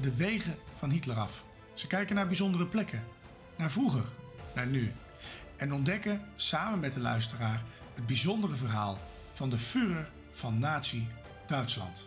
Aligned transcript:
de 0.00 0.14
wegen 0.16 0.54
van 0.74 0.90
Hitler 0.90 1.16
af. 1.16 1.44
Ze 1.74 1.86
kijken 1.86 2.14
naar 2.14 2.26
bijzondere 2.26 2.66
plekken, 2.66 3.02
naar 3.56 3.70
vroeger, 3.70 4.04
naar 4.54 4.66
nu. 4.66 4.92
En 5.56 5.72
ontdekken 5.72 6.20
samen 6.36 6.80
met 6.80 6.92
de 6.92 7.00
luisteraar 7.00 7.62
het 7.94 8.06
bijzondere 8.06 8.56
verhaal 8.56 8.98
van 9.32 9.50
de 9.50 9.58
Führer 9.58 10.10
van 10.30 10.58
Nazi 10.58 11.06
Duitsland. 11.46 12.06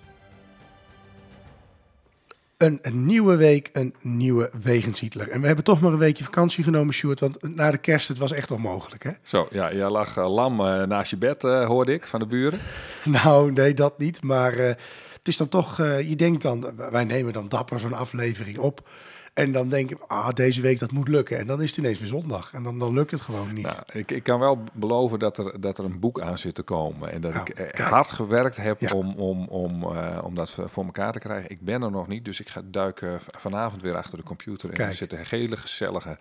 Een, 2.58 2.80
een 2.82 3.06
nieuwe 3.06 3.36
week, 3.36 3.70
een 3.74 3.96
nieuwe 4.02 4.50
Wegens 4.62 5.00
Hitler. 5.00 5.30
En 5.30 5.42
we 5.42 5.48
hebben 5.48 5.66
toch 5.66 5.82
maar 5.82 5.92
een 5.92 5.98
weekje 5.98 6.24
vakantie 6.24 6.64
genomen, 6.64 6.94
Sjoerd. 6.94 7.20
Want 7.20 7.56
na 7.56 7.72
de 7.72 7.78
kerst, 7.78 8.08
het 8.08 8.18
was 8.18 8.32
echt 8.32 8.52
onmogelijk, 8.52 9.04
hè? 9.04 9.12
Zo, 9.22 9.48
ja, 9.52 9.74
jij 9.74 9.90
lag 9.90 10.18
eh, 10.18 10.34
lam 10.34 10.60
eh, 10.60 10.84
naast 10.84 11.10
je 11.10 11.18
bed, 11.18 11.44
eh, 11.44 11.66
hoorde 11.66 11.94
ik, 11.94 12.08
van 12.08 12.20
de 12.20 12.26
buren. 12.26 12.60
Nou, 13.04 13.52
nee, 13.52 13.74
dat 13.74 13.98
niet. 13.98 14.24
Maar 14.24 14.54
eh, 14.54 14.76
het 15.22 15.28
is 15.30 15.38
dan 15.38 15.48
toch, 15.50 15.80
eh, 15.80 16.10
je 16.10 16.16
denkt 16.16 16.42
dan, 16.42 16.74
wij 16.92 17.04
nemen 17.04 17.34
dan 17.34 17.50
dapper 17.50 17.80
zo'n 17.80 17.94
aflevering 17.94 18.58
op. 18.58 18.90
En 19.34 19.52
dan 19.52 19.70
denk 19.70 19.92
ik, 19.92 19.98
ah, 20.08 20.30
deze 20.30 20.62
week 20.62 20.80
dat 20.80 20.92
moet 20.92 21.08
lukken. 21.08 21.38
En 21.38 21.48
dan 21.48 21.62
is 21.62 21.70
het 21.70 21.78
ineens 21.80 22.00
weer 22.00 22.08
zondag. 22.08 22.54
En 22.54 22.64
dan, 22.64 22.80
dan 22.80 22.94
lukt 22.94 23.12
het 23.12 23.22
gewoon 23.22 23.54
niet. 23.54 23.64
Nou, 23.64 23.78
ik, 23.92 24.12
ik 24.12 24.24
kan 24.24 24.40
wel 24.40 24.64
beloven 24.74 25.20
dat 25.20 25.38
er, 25.38 25.62
dat 25.62 25.78
er 25.78 25.86
een 25.86 26.00
boek 26.00 26.22
aan 26.22 26.38
zit 26.38 26.56
te 26.56 26.62
komen. 26.62 27.12
En 27.12 27.22
dat 27.22 27.34
Nou, 27.34 27.46
ik 27.50 27.58
eh, 27.58 27.72
kijk. 27.72 27.90
hard 27.90 28.10
gewerkt 28.10 28.56
heb 28.58 28.80
Ja. 28.80 28.92
om, 28.94 29.16
om, 29.16 29.48
om, 29.48 29.84
eh, 29.84 30.18
om 30.24 30.36
dat 30.36 30.58
voor 30.66 30.86
elkaar 30.86 31.12
te 31.12 31.20
krijgen. 31.20 31.50
Ik 31.50 31.62
ben 31.62 31.82
er 31.82 31.92
nog 31.92 32.08
niet, 32.08 32.26
dus 32.26 32.40
ik 32.40 32.50
ga 32.50 32.62
duiken 32.66 33.20
vanavond 33.38 33.82
weer 33.82 33.96
achter 33.96 34.18
de 34.18 34.24
computer. 34.24 34.70
En 34.70 34.76
Kijk. 34.76 34.90
er 34.90 34.96
zitten 34.96 35.20
hele 35.30 35.58
gezellige... 35.58 36.18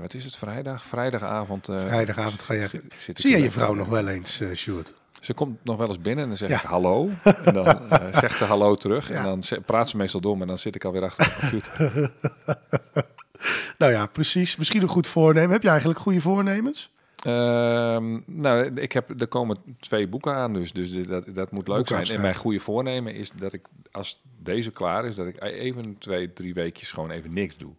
wat 0.00 0.14
is 0.14 0.24
het, 0.24 0.36
vrijdag? 0.36 0.84
Vrijdagavond. 0.84 1.64
Vrijdagavond 1.64 2.42
ga 2.42 2.54
je... 2.54 2.68
Zie 2.96 3.30
je 3.30 3.36
hier. 3.36 3.50
vrouw 3.50 3.74
nog 3.74 3.88
wel 3.88 4.08
eens, 4.08 4.42
Sjoerd? 4.54 4.92
Ze 5.24 5.34
komt 5.34 5.64
nog 5.64 5.76
wel 5.76 5.88
eens 5.88 6.00
binnen 6.00 6.22
en 6.22 6.28
dan 6.28 6.38
zeg 6.38 6.48
Ja. 6.48 6.56
ik 6.56 6.64
hallo. 6.68 7.10
En 7.44 7.54
dan 7.54 7.66
eh, 7.90 8.18
zegt 8.18 8.36
ze 8.36 8.44
hallo 8.44 8.74
terug. 8.74 9.08
Ja. 9.08 9.14
En 9.14 9.24
dan 9.24 9.42
praat 9.66 9.88
ze 9.88 9.96
meestal 9.96 10.20
door, 10.20 10.40
en 10.40 10.46
dan 10.46 10.58
zit 10.58 10.74
ik 10.74 10.84
alweer 10.84 11.02
achter 11.02 11.24
de 11.24 11.36
computer. 11.40 12.10
Nou 13.78 13.92
ja, 13.92 14.06
precies. 14.06 14.56
Misschien 14.56 14.82
een 14.82 14.88
goed 14.88 15.06
voornemen. 15.06 15.50
Heb 15.50 15.62
je 15.62 15.68
eigenlijk 15.68 15.98
goede 15.98 16.20
voornemens? 16.20 16.90
Ehm, 17.22 18.20
nou, 18.26 18.80
ik 18.80 18.92
heb, 18.92 19.20
er 19.20 19.26
komen 19.26 19.56
twee 19.80 20.08
boeken 20.08 20.34
aan, 20.34 20.52
dus, 20.52 20.72
dus 20.72 21.06
dat, 21.06 21.34
dat 21.34 21.50
moet 21.50 21.68
leuk 21.68 21.88
zijn. 21.88 22.04
En 22.06 22.20
mijn 22.20 22.34
goede 22.34 22.58
voornemen 22.58 23.14
is 23.14 23.30
dat 23.30 23.52
ik, 23.52 23.66
als 23.92 24.20
deze 24.38 24.70
klaar 24.70 25.04
is, 25.04 25.14
dat 25.14 25.26
ik 25.26 25.42
even 25.42 25.98
twee, 25.98 26.32
drie 26.32 26.54
weekjes 26.54 26.92
gewoon 26.92 27.10
even 27.10 27.34
niks 27.34 27.56
doe. 27.56 27.72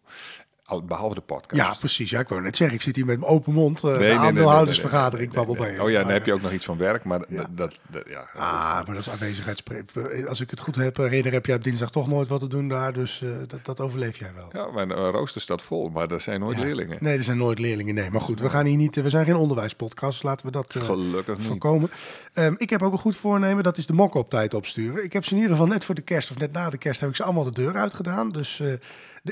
Al, 0.68 0.84
behalve 0.84 1.16
de 1.16 1.22
podcast. 1.22 1.62
Ja, 1.62 1.76
precies. 1.80 2.10
Ja, 2.10 2.20
ik 2.20 2.28
wou 2.28 2.42
net 2.42 2.56
zeggen, 2.58 2.76
ik 2.78 2.82
zit 2.84 2.96
hier 2.96 3.06
met 3.06 3.20
mijn 3.20 3.32
open 3.32 3.54
mond. 3.54 3.84
eh 3.84 3.90
Nee, 3.90 3.98
de 3.98 4.04
nee, 4.04 4.14
aandeelhoudersvergadering 4.16 5.34
nee. 5.34 5.46
Oh 5.46 5.58
ja, 5.60 5.74
dan 5.76 6.04
Maar, 6.04 6.14
heb 6.14 6.26
je 6.26 6.34
ook 6.34 6.42
nog 6.42 6.52
iets 6.52 6.66
van 6.66 6.78
werk, 6.78 7.04
maar 7.04 7.22
Ja. 7.28 7.48
dat, 7.52 7.82
dat, 7.90 8.04
ja. 8.08 8.28
Ah, 8.34 8.76
dat- 8.78 8.86
maar 8.86 8.96
dat 8.96 9.06
is 9.06 9.10
aanwezigheidspreek. 9.10 9.84
Als 10.28 10.42
ik 10.42 10.50
het 10.50 10.60
goed 10.60 10.76
heb, 10.76 10.98
herinner, 10.98 11.32
heb 11.34 11.46
jij 11.46 11.56
op 11.56 11.64
dinsdag 11.64 11.90
toch 11.92 12.08
nooit 12.08 12.28
wat 12.28 12.40
te 12.40 12.48
doen 12.48 12.68
daar. 12.68 12.94
Dus 12.94 13.22
eh, 13.22 13.30
dat, 13.48 13.66
dat 13.66 13.80
overleef 13.80 14.18
jij 14.18 14.32
wel. 14.36 14.50
ja, 14.54 14.72
mijn 14.72 14.92
eh, 14.92 14.98
rooster 14.98 15.42
staat 15.42 15.62
vol, 15.62 15.90
maar 15.90 16.12
er 16.12 16.22
zijn 16.22 16.40
nooit 16.40 16.58
Ja. 16.58 16.64
leerlingen. 16.64 16.98
Nee, 17.02 17.18
er 17.18 17.24
zijn 17.24 17.38
nooit 17.38 17.60
leerlingen. 17.60 17.96
Nee, 17.96 18.10
maar 18.10 18.22
goed, 18.22 18.40
we 18.40 18.50
gaan 18.50 18.66
hier 18.66 18.78
niet. 18.78 18.96
We 18.96 19.10
zijn 19.10 19.26
geen 19.26 19.36
onderwijspodcast. 19.36 20.24
Laten 20.24 20.46
we 20.46 20.52
dat 20.52 20.76
eh, 20.76 20.82
Gelukkig 20.82 21.42
voorkomen. 21.42 21.90
Ehm, 22.34 22.54
ik 22.58 22.70
heb 22.70 22.82
ook 22.82 22.92
een 22.92 22.98
goed 23.00 23.18
voornemen. 23.18 23.64
Dat 23.64 23.78
is 23.78 23.86
de 23.86 23.94
mokken 23.94 24.20
op 24.20 24.30
tijd 24.30 24.54
opsturen. 24.54 25.04
Ik 25.04 25.14
heb 25.14 25.24
ze 25.26 25.30
in 25.32 25.36
ieder 25.38 25.52
geval 25.52 25.68
net 25.68 25.86
voor 25.86 25.96
de 25.96 26.02
kerst 26.02 26.32
of 26.32 26.38
net 26.38 26.52
na 26.52 26.70
de 26.70 26.78
kerst 26.78 27.00
heb 27.00 27.10
ik 27.10 27.16
ze 27.16 27.24
allemaal 27.24 27.44
de 27.44 27.52
deur 27.52 27.76
uitgedaan. 27.76 28.30
Dus 28.30 28.60
eh, 28.60 28.68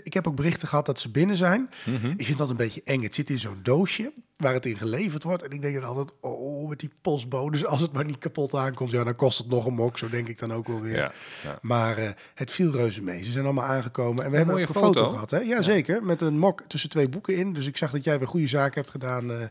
ik 0.03 0.13
heb 0.13 0.27
ook 0.27 0.35
berichten 0.35 0.67
gehad 0.67 0.85
dat 0.85 0.99
ze 0.99 1.09
binnen 1.09 1.35
zijn. 1.35 1.69
Mhm. 1.85 2.13
Ik 2.17 2.25
vind 2.25 2.37
dat 2.37 2.49
een 2.49 2.55
beetje 2.55 2.81
eng. 2.83 3.01
Het 3.01 3.15
zit 3.15 3.29
in 3.29 3.39
zo'n 3.39 3.59
doosje 3.63 4.11
waar 4.37 4.53
het 4.53 4.65
in 4.65 4.77
geleverd 4.77 5.23
wordt. 5.23 5.43
En 5.43 5.51
ik 5.51 5.61
denk 5.61 5.75
dan 5.75 5.83
altijd, 5.83 6.11
oh, 6.19 6.69
met 6.69 6.79
die 6.79 6.91
postbodes, 7.01 7.65
als 7.65 7.81
het 7.81 7.91
maar 7.91 8.05
niet 8.05 8.17
kapot 8.17 8.53
aankomt, 8.55 8.91
ja, 8.91 9.03
dan 9.03 9.15
kost 9.15 9.37
het 9.37 9.47
nog 9.47 9.65
een 9.65 9.73
mok. 9.73 9.97
Zo 9.97 10.09
denk 10.09 10.27
ik 10.27 10.39
dan 10.39 10.53
ook 10.53 10.67
wel 10.67 10.81
weer. 10.81 10.95
Ja, 10.95 11.11
ja. 11.43 11.57
Maar 11.61 11.97
eh, 11.97 12.09
het 12.33 12.51
viel 12.51 12.71
reuze 12.71 13.01
mee. 13.01 13.23
Ze 13.23 13.31
zijn 13.31 13.45
allemaal 13.45 13.65
aangekomen. 13.65 14.25
En 14.25 14.31
we 14.31 14.37
hebben 14.37 14.55
ook 14.55 14.61
een 14.61 14.67
foto, 14.67 14.87
foto. 14.87 15.09
gehad. 15.09 15.31
Hè? 15.31 15.39
Ja, 15.39 15.61
zeker. 15.61 16.03
Met 16.03 16.21
een 16.21 16.37
mok 16.37 16.61
tussen 16.67 16.89
twee 16.89 17.09
boeken 17.09 17.35
in. 17.35 17.53
Dus 17.53 17.65
ik 17.65 17.77
zag 17.77 17.91
dat 17.91 18.03
jij 18.03 18.19
weer 18.19 18.27
goede 18.27 18.47
zaken 18.47 18.79
hebt 18.81 18.91
gedaan 18.91 19.31
eh, 19.31 19.41
eh, 19.41 19.49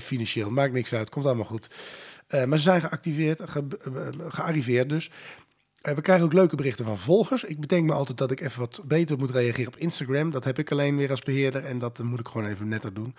financieel. 0.00 0.50
Maakt 0.50 0.72
niks 0.72 0.92
uit. 0.92 1.10
Komt 1.10 1.26
allemaal 1.26 1.44
goed. 1.44 1.70
Maar 2.46 2.58
ze 2.58 2.62
zijn 2.62 2.80
geactiveerd, 2.80 3.50
ge 3.50 3.64
gearriveerd 4.28 4.88
dus. 4.88 5.10
Eh, 5.80 5.94
we 5.94 6.00
krijgen 6.00 6.24
ook 6.24 6.32
leuke 6.32 6.56
berichten 6.56 6.84
van 6.84 6.98
volgers. 6.98 7.44
Ik 7.44 7.60
bedenk 7.60 7.86
me 7.86 7.92
altijd 7.92 8.18
dat 8.18 8.30
ik 8.30 8.40
even 8.40 8.60
wat 8.60 8.82
beter 8.84 9.18
moet 9.18 9.30
reageren 9.30 9.72
op 9.72 9.76
Instagram. 9.76 10.30
Dat 10.30 10.44
heb 10.44 10.58
ik 10.58 10.70
alleen 10.72 10.96
weer 10.96 11.10
als 11.10 11.22
beheerder 11.22 11.64
en 11.64 11.78
dat 11.78 11.98
eh, 11.98 12.06
moet 12.06 12.20
ik 12.20 12.28
gewoon 12.28 12.46
even 12.46 12.68
netter 12.68 12.94
doen. 12.94 13.14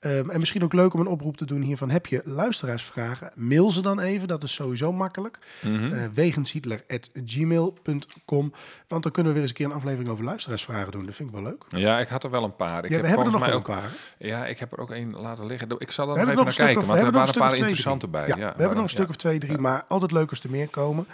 Ehm, 0.00 0.30
en 0.30 0.38
misschien 0.38 0.62
ook 0.62 0.72
leuk 0.72 0.94
om 0.94 1.00
een 1.00 1.06
oproep 1.06 1.36
te 1.36 1.44
doen 1.44 1.62
hiervan. 1.62 1.90
Heb 1.90 2.06
je 2.06 2.20
luisteraarsvragen? 2.24 3.30
Mail 3.34 3.70
ze 3.70 3.82
dan 3.82 4.00
even. 4.00 4.28
Dat 4.28 4.42
is 4.42 4.54
sowieso 4.54 4.92
makkelijk. 4.92 5.38
Eh, 5.62 5.70
wegenshitler.gmail.com. 6.14 8.52
Want 8.88 9.02
dan 9.02 9.12
kunnen 9.12 9.32
we 9.32 9.38
weer 9.38 9.48
eens 9.48 9.50
een 9.50 9.56
keer 9.56 9.66
een 9.66 9.72
aflevering 9.72 10.08
over 10.08 10.24
luisteraarsvragen 10.24 10.92
doen. 10.92 11.06
Dat 11.06 11.14
vind 11.14 11.28
ik 11.28 11.34
wel 11.34 11.44
leuk. 11.44 11.64
ja, 11.68 11.98
ik 11.98 12.08
had 12.08 12.24
er 12.24 12.30
wel 12.30 12.44
een 12.44 12.56
paar. 12.56 12.84
Ik 12.84 12.90
ja, 12.90 12.96
heb 12.96 13.00
we 13.00 13.06
hebben 13.08 13.26
er 13.26 13.32
nog 13.32 13.46
wel 13.46 13.56
een 13.56 13.62
paar. 13.62 13.82
hè? 13.82 13.88
Ja, 14.26 14.46
ik 14.46 14.58
heb 14.58 14.72
er 14.72 14.78
ook 14.78 14.90
één 14.90 15.20
laten 15.20 15.46
liggen. 15.46 15.68
Ik 15.78 15.90
zal 15.90 16.04
er 16.08 16.10
nog 16.10 16.18
even 16.22 16.34
nog 16.36 16.44
naar 16.44 16.54
kijken, 16.54 16.80
of, 16.80 16.86
want 16.86 17.00
we 17.00 17.06
er 17.06 17.12
waren 17.12 17.28
een 17.28 17.34
paar 17.34 17.48
twee, 17.48 17.60
interessante 17.60 18.10
drie. 18.10 18.26
bij. 18.26 18.36
Ja, 18.36 18.36
we 18.36 18.42
hebben 18.42 18.74
nog 18.74 18.82
een 18.82 18.88
stuk 18.88 19.08
of 19.08 19.16
twee, 19.16 19.38
drie, 19.38 19.58
maar 19.58 19.84
altijd 19.88 20.12
leuk 20.12 20.30
als 20.30 20.42
er 20.42 20.50
meer 20.50 20.68
komen. 20.68 21.06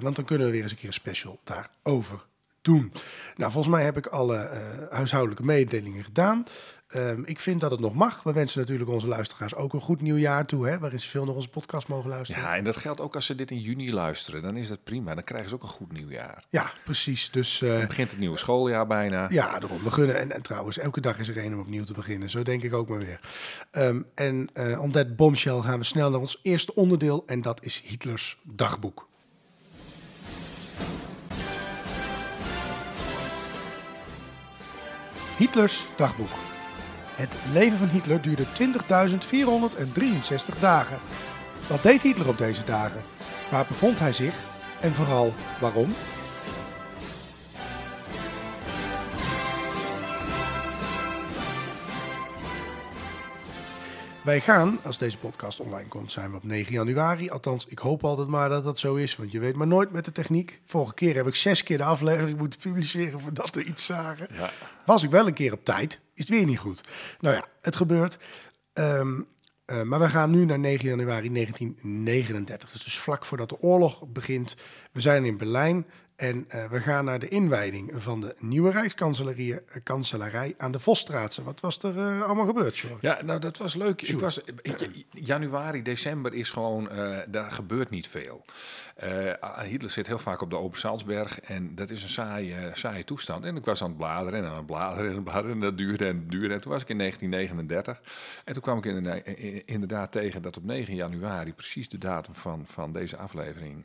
Want 0.00 0.18
dan 0.20 0.28
kunnen 0.28 0.46
we 0.46 0.52
weer 0.52 0.62
eens 0.62 0.72
een 0.72 0.78
keer 0.78 0.88
een 0.88 0.94
special 0.94 1.40
daarover 1.44 2.28
doen. 2.62 2.92
Nou, 3.36 3.52
volgens 3.52 3.74
mij 3.74 3.84
heb 3.84 3.96
ik 3.96 4.06
alle 4.06 4.36
eh, 4.36 4.60
huishoudelijke 4.90 5.44
mededelingen 5.44 6.04
gedaan. 6.04 6.44
Ehm, 6.88 7.22
ik 7.24 7.40
vind 7.40 7.60
dat 7.60 7.70
het 7.70 7.80
nog 7.80 7.94
mag. 7.94 8.22
We 8.22 8.32
wensen 8.32 8.60
natuurlijk 8.60 8.90
onze 8.90 9.06
luisteraars 9.06 9.54
ook 9.54 9.72
een 9.72 9.80
goed 9.80 10.00
nieuwjaar 10.00 10.46
toe, 10.46 10.68
hè, 10.68 10.78
waarin 10.78 11.00
ze 11.00 11.08
veel 11.08 11.24
nog 11.24 11.34
onze 11.34 11.48
podcast 11.48 11.88
mogen 11.88 12.10
luisteren. 12.10 12.42
Ja, 12.42 12.56
en 12.56 12.64
dat 12.64 12.76
geldt 12.76 13.00
ook 13.00 13.14
als 13.14 13.26
ze 13.26 13.34
dit 13.34 13.50
in 13.50 13.56
juni 13.56 13.92
luisteren. 13.92 14.42
Dan 14.42 14.56
is 14.56 14.68
dat 14.68 14.84
prima. 14.84 15.14
Dan 15.14 15.24
krijgen 15.24 15.48
ze 15.48 15.54
ook 15.54 15.62
een 15.62 15.68
goed 15.68 15.92
nieuwjaar. 15.92 16.44
Ja, 16.48 16.72
precies. 16.84 17.30
Dus 17.30 17.62
eh, 17.62 17.78
Dan 17.78 17.86
begint 17.86 18.10
het 18.10 18.20
nieuwe 18.20 18.38
schooljaar 18.38 18.86
bijna. 18.86 19.28
Ja, 19.28 19.58
daarom. 19.58 19.82
We 19.82 19.90
gunnen. 19.90 20.18
En, 20.18 20.32
en 20.32 20.42
trouwens, 20.42 20.78
elke 20.78 21.00
dag 21.00 21.18
is 21.18 21.28
er 21.28 21.38
een 21.38 21.54
om 21.54 21.60
opnieuw 21.60 21.84
te 21.84 21.92
beginnen. 21.92 22.30
Zo 22.30 22.42
denk 22.42 22.62
ik 22.62 22.72
ook 22.72 22.88
maar 22.88 22.98
weer. 22.98 23.20
Ehm, 23.70 24.02
en 24.14 24.48
eh 24.52 24.80
om 24.80 24.92
dat 24.92 25.16
bombshell 25.16 25.60
gaan 25.60 25.78
we 25.78 25.84
snel 25.84 26.10
naar 26.10 26.20
ons 26.20 26.38
eerste 26.42 26.74
onderdeel. 26.74 27.22
En 27.26 27.42
dat 27.42 27.64
is 27.64 27.82
Hitlers 27.84 28.38
dagboek. 28.42 29.09
Hitlers 35.36 35.88
dagboek. 35.96 36.28
Het 37.14 37.34
leven 37.52 37.78
van 37.78 37.88
Hitler 37.88 38.22
duurde 38.22 38.44
20.463 40.54 40.58
dagen. 40.60 40.98
Wat 41.66 41.82
deed 41.82 42.02
Hitler 42.02 42.28
op 42.28 42.38
deze 42.38 42.64
dagen? 42.64 43.02
Waar 43.50 43.64
bevond 43.68 43.98
hij 43.98 44.12
zich? 44.12 44.40
En 44.80 44.94
vooral 44.94 45.34
waarom? 45.60 45.94
Wij 54.30 54.40
gaan, 54.40 54.78
als 54.82 54.98
deze 54.98 55.18
podcast 55.18 55.60
online 55.60 55.88
komt, 55.88 56.12
zijn 56.12 56.30
we 56.30 56.36
op 56.36 56.44
9 56.44 56.72
januari. 56.72 57.30
Althans, 57.30 57.66
ik 57.66 57.78
hoop 57.78 58.04
altijd 58.04 58.28
maar 58.28 58.48
dat 58.48 58.64
dat 58.64 58.78
zo 58.78 58.94
is, 58.94 59.16
want 59.16 59.32
je 59.32 59.38
weet 59.38 59.56
maar 59.56 59.66
nooit 59.66 59.92
met 59.92 60.04
de 60.04 60.12
techniek. 60.12 60.60
Vorige 60.64 60.94
keer 60.94 61.14
heb 61.14 61.26
ik 61.26 61.34
zes 61.34 61.62
keer 61.62 61.76
de 61.76 61.84
aflevering 61.84 62.38
moeten 62.38 62.60
publiceren 62.60 63.20
voordat 63.20 63.54
we 63.54 63.64
iets 63.64 63.84
zagen. 63.84 64.28
Ja. 64.32 64.50
Was 64.86 65.02
ik 65.02 65.10
wel 65.10 65.26
een 65.26 65.34
keer 65.34 65.52
op 65.52 65.64
tijd, 65.64 66.00
is 66.14 66.28
het 66.28 66.28
weer 66.28 66.46
niet 66.46 66.58
goed. 66.58 66.80
Nou 67.20 67.34
ja, 67.36 67.44
het 67.60 67.76
gebeurt. 67.76 68.18
Ehm, 68.72 69.20
eh, 69.64 69.82
maar 69.82 70.00
we 70.00 70.08
gaan 70.08 70.30
nu 70.30 70.44
naar 70.44 70.58
9 70.58 70.88
januari 70.88 71.30
1939. 71.30 72.70
Dus, 72.72 72.84
dus 72.84 72.98
vlak 72.98 73.24
voordat 73.24 73.48
de 73.48 73.60
oorlog 73.60 74.06
begint. 74.06 74.56
We 74.92 75.00
zijn 75.00 75.24
in 75.24 75.36
Berlijn 75.36 75.86
En 76.20 76.44
eh, 76.48 76.64
we 76.64 76.80
gaan 76.80 77.04
naar 77.04 77.18
de 77.18 77.28
inwijding 77.28 77.92
van 77.94 78.20
de 78.20 78.34
nieuwe 78.38 78.70
Rijkskanselarij 78.70 80.54
eh, 80.56 80.64
aan 80.64 80.72
de 80.72 80.78
Vosstraatse. 80.78 81.42
Wat 81.42 81.60
was 81.60 81.78
er 81.78 81.98
eh, 81.98 82.22
allemaal 82.22 82.46
gebeurd, 82.46 82.76
George? 82.76 83.06
Ja, 83.06 83.18
nou 83.24 83.40
dat 83.40 83.56
was 83.56 83.74
leuk. 83.74 84.02
Ik 84.02 84.18
was, 84.18 84.40
januari, 85.10 85.82
december 85.82 86.34
is 86.34 86.50
gewoon, 86.50 86.88
daar 87.28 87.52
gebeurt 87.52 87.90
niet 87.90 88.08
veel. 88.08 88.44
Hitler 89.64 89.90
zit 89.90 90.06
heel 90.06 90.18
vaak 90.18 90.42
op 90.42 90.50
de 90.50 90.56
Open 90.56 90.78
Salzberg 90.78 91.40
en 91.40 91.74
dat 91.74 91.90
is 91.90 92.02
een 92.02 92.08
saaie, 92.08 92.54
saaie 92.72 93.04
toestand. 93.04 93.44
En 93.44 93.56
ik 93.56 93.64
was 93.64 93.82
aan 93.82 93.88
het 93.88 93.96
bladeren 93.96 94.44
en 94.44 94.50
aan 94.50 94.56
het 94.56 94.66
bladeren 94.66 95.04
en 95.04 95.10
aan 95.10 95.14
het 95.14 95.24
bladeren 95.24 95.52
en 95.52 95.60
dat 95.60 95.78
duurde 95.78 96.06
en 96.06 96.28
duurde. 96.28 96.54
En 96.54 96.60
toen 96.60 96.72
was 96.72 96.82
ik 96.82 96.88
in 96.88 96.98
1939 96.98 98.00
en 98.44 98.52
toen 98.52 98.62
kwam 98.62 98.78
ik 98.78 98.84
inderdaad, 98.84 99.26
inderdaad 99.64 100.12
tegen 100.12 100.42
dat 100.42 100.56
op 100.56 100.64
9 100.64 100.94
januari, 100.94 101.52
precies 101.52 101.88
de 101.88 101.98
datum 101.98 102.34
van, 102.34 102.66
van 102.66 102.92
deze 102.92 103.16
aflevering... 103.16 103.84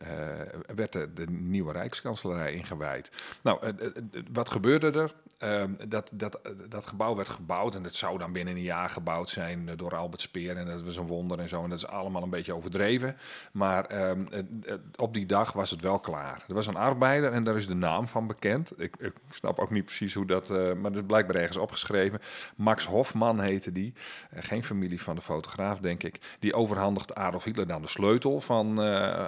eh, 0.00 0.74
werd 0.74 0.92
de, 0.92 1.26
nieuwe 1.28 1.72
Rijkskanselarij 1.72 2.52
ingewijd. 2.52 3.10
Nou, 3.42 3.60
eh, 3.60 3.86
eh, 3.86 3.92
wat 4.32 4.50
gebeurde 4.50 4.90
er? 4.90 5.14
Ehm, 5.40 5.72
dat, 5.88 6.12
dat, 6.14 6.40
dat 6.68 6.86
gebouw 6.86 7.16
werd 7.16 7.28
gebouwd 7.28 7.74
en 7.74 7.82
dat 7.82 7.94
zou 7.94 8.18
dan 8.18 8.32
binnen 8.32 8.54
een 8.54 8.62
jaar 8.62 8.90
gebouwd 8.90 9.28
zijn 9.28 9.70
door 9.76 9.96
Albert 9.96 10.20
Speer. 10.20 10.56
En 10.56 10.66
dat 10.66 10.82
was 10.82 10.96
een 10.96 11.06
wonder 11.06 11.38
en 11.38 11.48
zo. 11.48 11.62
En 11.62 11.68
dat 11.68 11.78
is 11.78 11.86
allemaal 11.86 12.22
een 12.22 12.30
beetje 12.30 12.54
overdreven. 12.54 13.16
Maar 13.52 13.84
ehm, 13.84 14.26
eh, 14.30 14.38
eh, 14.38 14.78
op 14.96 15.14
die 15.14 15.26
dag 15.26 15.52
was 15.52 15.70
het 15.70 15.80
wel 15.80 15.98
klaar. 15.98 16.44
Er 16.48 16.54
was 16.54 16.66
een 16.66 16.76
arbeider 16.76 17.32
en 17.32 17.44
daar 17.44 17.56
is 17.56 17.66
de 17.66 17.74
naam 17.74 18.08
van 18.08 18.26
bekend. 18.26 18.72
Ik, 18.76 18.96
ik 18.98 19.12
snap 19.30 19.58
ook 19.58 19.70
niet 19.70 19.84
precies 19.84 20.14
hoe 20.14 20.26
dat, 20.26 20.48
maar 20.48 20.82
dat 20.82 20.96
is 20.96 21.06
blijkbaar 21.06 21.36
ergens 21.36 21.56
opgeschreven. 21.56 22.20
Max 22.56 22.86
Hofman 22.86 23.40
heette 23.40 23.72
die. 23.72 23.92
Geen 24.34 24.64
familie 24.64 25.02
van 25.02 25.16
de 25.16 25.22
fotograaf, 25.22 25.78
denk 25.78 26.02
ik. 26.02 26.36
Die 26.38 26.54
overhandigt 26.54 27.14
Adolf 27.14 27.44
Hitler 27.44 27.66
dan 27.66 27.82
de 27.82 27.88
sleutel 27.88 28.40
van, 28.40 28.76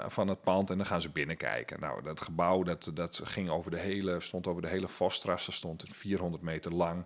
van 0.09 0.29
het 0.29 0.41
pand 0.41 0.62
en 0.71 0.77
dan 0.77 0.87
gaan 0.87 1.01
ze 1.01 1.09
binnenkijken. 1.11 1.81
Nou, 1.81 2.03
dat 2.03 2.21
gebouw 2.21 2.63
dat, 2.63 2.91
dat 2.95 3.21
ging 3.25 3.51
over 3.51 3.71
de 3.71 3.79
hele, 3.79 4.21
stond 4.21 4.47
over 4.47 4.63
de 4.63 4.69
hele 4.69 4.89
Vosstrasse, 4.89 5.53
stond 5.53 5.85
400 5.89 6.43
meter 6.43 6.75
lang. 6.75 7.05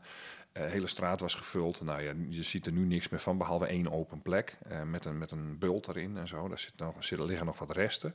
Eh, 0.53 0.63
De 0.63 0.69
hele 0.71 0.87
straat 0.87 1.21
was 1.21 1.35
gevuld. 1.35 1.81
Nou 1.81 2.03
ja, 2.03 2.13
je 2.29 2.43
ziet 2.43 2.67
er 2.67 2.73
nu 2.73 2.85
niks 2.85 3.09
meer 3.09 3.21
van, 3.21 3.39
behalve 3.39 3.67
één 3.67 3.93
open 3.93 4.23
plek 4.23 4.57
eh, 4.69 4.83
met, 4.83 5.05
een, 5.05 5.19
met 5.19 5.31
een 5.31 5.59
bult 5.59 5.89
erin 5.89 6.17
en 6.17 6.29
zo. 6.29 6.49
Daar 6.49 6.59
zit 6.59 6.73
nog, 6.77 7.11
liggen 7.11 7.47
nog 7.47 7.59
wat 7.59 7.71
resten. 7.71 8.15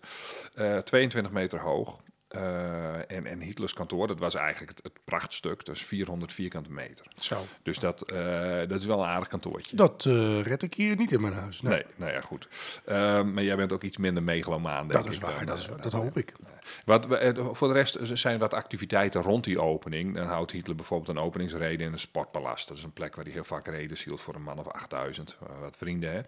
Eh, 0.53 0.77
22 0.77 1.31
meter 1.31 1.59
hoog. 1.59 2.01
Eh, 2.31 3.11
en, 3.11 3.25
en 3.25 3.41
Hitlers 3.41 3.73
kantoor, 3.73 4.07
dat 4.07 4.19
was 4.19 4.35
eigenlijk 4.35 4.71
het, 4.71 4.83
het 4.83 5.03
prachtstuk, 5.05 5.65
dus 5.65 5.83
400 5.83 6.31
vierkante 6.31 6.71
meter. 6.71 7.05
Zo. 7.15 7.45
Dus 7.63 7.79
dat, 7.79 8.11
eh, 8.11 8.59
dat 8.67 8.79
is 8.79 8.85
wel 8.85 8.99
een 8.99 9.07
aardig 9.07 9.27
kantoortje. 9.27 9.75
Dat 9.75 10.05
eh, 10.05 10.41
red 10.41 10.63
ik 10.63 10.73
hier 10.73 10.95
niet 10.95 11.11
in 11.11 11.21
mijn 11.21 11.33
huis. 11.33 11.61
Nee, 11.61 11.73
Nee, 11.73 11.83
nou 11.95 12.11
ja, 12.11 12.21
goed. 12.21 12.47
Maar 13.33 13.43
jij 13.43 13.55
bent 13.55 13.73
ook 13.73 13.83
iets 13.83 13.97
minder 13.97 14.23
megalomaan, 14.23 14.87
denk 14.87 15.03
dat 15.03 15.11
is 15.11 15.15
ik, 15.15 15.21
waar. 15.21 15.37
dan, 15.37 15.45
Dat, 15.45 15.57
is, 15.57 15.67
waar, 15.67 15.81
dat 15.81 15.91
hoop 15.91 16.17
ik. 16.17 16.33
Wat, 16.85 17.05
we- 17.07 17.49
voor 17.51 17.67
de 17.67 17.73
rest 17.73 17.97
zijn 18.01 18.39
wat 18.39 18.53
activiteiten 18.53 19.21
rond 19.21 19.43
die 19.43 19.61
opening. 19.61 20.15
Dan 20.15 20.27
houdt 20.27 20.51
Hitler 20.51 20.75
bijvoorbeeld 20.75 21.17
een 21.17 21.23
openingsreden 21.23 21.85
in 21.85 21.93
een 21.93 21.99
sportpalast. 21.99 22.67
Dat 22.67 22.77
is 22.77 22.83
een 22.83 22.93
plek 22.93 23.15
waar 23.15 23.23
hij 23.25 23.33
heel 23.33 23.43
vaak 23.43 23.67
reden 23.67 23.97
hield 24.03 24.21
voor 24.21 24.35
een 24.35 24.43
man 24.43 24.59
of 24.59 24.67
8000. 24.67 25.37
eh, 25.47 25.59
wat 25.59 25.77
vrienden, 25.77 26.11
hè. 26.11 26.21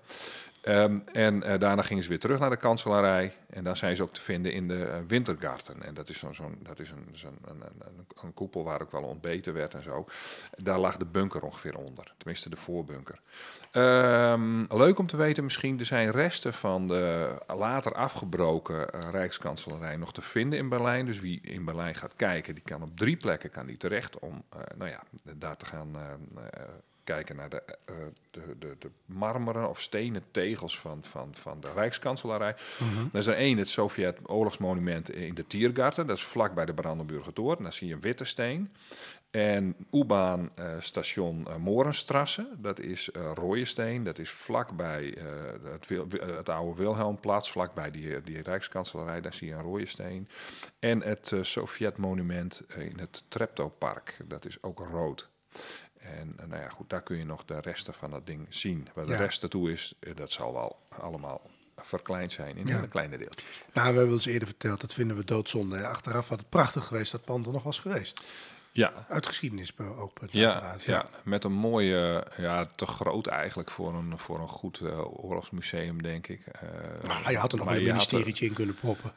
Ehm, 0.62 0.98
en 1.12 1.44
eh, 1.44 1.60
daarna 1.60 1.82
gingen 1.82 2.04
ze 2.04 2.10
weer 2.10 2.20
terug 2.20 2.40
naar 2.40 2.50
de 2.50 2.58
kanselarij. 2.58 3.34
En 3.50 3.64
daar 3.64 3.78
zijn 3.78 3.96
ze 3.96 4.04
ook 4.04 4.14
te 4.14 4.22
vinden 4.22 4.54
in 4.54 4.68
de 4.68 4.86
eh, 4.86 4.98
Wintergarten. 5.08 5.84
En 5.84 5.94
dat 5.94 6.10
is, 6.10 6.24
dat 6.60 6.80
is 6.80 6.92
een, 6.92 7.08
een, 7.46 7.64
een, 8.22 8.34
koepel 8.34 8.64
waar 8.64 8.82
ook 8.82 8.92
wel 8.92 9.04
ontbeten 9.04 9.54
werd 9.54 9.74
en 9.74 9.84
zo. 9.84 10.06
Daar 10.58 10.80
lag 10.80 10.98
de 10.98 11.06
bunker 11.06 11.42
ongeveer 11.42 11.78
onder. 11.78 12.14
Tenminste, 12.18 12.50
de 12.50 12.56
voorbunker. 12.56 13.20
Ehm, 13.72 14.64
leuk 14.70 15.00
om 15.00 15.08
te 15.08 15.18
weten 15.18 15.44
misschien, 15.44 15.80
er 15.80 15.86
zijn 15.86 16.12
resten 16.12 16.54
van 16.54 16.88
de 16.88 17.36
later 17.48 17.94
afgebroken 17.94 18.90
Rijkskanselarij 19.12 19.96
nog 19.96 20.14
te 20.14 20.22
vinden 20.24 20.60
in 20.60 20.70
Berlijn. 20.70 21.06
Dus 21.06 21.20
wie 21.20 21.40
in 21.42 21.66
Berlijn 21.66 21.96
gaat 21.96 22.16
kijken, 22.16 22.54
die 22.54 22.64
kan 22.64 22.82
op 22.82 22.98
drie 22.98 23.18
plekken 23.18 23.50
kan 23.50 23.66
die 23.66 23.78
terecht 23.78 24.20
om 24.20 24.44
eh, 24.50 24.60
nou 24.78 24.90
ja, 24.90 25.04
daar 25.38 25.58
te 25.58 25.66
gaan 25.66 25.96
eh, 25.96 26.44
eh, 26.44 26.70
kijken 27.04 27.36
naar 27.36 27.50
de, 27.50 27.64
de, 28.32 28.56
de, 28.60 28.76
de 28.80 28.90
marmeren 29.06 29.70
of 29.70 29.82
stenen 29.82 30.24
tegels 30.32 30.80
van, 30.80 31.04
van, 31.04 31.30
van 31.32 31.60
de 31.60 31.72
Rijkskanselarij. 31.74 32.56
Er 33.12 33.20
is 33.20 33.28
er 33.28 33.36
één, 33.36 33.58
het 33.58 33.68
Sovjet-oorlogsmonument 33.70 35.10
in 35.10 35.34
de 35.34 35.48
Tiergarten. 35.48 36.08
Dat 36.08 36.18
is 36.18 36.24
vlak 36.24 36.54
bij 36.54 36.66
de 36.66 36.74
Brandenburger 36.74 37.34
Tor. 37.34 37.64
Daar 37.64 37.74
zie 37.74 37.88
je 37.88 37.94
een 37.94 38.02
witte 38.02 38.24
steen. 38.24 38.72
En 39.34 39.76
U-baan 39.92 40.50
eh, 40.56 40.76
station 40.80 41.48
eh, 41.48 41.56
Morenstrasse, 41.56 42.50
dat 42.58 42.80
is 42.80 43.12
eh 43.12 43.32
rode 43.34 43.66
steen. 43.66 44.04
Dat 44.04 44.20
is 44.20 44.30
vlakbij 44.30 45.14
eh, 45.18 45.26
het, 45.72 45.88
Wil- 45.88 46.08
eh, 46.08 46.36
het 46.36 46.50
oude 46.50 46.82
Wilhelmplatz, 46.84 47.52
vlakbij 47.52 47.92
die, 47.92 48.22
die 48.22 48.42
Rijkskanselarij. 48.42 49.22
Daar 49.22 49.34
zie 49.34 49.48
je 49.48 49.54
een 49.54 49.62
rode 49.62 49.86
steen. 49.86 50.28
En 50.80 51.02
het 51.04 51.32
eh, 51.32 51.44
Sovjet-monument 51.44 52.62
in 52.78 53.00
het 53.00 53.24
Treptow-park, 53.28 54.18
dat 54.26 54.46
is 54.46 54.58
ook 54.64 54.80
rood. 54.92 55.30
En 56.00 56.34
eh, 56.38 56.46
nou 56.48 56.62
ja, 56.62 56.70
goed, 56.70 56.90
daar 56.90 57.04
kun 57.04 57.18
je 57.18 57.26
nog 57.26 57.46
de 57.46 57.60
resten 57.60 57.94
van 57.94 58.12
dat 58.12 58.26
ding 58.26 58.46
zien. 58.50 58.88
Waar 58.94 59.06
de 59.06 59.12
Ja. 59.12 59.18
rest 59.18 59.44
ertoe 59.44 59.72
is, 59.72 59.94
eh, 60.00 60.16
dat 60.16 60.32
zal 60.32 60.54
wel 60.54 60.80
allemaal 60.90 61.42
verkleind 61.76 62.32
zijn 62.32 62.58
in 62.58 62.68
Ja. 62.68 62.76
hele 62.76 62.88
kleine 62.88 63.18
deeltjes. 63.18 63.46
Nou, 63.74 63.92
we 63.92 63.98
hebben 63.98 64.16
ons 64.16 64.26
eerder 64.26 64.48
verteld, 64.48 64.82
dat 64.82 64.94
vinden 64.94 65.18
we 65.18 65.24
doodzonde. 65.26 65.88
Achteraf 65.88 66.30
had 66.30 66.40
het 66.40 66.50
prachtig 66.50 66.86
geweest 66.86 67.12
dat 67.12 67.24
pand 67.26 67.46
er 67.46 67.52
nog 67.52 67.64
was 67.64 67.80
geweest. 67.80 68.24
Ja, 68.76 69.06
Uit 69.10 69.26
Ja, 70.32 70.52
uiteraard. 70.62 70.84
ja, 70.84 71.06
met 71.24 71.44
een 71.44 71.52
mooie, 71.54 72.28
ja, 72.38 72.66
te 72.66 72.86
groot 72.86 73.28
eigenlijk 73.28 73.72
voor 73.72 73.94
een, 73.94 74.18
voor 74.18 74.40
een 74.40 74.48
goed 74.48 74.80
eh, 74.80 75.24
oorlogsmuseum, 75.24 76.02
denk 76.02 76.28
ik. 76.28 76.46
Eh, 76.46 76.62
Maar 77.08 77.32
je 77.32 77.38
had 77.38 77.52
er 77.52 77.58
nog 77.58 77.68
een 77.68 77.74
er- 77.76 77.82
ministerietje 77.84 78.46
in 78.46 78.54
kunnen 78.54 78.76
proppen. 78.76 79.14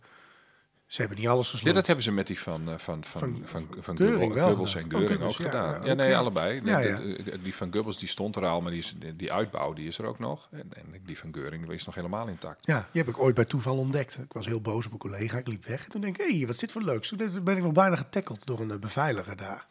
Ze 0.87 1.01
hebben 1.01 1.19
niet 1.19 1.29
alles 1.29 1.45
Ja, 1.47 1.51
gesloten. 1.53 1.75
dat 1.75 1.87
hebben 1.87 2.05
ze 2.05 2.13
met 2.13 2.27
die 2.27 2.41
van, 2.41 2.69
eh, 2.71 2.79
van, 2.79 3.05
van, 3.05 3.21
Van- 3.21 3.67
van, 3.81 3.97
Goebbels- 3.99 4.75
en 4.75 4.91
Geuring 4.91 5.23
ook 5.23 5.31
ja, 5.37 5.45
gedaan. 5.45 5.81
ja, 5.81 5.87
Ja, 5.87 5.95
nee, 5.95 6.09
ja. 6.09 6.19
allebei. 6.19 6.61
Ja, 6.65 6.81
Die- 6.81 7.43
ja. 7.45 7.53
van 7.53 7.73
Goebbels 7.73 7.99
die 7.99 8.09
stond 8.09 8.37
er 8.37 8.47
al, 8.47 8.61
maar 8.61 8.71
die, 8.71 8.81
is, 8.81 8.95
die 9.17 9.33
uitbouw 9.33 9.73
die 9.73 9.87
is 9.87 9.99
er 9.99 10.05
ook 10.05 10.19
nog. 10.19 10.49
En, 10.51 10.71
die 11.05 11.19
van 11.19 11.35
Geuring 11.35 11.71
is 11.71 11.87
nog 11.87 11.95
helemaal 11.95 12.29
intact. 12.29 12.67
Ja, 12.67 12.89
die 12.93 13.03
heb 13.03 13.15
ik 13.15 13.19
ooit 13.21 13.35
bij 13.35 13.45
toeval 13.45 13.77
ontdekt. 13.79 14.19
Ik 14.19 14.33
was 14.33 14.47
heel 14.47 14.61
boos 14.61 14.87
op 14.87 14.93
een 14.93 14.99
collega. 14.99 15.39
Ik 15.39 15.47
liep 15.47 15.65
weg. 15.65 15.85
En 15.85 15.91
toen 15.91 16.01
denk 16.01 16.19
ik, 16.19 16.27
hé, 16.27 16.37
hey, 16.37 16.41
wat 16.47 16.55
is 16.55 16.59
dit 16.61 16.73
voor 16.73 16.83
leuks? 16.83 17.09
Toen 17.09 17.45
ben 17.45 17.57
ik 17.57 17.63
nog 17.63 17.73
bijna 17.73 17.97
getackeld 17.97 18.47
door 18.47 18.61
een 18.61 18.71
eh, 18.71 18.79
beveiliger 18.79 19.37
daar. 19.37 19.67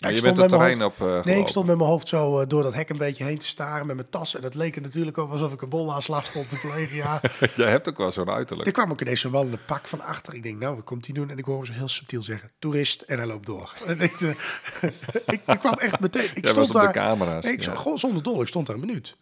Ja, 0.00 0.08
je 0.08 0.22
bent 0.22 0.36
het 0.36 0.48
terrein 0.48 0.84
op 0.84 1.00
eh, 1.00 1.24
Nee, 1.24 1.38
ik 1.40 1.48
stond 1.48 1.66
met 1.66 1.76
mijn 1.76 1.88
hoofd 1.88 2.08
zo 2.08 2.40
eh, 2.40 2.48
door 2.48 2.62
dat 2.62 2.74
hek 2.74 2.88
een 2.88 2.96
beetje 2.96 3.24
heen 3.24 3.38
te 3.38 3.46
staren 3.46 3.86
met 3.86 3.96
mijn 3.96 4.08
tas. 4.08 4.34
En 4.34 4.42
dat 4.42 4.54
leek 4.54 4.76
er 4.76 4.82
natuurlijk 4.82 5.18
ook 5.18 5.30
alsof 5.30 5.52
ik 5.52 5.62
een 5.62 5.68
bolaanslag 5.68 6.26
stond 6.26 6.48
te 6.48 6.58
plegen. 6.60 6.96
Ja. 6.96 7.20
Jij 7.56 7.70
hebt 7.70 7.88
ook 7.88 7.98
wel 7.98 8.10
zo'n 8.10 8.30
uiterlijk. 8.30 8.66
er 8.66 8.74
kwam 8.74 8.90
ook 8.90 9.00
ineens 9.00 9.20
zo'n 9.20 9.30
man 9.30 9.46
in 9.50 9.58
pak 9.66 9.86
van 9.86 10.00
achter. 10.00 10.34
Ik 10.34 10.42
denk, 10.42 10.58
nou, 10.58 10.74
wat 10.74 10.84
komt 10.84 11.04
hij 11.06 11.14
doen? 11.14 11.30
En 11.30 11.38
ik 11.38 11.44
hoor 11.44 11.56
hem 11.56 11.66
zo 11.66 11.72
heel 11.72 11.88
subtiel 11.88 12.22
zeggen, 12.22 12.50
toerist. 12.58 13.02
En 13.02 13.16
hij 13.16 13.26
loopt 13.26 13.46
door. 13.46 13.74
En 13.86 14.00
ik, 14.00 14.20
eh, 14.20 14.30
ik, 15.34 15.40
ik 15.46 15.58
kwam 15.58 15.74
echt 15.74 16.00
meteen... 16.00 16.30
Ik 16.34 16.44
Jij 16.44 16.50
stond 16.50 16.66
op 16.66 16.72
de 16.72 16.78
daar, 16.78 16.92
camera's. 16.92 17.44
Nee, 17.44 17.52
ik 17.52 17.62
ja. 17.62 17.76
gewoon 17.76 17.98
zonder 17.98 18.22
dol. 18.22 18.40
Ik 18.40 18.48
stond 18.48 18.66
daar 18.66 18.76
een 18.76 18.86
minuut. 18.86 19.16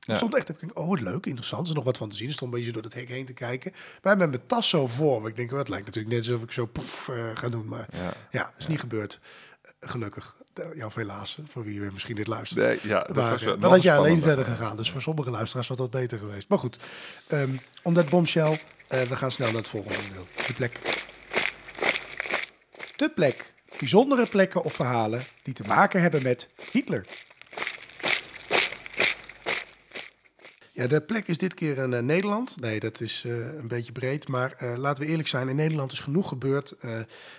Ja. 0.00 0.12
Ik 0.12 0.16
stond 0.16 0.36
echt, 0.36 0.48
ik 0.48 0.60
denk, 0.60 0.78
oh 0.78 0.88
wat 0.88 1.00
leuk, 1.00 1.26
interessant. 1.26 1.62
Er 1.62 1.68
is 1.68 1.74
nog 1.74 1.84
wat 1.84 1.96
van 1.96 2.08
te 2.08 2.16
zien. 2.16 2.28
Ik 2.28 2.34
stond 2.34 2.52
een 2.52 2.58
beetje 2.58 2.72
door 2.72 2.82
dat 2.82 2.92
hek 2.92 3.08
heen 3.08 3.24
te 3.24 3.32
kijken. 3.32 3.72
Maar 4.02 4.16
met 4.16 4.28
mijn 4.28 4.46
tas 4.46 4.68
zo 4.68 4.86
voor 4.86 5.22
me. 5.22 5.28
Ik 5.28 5.36
denk, 5.36 5.50
wat 5.50 5.68
lijkt 5.68 5.86
natuurlijk 5.86 6.14
net 6.14 6.24
alsof 6.24 6.42
ik 6.42 6.52
zo 6.52 6.66
poef 6.66 7.10
ga 7.34 7.48
doen. 7.48 7.68
Maar 7.68 7.86
Ja. 7.92 8.12
ja, 8.30 8.52
is 8.58 8.66
niet 8.66 8.80
gebeurd. 8.80 9.20
Eh, 9.80 9.90
Gelukkig. 9.90 10.36
Eh, 10.54 10.64
Ja, 10.76 10.86
of 10.86 10.94
helaas, 10.94 11.38
voor 11.48 11.64
wie 11.64 11.80
weer 11.80 11.92
misschien 11.92 12.16
dit 12.16 12.26
luistert. 12.26 12.66
Nee, 12.66 12.78
ja, 12.82 13.02
dat 13.02 13.16
Maar, 13.16 13.30
was 13.30 13.40
eh, 13.40 13.46
wel 13.46 13.58
dan 13.58 13.70
had 13.70 13.82
jij 13.82 13.96
alleen 13.96 14.22
verder 14.22 14.44
gegaan. 14.44 14.76
Dus 14.76 14.90
voor 14.90 15.02
sommige 15.02 15.30
luisteraars 15.30 15.68
was 15.68 15.76
dat 15.76 15.90
beter 15.90 16.18
geweest. 16.18 16.48
Maar 16.48 16.58
goed, 16.58 16.78
ehm, 17.28 17.56
om 17.82 17.94
dat 17.94 18.08
bombshell, 18.08 18.60
eh, 18.88 19.02
we 19.02 19.16
gaan 19.16 19.30
snel 19.30 19.48
naar 19.48 19.56
het 19.56 19.68
volgende 19.68 19.96
onderdeel. 19.98 20.26
De 20.46 20.52
plek. 20.52 20.80
De 22.96 23.10
plek. 23.14 23.54
Bijzondere 23.78 24.26
plekken 24.26 24.62
of 24.62 24.72
verhalen 24.74 25.24
die 25.42 25.54
te 25.54 25.64
maken 25.66 26.00
hebben 26.00 26.22
met 26.22 26.48
Hitler. 26.70 27.06
Ja, 30.80 30.86
de 30.86 31.00
plek 31.00 31.28
is 31.28 31.38
dit 31.38 31.54
keer 31.54 31.78
in 31.78 31.94
eh, 31.94 32.02
Nederland. 32.02 32.60
Nee, 32.60 32.80
dat 32.80 33.00
is 33.00 33.24
eh, 33.26 33.32
een 33.32 33.68
beetje 33.68 33.92
breed. 33.92 34.28
Maar 34.28 34.52
eh, 34.52 34.76
laten 34.76 35.04
we 35.04 35.10
eerlijk 35.10 35.28
zijn, 35.28 35.48
in 35.48 35.56
Nederland 35.56 35.92
is 35.92 35.98
genoeg 35.98 36.28
gebeurd 36.28 36.74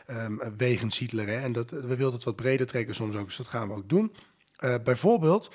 ehm, 0.06 0.38
wegens 0.58 0.98
Hitler. 0.98 1.28
Hè? 1.28 1.40
En 1.40 1.52
dat, 1.52 1.70
we 1.70 1.96
wilden 1.96 2.14
het 2.14 2.24
wat 2.24 2.36
breder 2.36 2.68
trekken 2.68 2.96
soms 2.96 3.16
ook, 3.16 3.26
dus 3.26 3.38
dat 3.38 3.48
gaan 3.48 3.68
we 3.68 3.74
ook 3.74 3.90
doen. 3.90 4.16
Bijvoorbeeld 4.84 5.54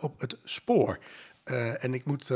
op 0.00 0.20
het 0.20 0.38
spoor. 0.44 0.98
En 1.78 1.94
ik 1.94 2.04
moet, 2.04 2.30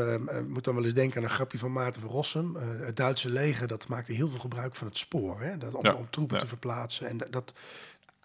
moet 0.49 0.65
dan 0.65 0.75
wel 0.75 0.85
eens 0.85 0.95
denken 0.95 1.19
aan 1.19 1.25
een 1.25 1.35
grapje 1.35 1.59
van 1.59 1.73
Maarten 1.73 2.01
van 2.01 2.11
Rossum. 2.11 2.57
Het 2.81 2.97
Duitse 2.97 3.31
leger 3.31 3.67
dat 3.67 3.89
maakte 3.89 4.13
heel 4.13 4.29
veel 4.29 4.41
gebruik 4.41 4.75
van 4.75 4.87
het 4.87 4.97
spoor. 4.97 5.41
Hè? 5.41 5.59
Dat, 5.59 5.75
om, 5.75 5.85
Ja, 5.85 5.95
om 5.95 6.11
troepen 6.11 6.37
ja. 6.37 6.43
te 6.43 6.49
verplaatsen. 6.49 7.09
En 7.09 7.17
dat, 7.17 7.33
dat 7.33 7.53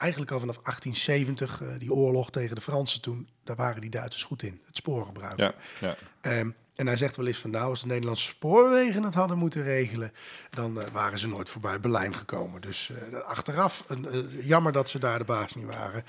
eigenlijk 0.02 0.32
al 0.32 0.40
vanaf 0.40 0.56
1870, 0.56 1.62
eh, 1.62 1.68
die 1.80 1.94
oorlog 1.94 2.32
tegen 2.32 2.56
de 2.56 2.62
Fransen 2.62 3.02
toen, 3.02 3.30
daar 3.44 3.56
waren 3.56 3.82
die 3.82 3.90
Duitsers 3.90 4.24
goed 4.24 4.44
in. 4.44 4.62
Het 4.66 4.76
spoor 4.76 5.06
gebruiken. 5.06 5.54
Ja, 5.80 5.96
ja. 6.22 6.46
En 6.82 6.88
hij 6.88 6.96
zegt 6.96 7.16
wel 7.16 7.28
eens 7.28 7.38
van 7.38 7.50
nou, 7.52 7.70
als 7.70 7.82
de 7.82 7.88
Nederlandse 7.88 8.26
spoorwegen 8.26 9.04
het 9.04 9.14
hadden 9.14 9.38
moeten 9.38 9.64
regelen, 9.64 10.12
dan 10.50 10.82
eh, 10.82 10.88
waren 10.92 11.20
ze 11.20 11.28
nooit 11.28 11.50
voorbij 11.50 11.80
Berlijn 11.80 12.16
gekomen. 12.16 12.62
Dus 12.62 12.92
eh, 12.92 13.20
achteraf, 13.20 13.84
een, 13.88 14.10
eh, 14.10 14.48
jammer 14.48 14.72
dat 14.72 14.90
ze 14.90 15.00
daar 15.00 15.18
de 15.18 15.24
baas 15.24 15.56
niet 15.56 15.66
waren. 15.66 16.04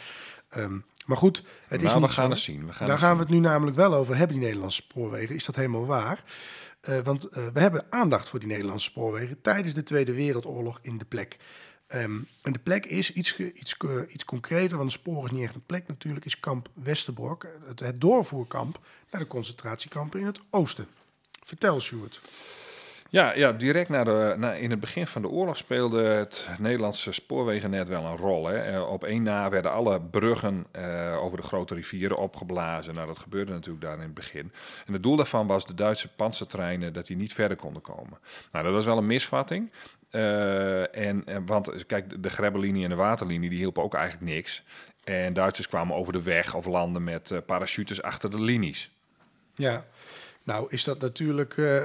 Ehm, 0.49 0.79
Maar 1.07 1.17
goed, 1.17 1.37
het 1.69 1.83
is 1.83 1.89
Nou, 1.89 2.01
niet 2.01 2.09
we 2.09 2.15
gaan 2.15 2.25
zo. 2.25 2.31
het 2.31 2.41
zien. 2.41 2.67
We 2.67 2.73
gaan 2.73 2.87
Daar 2.87 2.99
gaan 2.99 3.15
we 3.15 3.21
het 3.23 3.31
nu 3.31 3.39
namelijk 3.39 3.77
wel 3.77 3.95
over 3.95 4.17
hebben, 4.17 4.37
die 4.37 4.45
Nederlandse 4.45 4.83
spoorwegen. 4.83 5.35
Is 5.35 5.45
dat 5.45 5.57
helemaal 5.57 5.87
waar? 5.87 6.23
Want 7.05 7.29
we 7.53 7.61
hebben 7.61 7.87
aandacht 7.91 8.29
voor 8.29 8.39
die 8.39 8.49
Nederlandse 8.49 8.91
spoorwegen 8.91 9.41
tijdens 9.41 9.75
de 9.75 9.83
Tweede 9.83 10.13
Wereldoorlog 10.13 10.79
in 10.83 10.99
de 10.99 11.05
plek. 11.05 11.37
Ehm, 11.93 12.19
en 12.43 12.53
de 12.53 12.59
plek 12.59 12.87
is 12.87 13.13
iets, 13.13 13.39
iets, 13.39 13.77
iets 14.09 14.25
concreter, 14.25 14.77
want 14.77 14.93
de 14.93 14.99
spoor 14.99 15.25
is 15.25 15.31
niet 15.31 15.43
echt 15.43 15.55
een 15.55 15.67
plek 15.67 15.89
natuurlijk, 15.89 16.25
is 16.25 16.41
kamp 16.41 16.69
Westerbork, 16.75 17.49
het, 17.67 17.81
het 17.81 18.01
doorvoerkamp 18.01 18.79
naar 19.11 19.21
de 19.21 19.27
concentratiekampen 19.27 20.21
in 20.21 20.27
het 20.27 20.41
oosten. 20.51 20.87
Vertel, 21.45 21.81
Stuart. 21.81 22.21
Ja, 23.09 23.33
ja 23.33 23.53
direct 23.53 23.89
na 23.89 24.05
de, 24.05 24.35
na, 24.39 24.53
in 24.53 24.71
het 24.71 24.81
begin 24.81 25.07
van 25.07 25.23
de 25.23 25.29
oorlog 25.29 25.57
speelde 25.57 26.03
het 26.03 26.49
Nederlandse 26.59 27.13
spoorwegennet 27.13 27.89
wel 27.89 28.05
een 28.05 28.17
rol. 28.17 28.47
Hè. 28.47 28.57
Eh, 28.57 28.89
Op 28.91 29.05
één 29.05 29.23
na 29.23 29.51
werden 29.51 29.73
alle 29.73 30.01
bruggen 30.01 30.67
eh, 30.71 31.17
over 31.23 31.37
de 31.37 31.47
grote 31.47 31.75
rivieren 31.75 32.17
opgeblazen. 32.17 32.95
Nou, 32.95 33.07
dat 33.07 33.19
gebeurde 33.19 33.53
natuurlijk 33.53 33.85
daar 33.85 33.97
in 33.97 34.03
het 34.03 34.15
begin. 34.15 34.53
En 34.87 34.93
het 34.93 35.03
doel 35.03 35.17
daarvan 35.17 35.47
was 35.47 35.67
de 35.67 35.75
Duitse 35.75 36.09
panzertreinen 36.09 36.93
dat 36.93 37.07
die 37.07 37.17
niet 37.17 37.33
verder 37.33 37.57
konden 37.57 37.83
komen. 37.83 38.19
Nou, 38.53 38.65
dat 38.65 38.75
was 38.75 38.85
wel 38.85 38.99
een 38.99 39.07
misvatting. 39.07 39.71
Eh, 40.13 40.97
en, 40.97 41.23
en, 41.27 41.47
want 41.47 41.87
kijk, 41.87 42.23
de 42.23 42.31
Grebbelinie 42.31 42.85
en 42.85 42.91
de 42.91 42.97
Waterlinie 42.97 43.49
die 43.49 43.59
hielpen 43.59 43.83
ook 43.83 43.95
eigenlijk 43.95 44.33
niks. 44.33 44.63
En 45.05 45.33
Duitsers 45.33 45.69
kwamen 45.69 45.97
over 45.97 46.13
de 46.13 46.23
weg 46.23 46.55
of 46.55 46.67
landen 46.67 47.05
met 47.05 47.31
eh, 47.31 47.39
parachutes 47.47 48.03
achter 48.03 48.31
de 48.31 48.41
linies. 48.41 48.91
Ja, 49.55 49.85
nou 50.43 50.67
is 50.71 50.85
dat 50.85 51.01
natuurlijk 51.01 51.57
eh, 51.57 51.83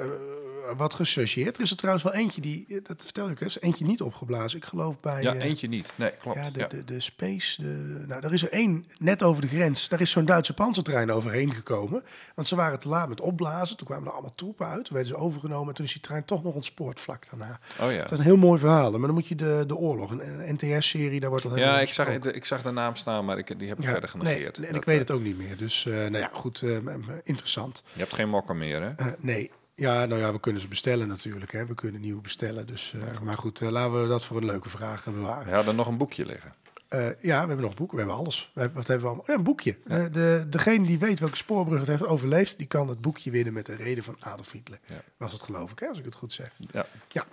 wat 0.77 0.93
gechargeerd. 0.93 1.55
Er 1.55 1.61
is 1.63 1.71
er 1.71 1.77
trouwens 1.77 2.03
wel 2.05 2.13
eentje 2.13 2.41
die, 2.41 2.81
dat 2.83 3.03
vertel 3.03 3.29
ik 3.29 3.41
eens, 3.41 3.61
eentje 3.61 3.85
niet 3.85 4.01
opgeblazen. 4.01 4.57
Ik 4.57 4.65
geloof 4.65 4.99
bij... 4.99 5.21
Ja, 5.21 5.35
eh, 5.35 5.43
eentje 5.43 5.67
niet. 5.67 5.91
Nee, 5.95 6.11
klopt. 6.21 6.37
Ja, 6.37 6.49
de, 6.49 6.59
ja. 6.59 6.67
De, 6.67 6.83
de 6.83 6.99
Space. 6.99 7.61
De, 7.61 8.03
nou, 8.07 8.21
er 8.25 8.33
is 8.33 8.41
er 8.41 8.51
één 8.51 8.85
net 8.97 9.23
over 9.23 9.41
de 9.41 9.47
grens. 9.47 9.87
Daar 9.89 10.01
is 10.01 10.11
zo'n 10.11 10.25
Duitse 10.25 10.53
panzertrein 10.53 11.11
overheen 11.11 11.53
gekomen. 11.53 12.03
Want 12.35 12.47
ze 12.47 12.55
waren 12.55 12.79
te 12.79 12.87
laat 12.87 13.09
met 13.09 13.21
opblazen. 13.21 13.77
Toen 13.77 13.87
kwamen 13.87 14.05
er 14.05 14.11
allemaal 14.13 14.35
troepen 14.35 14.65
uit. 14.67 14.85
Toen 14.85 14.95
werden 14.95 15.15
ze 15.15 15.19
overgenomen. 15.21 15.67
En 15.67 15.73
toen 15.73 15.85
is 15.85 15.91
die 15.91 16.01
trein 16.01 16.25
toch 16.25 16.43
nog 16.43 16.53
ontspoord 16.53 17.01
vlak 17.01 17.29
daarna. 17.29 17.59
Oh 17.81 17.91
ja. 17.91 18.01
Dat 18.01 18.11
is 18.11 18.17
een 18.17 18.23
heel 18.23 18.37
mooi 18.37 18.59
verhaal. 18.59 18.91
Maar 18.91 18.99
dan 18.99 19.13
moet 19.13 19.27
je 19.27 19.35
de, 19.35 19.63
de 19.67 19.75
oorlog, 19.75 20.11
een, 20.11 20.53
NTR-serie, 20.53 21.19
daar 21.19 21.29
wordt 21.29 21.43
helemaal 21.45 21.65
Ja, 21.65 21.79
ik 21.79 21.89
zag, 21.89 22.07
ik 22.09 22.45
zag 22.45 22.61
de 22.61 22.71
naam 22.71 22.95
staan, 22.95 23.25
maar 23.25 23.37
ik, 23.37 23.59
die 23.59 23.67
heb 23.67 23.77
ik 23.77 23.83
Ja, 23.83 23.91
verder 23.91 24.09
nee, 24.13 24.25
genegeerd. 24.25 24.57
en 24.57 24.61
Dat, 24.67 24.75
ik 24.75 24.83
weet 24.85 24.95
eh, 24.95 25.01
het 25.01 25.11
ook 25.11 25.21
niet 25.21 25.37
meer. 25.37 25.57
Dus, 25.57 25.85
eh, 25.85 25.93
nou 25.93 26.17
ja, 26.17 26.29
goed, 26.33 26.61
eh, 26.61 26.77
interessant. 27.23 27.83
Je 27.93 27.99
hebt 27.99 28.13
geen 28.13 28.29
mokken 28.29 28.57
meer, 28.57 28.81
hè? 28.81 28.89
Eh, 28.89 29.05
nee. 29.19 29.51
Ja, 29.79 30.05
nou 30.05 30.21
ja, 30.21 30.31
we 30.31 30.39
kunnen 30.39 30.61
ze 30.61 30.67
bestellen 30.67 31.07
natuurlijk. 31.07 31.51
Hè. 31.51 31.65
We 31.65 31.75
kunnen 31.75 32.01
nieuwe 32.01 32.21
bestellen. 32.21 32.67
Dus, 32.67 32.93
eh, 32.93 33.19
Maar 33.19 33.37
goed, 33.37 33.61
eh, 33.61 33.69
laten 33.69 34.01
we 34.01 34.07
dat 34.07 34.25
voor 34.25 34.37
een 34.37 34.45
leuke 34.45 34.69
vraag 34.69 35.03
bewaren. 35.03 35.47
We 35.49 35.55
hadden 35.55 35.75
nog 35.75 35.87
een 35.87 35.97
boekje 35.97 36.25
liggen. 36.25 36.53
Eh, 36.87 37.05
ja, 37.05 37.41
we 37.41 37.47
hebben 37.47 37.61
nog 37.61 37.73
boeken. 37.73 37.97
We 37.97 38.03
hebben 38.03 38.19
alles. 38.21 38.51
We 38.53 38.59
hebben, 38.59 38.77
wat 38.77 38.87
hebben 38.87 39.05
we 39.05 39.11
allemaal? 39.13 39.31
Ja, 39.31 39.37
een 39.37 39.43
boekje. 39.43 39.77
De, 40.11 40.45
degene 40.49 40.85
die 40.85 40.99
weet 40.99 41.19
welke 41.19 41.35
spoorbrug 41.35 41.79
het 41.79 41.87
heeft 41.87 42.05
overleefd, 42.05 42.57
die 42.57 42.67
kan 42.67 42.87
het 42.87 43.01
boekje 43.01 43.31
winnen 43.31 43.53
met 43.53 43.65
de 43.65 43.75
reden 43.75 44.03
van 44.03 44.15
Adolf 44.19 44.51
Hitler. 44.51 44.79
Ja. 44.85 45.01
Was 45.17 45.31
het 45.31 45.43
geloof 45.43 45.71
ik, 45.71 45.79
hè, 45.79 45.87
als 45.87 45.99
ik 45.99 46.05
het 46.05 46.15
goed 46.15 46.33
zeg. 46.33 46.51
Ja. 46.71 46.85
Ja. 47.07 47.25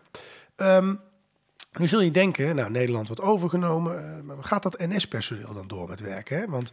Ehm, 0.57 0.95
nu 1.78 1.87
zul 1.87 2.00
je 2.00 2.11
denken, 2.11 2.57
nou, 2.57 2.71
Nederland 2.71 3.07
wordt 3.07 3.23
overgenomen. 3.23 4.16
eh, 4.19 4.23
maar 4.23 4.45
gaat 4.45 4.62
dat 4.62 4.78
NS-personeel 4.78 5.52
dan 5.52 5.69
door 5.69 5.88
met 5.88 6.00
werken? 6.00 6.38
Hè? 6.38 6.47
Want 6.47 6.73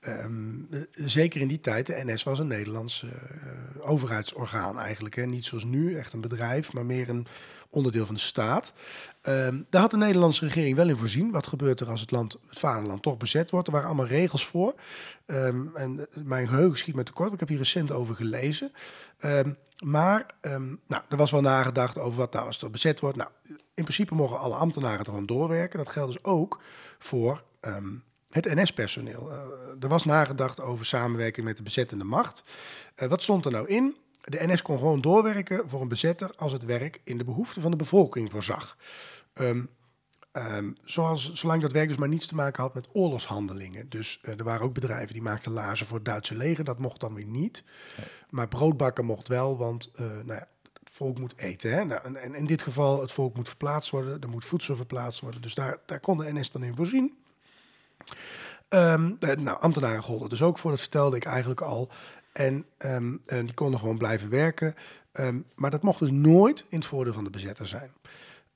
ehm, 0.00 0.54
eh, 0.70 0.80
zeker 0.94 1.40
in 1.40 1.48
die 1.48 1.60
tijd, 1.60 1.86
de 1.86 2.02
NS 2.04 2.22
was 2.22 2.38
een 2.38 2.46
Nederlands 2.46 3.02
eh, 3.02 3.90
overheidsorgaan 3.90 4.78
eigenlijk. 4.78 5.14
Hè? 5.14 5.26
Niet 5.26 5.44
zoals 5.44 5.64
nu, 5.64 5.96
echt 5.98 6.12
een 6.12 6.20
bedrijf, 6.20 6.72
maar 6.72 6.86
meer 6.86 7.08
een 7.08 7.26
onderdeel 7.70 8.06
van 8.06 8.14
de 8.14 8.20
staat. 8.20 8.72
Ehm, 9.22 9.62
daar 9.70 9.80
had 9.80 9.90
de 9.90 9.96
Nederlandse 9.96 10.44
regering 10.44 10.76
wel 10.76 10.88
in 10.88 10.96
voorzien. 10.96 11.30
Wat 11.30 11.46
gebeurt 11.46 11.80
er 11.80 11.88
als 11.88 12.00
het, 12.00 12.10
land, 12.10 12.38
het 12.48 12.58
vaderland 12.58 13.02
toch 13.02 13.16
bezet 13.16 13.50
wordt? 13.50 13.66
Er 13.66 13.72
waren 13.72 13.88
allemaal 13.88 14.06
regels 14.06 14.46
voor. 14.46 14.74
Ehm, 15.26 15.66
en 15.74 16.00
eh, 16.00 16.22
mijn 16.24 16.48
geheugen 16.48 16.78
schiet 16.78 16.94
me 16.94 17.02
tekort. 17.02 17.32
Ik 17.32 17.40
heb 17.40 17.48
hier 17.48 17.58
recent 17.58 17.92
over 17.92 18.14
gelezen. 18.14 18.72
Ehm, 19.18 19.52
maar 19.84 20.26
nou, 20.86 21.02
er 21.08 21.16
was 21.16 21.30
wel 21.30 21.40
nagedacht 21.40 21.98
over 21.98 22.18
wat 22.18 22.32
nou 22.32 22.46
als 22.46 22.60
het 22.60 22.70
bezet 22.70 23.00
wordt. 23.00 23.16
Nou, 23.16 23.30
in 23.74 23.84
principe 23.84 24.14
mogen 24.14 24.38
alle 24.38 24.54
ambtenaren 24.54 24.98
er 24.98 25.04
gewoon 25.04 25.26
doorwerken. 25.26 25.78
Dat 25.78 25.92
geldt 25.92 26.12
dus 26.12 26.24
ook 26.24 26.60
voor 26.98 27.42
het 28.32 28.54
NS-personeel. 28.54 29.30
Eh, 29.30 29.38
er 29.80 29.88
was 29.88 30.04
nagedacht 30.04 30.62
over 30.62 30.86
samenwerking 30.86 31.46
met 31.46 31.56
de 31.56 31.62
bezettende 31.62 32.04
macht. 32.04 32.42
Eh, 32.94 33.08
wat 33.08 33.22
stond 33.22 33.44
er 33.44 33.52
nou 33.52 33.68
in? 33.68 33.96
De 34.24 34.46
NS 34.46 34.62
kon 34.62 34.78
gewoon 34.78 35.00
doorwerken 35.00 35.68
voor 35.68 35.80
een 35.80 35.88
bezetter 35.88 36.30
als 36.36 36.52
het 36.52 36.64
werk 36.64 37.00
in 37.04 37.18
de 37.18 37.24
behoeften 37.24 37.62
van 37.62 37.70
de 37.70 37.76
bevolking 37.76 38.30
voorzag. 38.30 38.76
Ehm, 39.32 39.64
ehm, 40.32 40.72
zoals, 40.84 41.32
zolang 41.32 41.62
dat 41.62 41.72
werk 41.72 41.88
dus 41.88 41.96
maar 41.96 42.08
niets 42.08 42.26
te 42.26 42.34
maken 42.34 42.62
had 42.62 42.74
met 42.74 42.88
oorlogshandelingen. 42.92 43.88
Dus 43.88 44.18
eh, 44.22 44.38
er 44.38 44.44
waren 44.44 44.66
ook 44.66 44.74
bedrijven 44.74 45.12
die 45.12 45.22
maakten 45.22 45.52
laarzen 45.52 45.86
voor 45.86 45.96
het 45.96 46.06
Duitse 46.06 46.34
leger. 46.34 46.64
Dat 46.64 46.78
mocht 46.78 47.00
dan 47.00 47.14
weer 47.14 47.26
niet. 47.26 47.64
Maar 48.30 48.48
broodbakken 48.48 49.04
mocht 49.04 49.28
wel, 49.28 49.56
want 49.56 49.92
eh, 49.94 50.06
nou 50.06 50.32
ja, 50.32 50.48
het 50.62 50.90
volk 50.92 51.18
moet 51.18 51.38
eten. 51.38 51.72
Hè? 51.72 51.84
Nou, 51.84 52.04
en, 52.04 52.16
en 52.16 52.34
in 52.34 52.46
dit 52.46 52.62
geval, 52.62 53.00
het 53.00 53.12
volk 53.12 53.36
moet 53.36 53.48
verplaatst 53.48 53.90
worden. 53.90 54.20
Er 54.20 54.28
moet 54.28 54.44
voedsel 54.44 54.76
verplaatst 54.76 55.20
worden. 55.20 55.42
Dus 55.42 55.54
daar, 55.54 55.78
daar 55.86 56.00
kon 56.00 56.18
de 56.18 56.32
NS 56.32 56.50
dan 56.50 56.64
in 56.64 56.76
voorzien. 56.76 57.16
Ehm, 58.68 59.12
eh, 59.20 59.36
nou, 59.36 59.60
ambtenaren 59.60 60.02
golden 60.02 60.28
dus 60.28 60.42
ook 60.42 60.58
voor, 60.58 60.70
dat 60.70 60.80
vertelde 60.80 61.16
ik 61.16 61.24
eigenlijk 61.24 61.60
al. 61.60 61.90
En 62.32 62.66
die 63.26 63.54
konden 63.54 63.80
gewoon 63.80 63.98
blijven 63.98 64.30
werken. 64.30 64.74
Maar 65.54 65.70
dat 65.70 65.82
mocht 65.82 65.98
dus 65.98 66.10
nooit 66.10 66.64
in 66.68 66.78
het 66.78 66.86
voordeel 66.86 67.12
van 67.12 67.24
de 67.24 67.30
bezetter 67.30 67.66
zijn. 67.66 67.92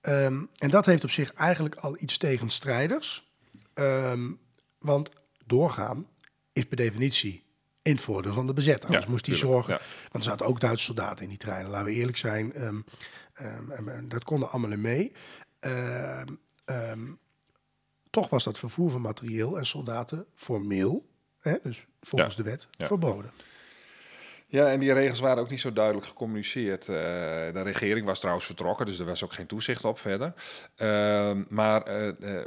Ehm, 0.06 0.42
en 0.58 0.70
dat 0.70 0.86
heeft 0.86 1.04
op 1.04 1.10
zich 1.10 1.32
eigenlijk 1.32 1.74
al 1.74 1.96
iets 1.98 2.18
tegenstrijders. 2.18 3.30
Ehm, 3.74 4.30
want 4.78 5.10
doorgaan 5.46 6.06
is 6.52 6.64
per 6.64 6.76
definitie 6.76 7.44
in 7.82 7.92
het 7.92 8.00
voordeel 8.00 8.32
van 8.32 8.46
de 8.46 8.52
bezetter. 8.52 8.88
Anders 8.88 9.06
moest 9.06 9.26
hij 9.26 9.34
zorgen. 9.34 9.72
ja. 9.72 9.80
Want 10.02 10.24
er 10.24 10.30
zaten 10.30 10.46
ook 10.46 10.60
Duitse 10.60 10.84
soldaten 10.84 11.22
in 11.24 11.28
die 11.28 11.38
treinen, 11.38 11.70
laten 11.70 11.86
we 11.86 11.92
eerlijk 11.92 12.16
zijn. 12.16 12.52
Ehm, 12.54 12.80
dat 14.08 14.24
konden 14.24 14.50
allemaal 14.50 14.78
mee. 14.78 15.12
Toch 18.10 18.28
was 18.28 18.44
dat 18.44 18.58
vervoer 18.58 18.90
van 18.90 19.00
materieel 19.00 19.58
en 19.58 19.66
soldaten 19.66 20.26
formeel, 20.34 21.08
hè, 21.38 21.54
dus 21.62 21.86
volgens 22.00 22.36
de 22.36 22.42
wet, 22.42 22.68
ja. 22.70 22.86
verboden. 22.86 23.30
Ja, 24.48 24.70
en 24.70 24.80
die 24.80 24.92
regels 24.92 25.20
waren 25.20 25.42
ook 25.42 25.50
niet 25.50 25.60
zo 25.60 25.72
duidelijk 25.72 26.06
gecommuniceerd. 26.06 26.80
Eh, 26.88 26.94
de 27.52 27.62
regering 27.62 28.06
was 28.06 28.18
trouwens 28.18 28.46
vertrokken, 28.46 28.86
dus 28.86 28.98
er 28.98 29.04
was 29.06 29.24
ook 29.24 29.32
geen 29.32 29.46
toezicht 29.46 29.84
op 29.84 29.98
verder. 29.98 30.32
Ehm, 30.76 31.42
maar 31.48 31.82
eh, 31.82 32.08
eh, 32.08 32.46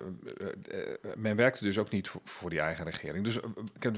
men 1.15 1.35
werkte 1.35 1.63
dus 1.63 1.77
ook 1.77 1.89
niet 1.91 2.11
voor, 2.23 2.49
die 2.49 2.59
eigen 2.59 2.85
regering. 2.85 3.23
Dus 3.23 3.39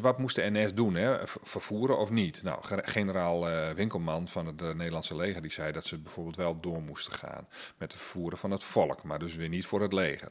wat 0.02 0.18
moest 0.20 0.36
de 0.36 0.50
NS 0.52 0.74
doen? 0.74 0.96
Hè? 0.96 1.18
Vervoeren 1.26 1.98
of 1.98 2.10
niet? 2.10 2.44
Nou, 2.44 2.64
ge- 2.64 2.82
generaal 2.84 3.46
Winkelman 3.76 4.28
van 4.28 4.46
het 4.46 4.62
Nederlandse 4.62 5.16
leger 5.16 5.42
die 5.42 5.52
zei 5.52 5.72
dat 5.72 5.86
ze 5.86 6.00
bijvoorbeeld 6.00 6.36
wel 6.36 6.60
door 6.60 6.82
moesten 6.82 7.14
gaan 7.14 7.48
met 7.78 7.92
het 7.92 8.02
vervoeren 8.02 8.38
van 8.38 8.52
het 8.52 8.64
volk, 8.64 9.04
maar 9.04 9.20
dus 9.20 9.36
weer 9.36 9.50
niet 9.50 9.66
voor 9.66 9.82
het 9.82 9.94
leger. 9.94 10.30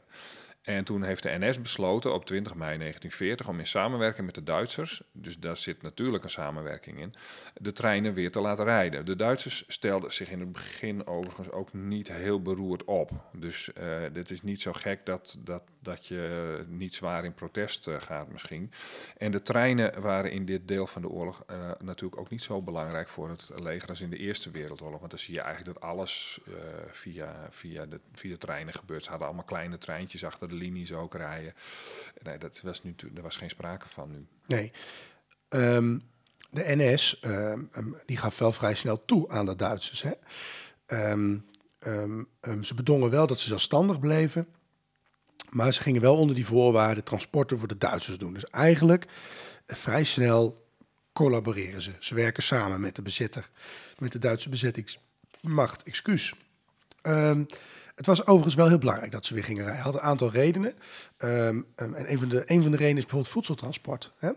En 0.61 0.83
toen 0.83 1.03
heeft 1.03 1.23
de 1.23 1.37
NS 1.39 1.61
besloten 1.61 2.13
op 2.13 2.25
20 2.25 2.55
mei 2.55 2.77
1940 2.77 3.47
om 3.47 3.59
in 3.59 3.67
samenwerking 3.67 4.25
met 4.25 4.35
de 4.35 4.43
Duitsers, 4.43 5.01
dus 5.11 5.39
daar 5.39 5.57
zit 5.57 5.81
natuurlijk 5.81 6.23
een 6.23 6.29
samenwerking 6.29 6.99
in, 6.99 7.13
de 7.53 7.71
treinen 7.71 8.13
weer 8.13 8.31
te 8.31 8.39
laten 8.39 8.65
rijden. 8.65 9.05
De 9.05 9.15
Duitsers 9.15 9.63
stelden 9.67 10.13
zich 10.13 10.29
in 10.29 10.39
het 10.39 10.51
begin 10.51 11.07
overigens 11.07 11.49
ook 11.49 11.73
niet 11.73 12.11
heel 12.11 12.41
beroerd 12.41 12.83
op. 12.83 13.11
Dus 13.33 13.73
eh 13.73 14.01
dit 14.13 14.31
is 14.31 14.41
niet 14.41 14.61
zo 14.61 14.73
gek 14.73 15.05
dat, 15.05 15.39
dat, 15.43 15.63
dat 15.81 16.05
je 16.07 16.63
niet 16.67 16.93
zwaar 16.93 17.25
in 17.25 17.33
protest 17.33 17.87
eh, 17.87 17.95
gaat 18.01 18.31
misschien. 18.31 18.71
En 19.17 19.31
de 19.31 19.41
treinen 19.41 20.01
waren 20.01 20.31
in 20.31 20.45
dit 20.45 20.67
deel 20.67 20.87
van 20.87 21.01
de 21.01 21.09
oorlog 21.09 21.43
eh, 21.47 21.71
natuurlijk 21.79 22.21
ook 22.21 22.29
niet 22.29 22.43
zo 22.43 22.61
belangrijk 22.61 23.07
voor 23.07 23.29
het 23.29 23.49
leger 23.55 23.89
als 23.89 24.01
in 24.01 24.09
de 24.09 24.17
Eerste 24.17 24.51
Wereldoorlog. 24.51 24.99
Want 24.99 25.11
dan 25.11 25.19
zie 25.19 25.33
je 25.33 25.41
eigenlijk 25.41 25.73
dat 25.73 25.89
alles 25.89 26.39
eh, 26.47 26.53
via, 26.91 27.47
via, 27.49 27.85
de, 27.85 27.99
via 28.13 28.31
de 28.31 28.37
treinen 28.37 28.73
gebeurt. 28.73 29.03
Ze 29.03 29.09
hadden 29.09 29.27
allemaal 29.27 29.45
kleine 29.45 29.77
treintjes 29.77 30.25
achter 30.25 30.49
de 30.49 30.55
linies 30.55 30.93
ook 30.93 31.15
rijden. 31.15 31.53
Nee, 32.21 32.37
dat 32.37 32.61
was 32.63 32.83
nu, 32.83 32.95
er 33.15 33.21
was 33.21 33.35
geen 33.35 33.49
sprake 33.49 33.89
van 33.89 34.11
nu. 34.11 34.25
Nee. 34.47 34.71
Ehm, 35.49 35.99
de 36.49 36.63
NS 36.75 37.19
ehm, 37.19 37.63
ehm, 37.71 37.89
die 38.05 38.17
gaf 38.17 38.37
wel 38.37 38.51
vrij 38.51 38.75
snel 38.75 39.05
toe 39.05 39.29
aan 39.29 39.45
de 39.45 39.55
Duitsers. 39.55 40.03
Hè? 40.03 40.13
Ze 42.61 42.73
bedongen 42.75 43.09
wel 43.09 43.27
dat 43.27 43.39
ze 43.39 43.47
zelfstandig 43.47 43.99
bleven. 43.99 44.47
Maar 45.51 45.73
ze 45.73 45.81
gingen 45.81 46.01
wel 46.01 46.15
onder 46.17 46.35
die 46.35 46.45
voorwaarden 46.45 47.03
transporten 47.03 47.57
voor 47.59 47.67
de 47.67 47.77
Duitsers 47.77 48.17
doen. 48.17 48.33
Dus 48.33 48.45
eigenlijk 48.45 49.05
eh, 49.65 49.75
vrij 49.75 50.03
snel 50.03 50.65
collaboreren 51.13 51.81
ze. 51.81 51.91
Ze 51.99 52.15
werken 52.15 52.43
samen 52.43 52.79
met 52.81 52.95
de 52.95 53.01
bezetter, 53.01 53.49
met 53.99 54.11
de 54.11 54.19
Duitse 54.19 54.49
bezettingsmacht. 54.49 55.83
Excuus. 55.83 56.33
Ehm, 57.01 57.43
het 57.95 58.05
was 58.05 58.25
overigens 58.25 58.55
wel 58.55 58.67
heel 58.67 58.77
belangrijk 58.77 59.11
dat 59.11 59.25
ze 59.25 59.33
weer 59.33 59.43
gingen 59.43 59.63
rijden. 59.63 59.83
Had 59.83 59.93
een 59.93 59.99
aantal 60.01 60.29
redenen. 60.31 60.73
Ehm, 61.17 61.61
ehm, 61.75 61.93
en 61.93 62.11
een 62.11 62.19
van, 62.19 62.29
de, 62.29 62.43
een 62.45 62.61
van 62.61 62.71
de 62.71 62.77
redenen 62.77 62.97
is 62.97 63.03
bijvoorbeeld 63.03 63.27
voedseltransport. 63.33 64.11
Hè? 64.17 64.29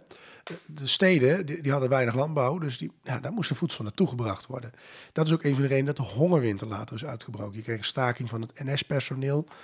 De- 0.44 0.58
De 0.66 0.86
steden 0.86 1.46
die, 1.46 1.70
hadden 1.70 1.88
weinig 1.88 2.14
landbouw, 2.14 2.58
dus 2.58 2.78
die, 2.78 2.92
ja, 3.02 3.18
daar 3.20 3.32
moest 3.32 3.48
de 3.48 3.54
voedsel 3.54 3.84
naartoe 3.84 4.08
gebracht 4.08 4.46
worden. 4.46 4.72
Dat 5.12 5.26
is 5.26 5.32
ook 5.32 5.42
een 5.42 5.52
van 5.52 5.62
de 5.62 5.68
redenen 5.68 5.94
dat 5.94 6.06
de 6.06 6.12
hongerwinter 6.12 6.66
later 6.66 6.94
is 6.96 7.04
uitgebroken. 7.04 7.56
Je 7.56 7.62
kreeg 7.62 7.84
staking 7.84 8.28
van 8.28 8.40
het 8.40 8.52
NS-personeel, 8.64 9.44
eh, 9.48 9.54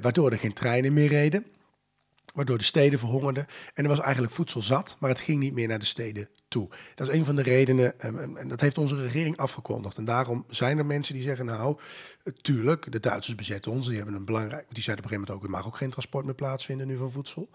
waardoor 0.00 0.30
er 0.30 0.38
geen 0.38 0.52
treinen 0.52 0.92
meer 0.92 1.08
reden. 1.08 1.46
Waardoor 2.34 2.58
de 2.58 2.64
steden 2.64 2.98
verhongerden. 2.98 3.46
En 3.74 3.82
er 3.82 3.88
was 3.88 4.00
eigenlijk 4.00 4.32
voedsel 4.32 4.62
zat, 4.62 4.96
maar 4.98 5.10
het 5.10 5.20
ging 5.20 5.40
niet 5.40 5.52
meer 5.52 5.68
naar 5.68 5.78
de 5.78 5.84
steden 5.84 6.28
toe. 6.48 6.68
Dat 6.94 7.08
is 7.08 7.14
een 7.14 7.24
van 7.24 7.36
de 7.36 7.42
redenen, 7.42 8.00
ehm, 8.00 8.18
en, 8.18 8.36
en 8.36 8.48
dat 8.48 8.60
heeft 8.60 8.78
onze 8.78 9.02
regering 9.02 9.36
afgekondigd. 9.36 9.96
En 9.96 10.04
daarom 10.04 10.44
zijn 10.48 10.78
er 10.78 10.86
mensen 10.86 11.14
die 11.14 11.22
zeggen, 11.22 11.46
nou, 11.46 11.78
eh, 12.22 12.32
tuurlijk, 12.32 12.92
de 12.92 13.00
Duitsers 13.00 13.36
bezetten 13.36 13.72
ons. 13.72 13.86
Die 13.86 13.96
hebben 13.96 14.14
een 14.14 14.24
belangrijk, 14.24 14.66
die 14.68 14.82
zeiden 14.82 15.04
op 15.04 15.10
een 15.10 15.16
gegeven 15.16 15.34
moment 15.34 15.36
ook, 15.36 15.44
er 15.44 15.50
mag 15.50 15.66
ook 15.66 15.76
geen 15.76 15.90
transport 15.90 16.24
meer 16.24 16.34
plaatsvinden 16.34 16.86
nu 16.86 16.96
van 16.96 17.12
voedsel. 17.12 17.48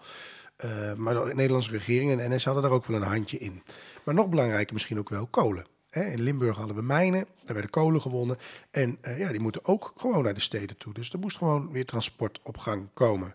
Uh, 0.64 0.94
maar 0.94 1.14
de 1.14 1.34
Nederlandse 1.34 1.70
regering 1.70 2.10
en 2.10 2.30
de 2.30 2.34
NS 2.34 2.44
hadden 2.44 2.62
daar 2.62 2.72
ook 2.72 2.86
wel 2.86 2.96
een 2.96 3.08
handje 3.08 3.38
in. 3.38 3.62
Maar 4.04 4.14
nog 4.14 4.28
belangrijker 4.28 4.74
misschien 4.74 4.98
ook 4.98 5.08
wel 5.08 5.26
kolen. 5.26 5.66
In 5.94 6.22
Limburg 6.22 6.56
hadden 6.56 6.76
we 6.76 6.82
mijnen, 6.82 7.26
daar 7.44 7.52
werden 7.52 7.70
kolen 7.70 8.00
gewonnen. 8.00 8.38
En 8.70 8.98
uh, 9.02 9.18
ja, 9.18 9.30
die 9.30 9.40
moeten 9.40 9.64
ook 9.64 9.92
gewoon 9.96 10.22
naar 10.22 10.34
de 10.34 10.40
steden 10.40 10.76
toe. 10.76 10.94
Dus 10.94 11.12
er 11.12 11.18
moest 11.18 11.36
gewoon 11.36 11.70
weer 11.70 11.84
transport 11.84 12.40
op 12.42 12.58
gang 12.58 12.88
komen. 12.94 13.34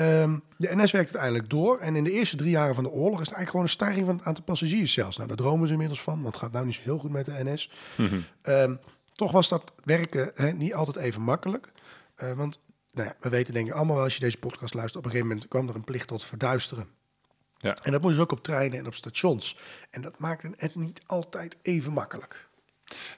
Um, 0.00 0.42
de 0.56 0.68
NS 0.76 0.92
werkt 0.92 1.14
uiteindelijk 1.14 1.50
door. 1.50 1.78
En 1.78 1.96
in 1.96 2.04
de 2.04 2.12
eerste 2.12 2.36
drie 2.36 2.50
jaren 2.50 2.74
van 2.74 2.84
de 2.84 2.90
oorlog 2.90 3.20
is 3.20 3.28
het 3.28 3.36
eigenlijk 3.36 3.50
gewoon 3.50 3.64
een 3.64 3.70
stijging 3.70 4.06
van 4.06 4.16
het 4.16 4.24
aantal 4.24 4.44
passagiers 4.44 4.92
zelfs. 4.92 5.16
Nou, 5.16 5.28
daar 5.28 5.36
dromen 5.36 5.66
ze 5.66 5.72
inmiddels 5.72 6.02
van, 6.02 6.22
want 6.22 6.34
het 6.34 6.42
gaat 6.44 6.52
nou 6.52 6.66
niet 6.66 6.74
zo 6.74 6.80
heel 6.84 6.98
goed 6.98 7.10
met 7.10 7.24
de 7.24 7.44
NS. 7.44 7.70
Mm 7.96 8.24
um, 8.42 8.78
toch 9.12 9.32
was 9.32 9.48
dat 9.48 9.72
werken 9.84 10.32
niet 10.56 10.74
altijd 10.74 10.96
even 10.96 11.22
makkelijk. 11.22 11.70
Uh, 12.22 12.32
want 12.32 12.58
nou 12.92 13.08
ja, 13.08 13.16
we 13.20 13.28
weten 13.28 13.54
denk 13.54 13.66
ik 13.66 13.74
allemaal 13.74 13.94
wel, 13.94 14.04
als 14.04 14.14
je 14.14 14.20
deze 14.20 14.38
podcast 14.38 14.74
luistert, 14.74 14.98
op 14.98 15.04
een 15.04 15.10
gegeven 15.10 15.32
moment 15.32 15.48
kwam 15.48 15.68
er 15.68 15.74
een 15.74 15.84
plicht 15.84 16.06
tot 16.06 16.24
verduisteren. 16.24 16.86
Ja. 17.64 17.76
En 17.82 17.92
dat 17.92 18.02
moest 18.02 18.18
ook 18.18 18.32
op 18.32 18.42
treinen 18.42 18.78
en 18.78 18.86
op 18.86 18.94
stations. 18.94 19.58
En 19.90 20.00
dat 20.02 20.18
maakte 20.18 20.52
het 20.56 20.74
niet 20.74 21.02
altijd 21.06 21.56
even 21.62 21.92
makkelijk. 21.92 22.48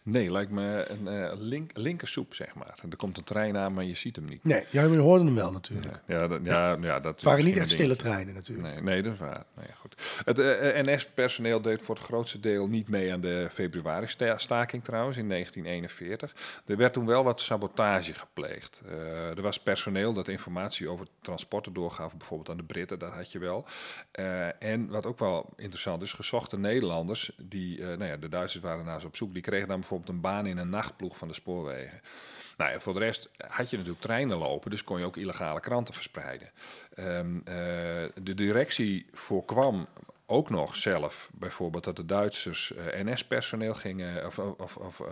Nee, 0.02 0.32
lijkt 0.32 0.50
me 0.50 0.84
een 0.88 1.14
uh, 1.14 1.32
link, 1.34 1.76
linkersoep, 1.76 2.34
zeg 2.34 2.54
maar. 2.54 2.74
Er 2.90 2.96
komt 2.96 3.16
een 3.16 3.24
trein 3.24 3.56
aan, 3.56 3.74
maar 3.74 3.84
je 3.84 3.94
ziet 3.94 4.16
hem 4.16 4.24
niet. 4.24 4.44
Nee, 4.44 4.64
ja, 4.70 4.88
we 4.88 4.98
hoorden 4.98 5.26
hem 5.26 5.34
wel 5.34 5.52
natuurlijk. 5.52 6.00
Ja, 6.06 6.20
ja, 6.20 6.28
dat, 6.28 6.40
ja, 6.42 6.76
ja. 6.80 7.00
dat 7.00 7.14
het 7.14 7.22
waren 7.22 7.44
niet 7.44 7.56
echt 7.56 7.70
stille 7.70 7.96
treinen 7.96 8.34
natuurlijk. 8.34 8.74
Nee, 8.74 8.82
nee 8.82 9.02
dat 9.02 9.12
is 9.12 9.18
waar. 9.18 9.44
Nee, 9.56 9.66
goed. 9.80 9.94
Het 10.24 10.38
uh, 10.38 10.78
eh, 10.78 10.86
NS-personeel 10.86 11.60
deed 11.60 11.82
voor 11.82 11.94
het 11.94 12.04
grootste 12.04 12.40
deel 12.40 12.68
niet 12.68 12.88
mee 12.88 13.12
aan 13.12 13.20
de 13.20 13.48
februari-staking 13.52 14.84
trouwens, 14.84 15.16
in 15.16 15.28
1941. 15.28 16.34
Er 16.66 16.76
werd 16.76 16.92
toen 16.92 17.06
wel 17.06 17.24
wat 17.24 17.40
sabotage 17.40 18.14
gepleegd. 18.14 18.82
Uh, 18.86 19.36
er 19.36 19.42
was 19.42 19.58
personeel 19.58 20.12
dat 20.12 20.28
informatie 20.28 20.88
over 20.88 21.06
transporten 21.20 21.72
doorgaf, 21.72 22.16
bijvoorbeeld 22.16 22.50
aan 22.50 22.56
de 22.56 22.62
Britten, 22.62 22.98
dat 22.98 23.12
had 23.12 23.32
je 23.32 23.38
wel. 23.38 23.66
en 24.58 24.88
wat 24.88 25.06
ook 25.06 25.18
wel 25.18 25.52
interessant 25.56 26.02
is, 26.02 26.12
gezochte 26.12 26.58
Nederlanders, 26.58 27.30
die, 27.36 27.80
nou 27.80 28.04
ja, 28.04 28.16
de 28.16 28.28
Duitsers 28.28 28.62
waren 28.62 28.84
naar 28.84 29.00
ze 29.00 29.06
op 29.06 29.16
zoek, 29.16 29.32
die 29.32 29.42
kregen 29.42 29.65
dan 29.66 29.80
bijvoorbeeld 29.80 30.10
een 30.10 30.20
baan 30.20 30.46
in 30.46 30.58
een 30.58 30.70
nachtploeg 30.70 31.16
van 31.16 31.28
de 31.28 31.34
spoorwegen. 31.34 32.00
Nou, 32.56 32.80
voor 32.80 32.92
de 32.92 32.98
rest 32.98 33.30
had 33.48 33.70
je 33.70 33.76
natuurlijk 33.76 34.02
treinen 34.02 34.38
lopen, 34.38 34.70
dus 34.70 34.84
kon 34.84 34.98
je 34.98 35.04
ook 35.04 35.16
illegale 35.16 35.60
kranten 35.60 35.94
verspreiden. 35.94 36.50
Um, 36.98 37.34
uh, 37.34 37.44
de 38.22 38.34
directie 38.34 39.06
voorkwam 39.12 39.86
ook 40.26 40.50
nog 40.50 40.76
zelf, 40.76 41.30
bijvoorbeeld 41.32 41.84
dat 41.84 41.96
de 41.96 42.04
Duitsers 42.04 42.72
uh, 42.72 43.04
NS-personeel 43.04 43.74
gingen, 43.74 44.26
of, 44.26 44.38
of, 44.38 44.76
of 44.76 44.98
uh, 45.00 45.06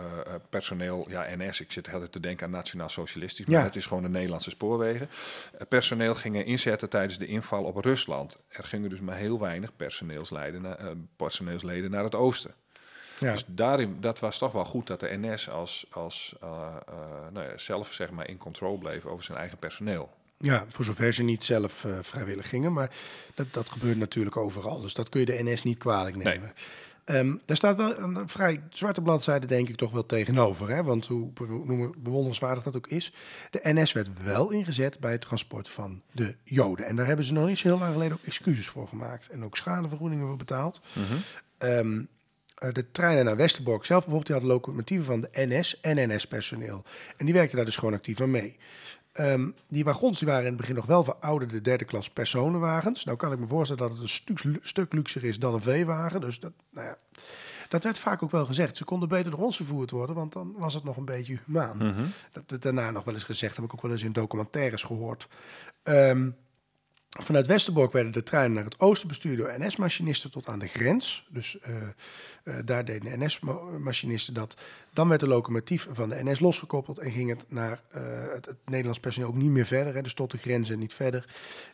personeel, 0.49 1.09
ja, 1.09 1.27
NS, 1.35 1.61
ik 1.61 1.71
zit 1.71 1.93
altijd 1.93 2.11
te 2.11 2.19
denken 2.19 2.45
aan 2.45 2.51
Nationaal 2.51 2.89
Socialistisch, 2.89 3.45
maar 3.45 3.59
ja. 3.59 3.63
het 3.63 3.75
is 3.75 3.85
gewoon 3.85 4.03
de 4.03 4.09
Nederlandse 4.09 4.49
spoorwegen. 4.49 5.09
personeel 5.69 6.15
gingen 6.15 6.45
inzetten 6.45 6.89
tijdens 6.89 7.17
de 7.17 7.25
inval 7.25 7.63
op 7.63 7.77
Rusland. 7.77 8.37
Er 8.47 8.63
gingen 8.63 8.89
dus 8.89 9.01
maar 9.01 9.17
heel 9.17 9.39
weinig 9.39 9.75
personeelsleden, 9.75 10.61
na, 10.61 10.77
personeelsleden 11.15 11.91
naar 11.91 12.03
het 12.03 12.15
oosten. 12.15 12.53
Ja. 13.19 13.31
Dus 13.31 13.43
daarin, 13.47 13.97
dat 13.99 14.19
was 14.19 14.37
toch 14.37 14.51
wel 14.51 14.65
goed 14.65 14.87
dat 14.87 14.99
de 14.99 15.17
NS 15.17 15.49
als, 15.49 15.85
als 15.91 16.35
uh, 16.43 16.49
uh, 16.89 16.95
nou 17.31 17.47
ja, 17.47 17.57
zelf 17.57 17.93
zeg 17.93 18.11
maar 18.11 18.29
in 18.29 18.37
controle 18.37 18.77
bleef 18.77 19.05
over 19.05 19.23
zijn 19.23 19.37
eigen 19.37 19.57
personeel. 19.57 20.13
Ja, 20.37 20.65
voor 20.71 20.85
zover 20.85 21.13
ze 21.13 21.23
niet 21.23 21.43
zelf 21.43 21.83
uh, 21.83 21.97
vrijwillig 22.01 22.49
gingen, 22.49 22.73
maar 22.73 22.89
dat, 23.33 23.53
dat 23.53 23.69
gebeurt 23.69 23.97
natuurlijk 23.97 24.37
overal. 24.37 24.81
Dus 24.81 24.93
dat 24.93 25.09
kun 25.09 25.19
je 25.19 25.25
de 25.25 25.43
NS 25.43 25.63
niet 25.63 25.77
kwalijk 25.77 26.15
nemen. 26.15 26.41
Nee. 26.41 26.53
Um, 27.05 27.41
daar 27.45 27.57
staat 27.57 27.77
wel 27.77 27.99
een 27.99 28.29
vrij 28.29 28.63
zwarte 28.69 29.01
bladzijde, 29.01 29.47
denk 29.47 29.69
ik, 29.69 29.75
toch 29.75 29.91
wel 29.91 30.05
tegenover. 30.05 30.69
Hè? 30.69 30.83
Want 30.83 31.07
hoe 31.07 31.31
bewonderenswaardig 31.97 32.63
dat 32.63 32.77
ook 32.77 32.87
is, 32.87 33.13
de 33.49 33.59
NS 33.63 33.91
werd 33.91 34.23
wel 34.23 34.51
ingezet 34.51 34.99
bij 34.99 35.11
het 35.11 35.21
transport 35.21 35.69
van 35.69 36.01
de 36.11 36.35
Joden. 36.43 36.85
En 36.85 36.95
daar 36.95 37.05
hebben 37.05 37.25
ze 37.25 37.33
nog 37.33 37.47
niet 37.47 37.57
zo 37.57 37.67
heel 37.67 37.77
lang 37.79 37.93
geleden 37.93 38.17
ook 38.17 38.25
excuses 38.25 38.67
voor 38.67 38.87
gemaakt. 38.87 39.29
En 39.29 39.43
ook 39.43 39.57
schadevergoedingen 39.57 40.27
voor 40.27 40.37
betaald. 40.37 40.81
Mm 40.93 41.03
-hmm. 41.03 41.69
um, 41.69 41.99
uh, 41.99 42.05
de 42.73 42.91
treinen 42.91 43.25
naar 43.25 43.35
Westerbork 43.35 43.85
zelf 43.85 44.05
bijvoorbeeld, 44.05 44.25
die 44.25 44.35
hadden 44.35 44.53
locomotieven 44.53 45.05
van 45.05 45.21
de 45.21 45.29
NS 45.31 45.79
en 45.81 46.15
NS-personeel. 46.15 46.83
En 47.17 47.25
die 47.25 47.33
werkten 47.33 47.55
daar 47.55 47.65
dus 47.65 47.77
gewoon 47.77 47.93
actief 47.93 48.21
aan 48.21 48.31
mee. 48.31 48.57
Um, 49.19 49.55
die 49.69 49.83
wagons 49.83 50.19
die 50.19 50.27
waren 50.27 50.43
in 50.43 50.51
het 50.51 50.57
begin 50.57 50.75
nog 50.75 50.85
wel 50.85 51.03
verouderde 51.03 51.61
derde 51.61 51.85
klas 51.85 52.09
personenwagens. 52.09 53.03
Nou 53.03 53.17
kan 53.17 53.31
ik 53.31 53.39
me 53.39 53.47
voorstellen 53.47 53.83
dat 53.83 53.91
het 53.91 54.01
een 54.01 54.09
stuk, 54.09 54.39
stuk 54.61 54.93
luxer 54.93 55.23
is 55.23 55.39
dan 55.39 55.53
een 55.53 55.61
veewagen. 55.61 56.21
Dus 56.21 56.39
dat, 56.39 56.51
nou 56.69 56.87
ja, 56.87 56.97
dat 57.69 57.83
werd 57.83 57.99
vaak 57.99 58.23
ook 58.23 58.31
wel 58.31 58.45
gezegd. 58.45 58.77
Ze 58.77 58.83
konden 58.83 59.09
beter 59.09 59.31
door 59.31 59.39
ons 59.39 59.55
vervoerd 59.55 59.91
worden, 59.91 60.15
want 60.15 60.33
dan 60.33 60.53
was 60.57 60.73
het 60.73 60.83
nog 60.83 60.97
een 60.97 61.05
beetje 61.05 61.39
humaan. 61.45 61.77
Mm 61.77 61.91
-hmm. 61.91 62.11
Dat 62.31 62.43
werd 62.47 62.61
daarna 62.61 62.91
nog 62.91 63.03
wel 63.03 63.13
eens 63.13 63.23
gezegd, 63.23 63.55
heb 63.55 63.65
ik 63.65 63.73
ook 63.73 63.81
wel 63.81 63.91
eens 63.91 64.03
in 64.03 64.11
documentaires 64.11 64.83
gehoord. 64.83 65.27
Um, 65.83 66.35
Vanuit 67.19 67.47
Westerbork 67.47 67.91
werden 67.91 68.11
de 68.11 68.23
treinen 68.23 68.53
naar 68.53 68.63
het 68.63 68.79
oosten 68.79 69.07
bestuurd 69.07 69.37
door 69.37 69.53
NS-machinisten 69.57 70.31
tot 70.31 70.47
aan 70.47 70.59
de 70.59 70.67
grens. 70.67 71.27
Dus 71.29 71.57
uh, 71.67 71.75
uh, 72.43 72.55
daar 72.65 72.85
deden 72.85 73.19
de 73.19 73.25
NS-machinisten 73.25 74.33
dat. 74.33 74.57
Dan 74.93 75.07
werd 75.07 75.19
de 75.19 75.27
locomotief 75.27 75.87
van 75.91 76.09
de 76.09 76.23
NS 76.23 76.39
losgekoppeld 76.39 76.99
en 76.99 77.11
ging 77.11 77.29
het 77.29 77.45
naar 77.47 77.79
uh, 77.95 78.01
het, 78.33 78.49
Nederlands 78.65 78.99
personeel 78.99 79.29
ook 79.29 79.35
niet 79.35 79.49
meer 79.49 79.65
verder. 79.65 79.93
Hè, 79.95 80.01
dus 80.01 80.13
tot 80.13 80.31
de 80.31 80.37
grens 80.37 80.69
en 80.69 80.79
niet 80.79 80.93
verder. 80.93 81.25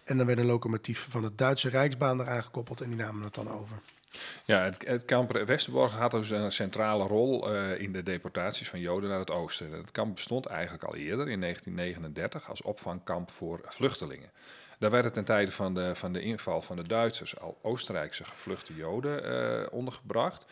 En 0.04 0.18
dan 0.18 0.26
werd 0.26 0.40
een 0.40 0.46
locomotief 0.46 1.08
van 1.10 1.22
de 1.22 1.36
Duitse 1.36 1.70
Rijksbaan 1.70 2.22
eraan 2.22 2.44
gekoppeld 2.44 2.82
en 2.82 2.88
die 2.88 2.98
namen 2.98 3.24
het 3.24 3.34
dan 3.34 3.52
over. 3.52 3.76
Ja, 4.46 4.64
het, 4.78 5.06
kamp 5.06 5.32
Westerbork 5.32 5.92
had 5.92 6.12
dus 6.12 6.30
een 6.30 6.52
centrale 6.52 7.08
rol 7.08 7.54
in 7.56 7.92
de 7.92 8.04
deportaties 8.04 8.70
van 8.70 8.80
Joden 8.80 9.10
naar 9.10 9.20
het 9.20 9.32
oosten. 9.32 9.72
Het 9.72 9.92
kamp 9.92 10.16
bestond 10.16 10.46
eigenlijk 10.46 10.84
al 10.84 10.96
eerder, 10.96 11.30
in 11.30 11.40
1939, 11.40 12.50
als 12.50 12.62
opvangkamp 12.62 13.32
voor 13.32 13.62
vluchtelingen. 13.64 14.30
Daar 14.82 14.92
werden 14.92 15.12
ten 15.12 15.26
tijde 15.26 15.52
van 15.52 15.74
de, 15.74 15.96
van 15.96 16.14
de 16.14 16.22
inval 16.22 16.62
van 16.62 16.76
de 16.76 16.88
Duitsers 16.88 17.40
al 17.40 17.60
Oostenrijkse 17.62 18.26
gevluchte 18.26 18.76
Joden 18.76 19.32
uh, 19.32 19.68
ondergebracht. 19.72 20.46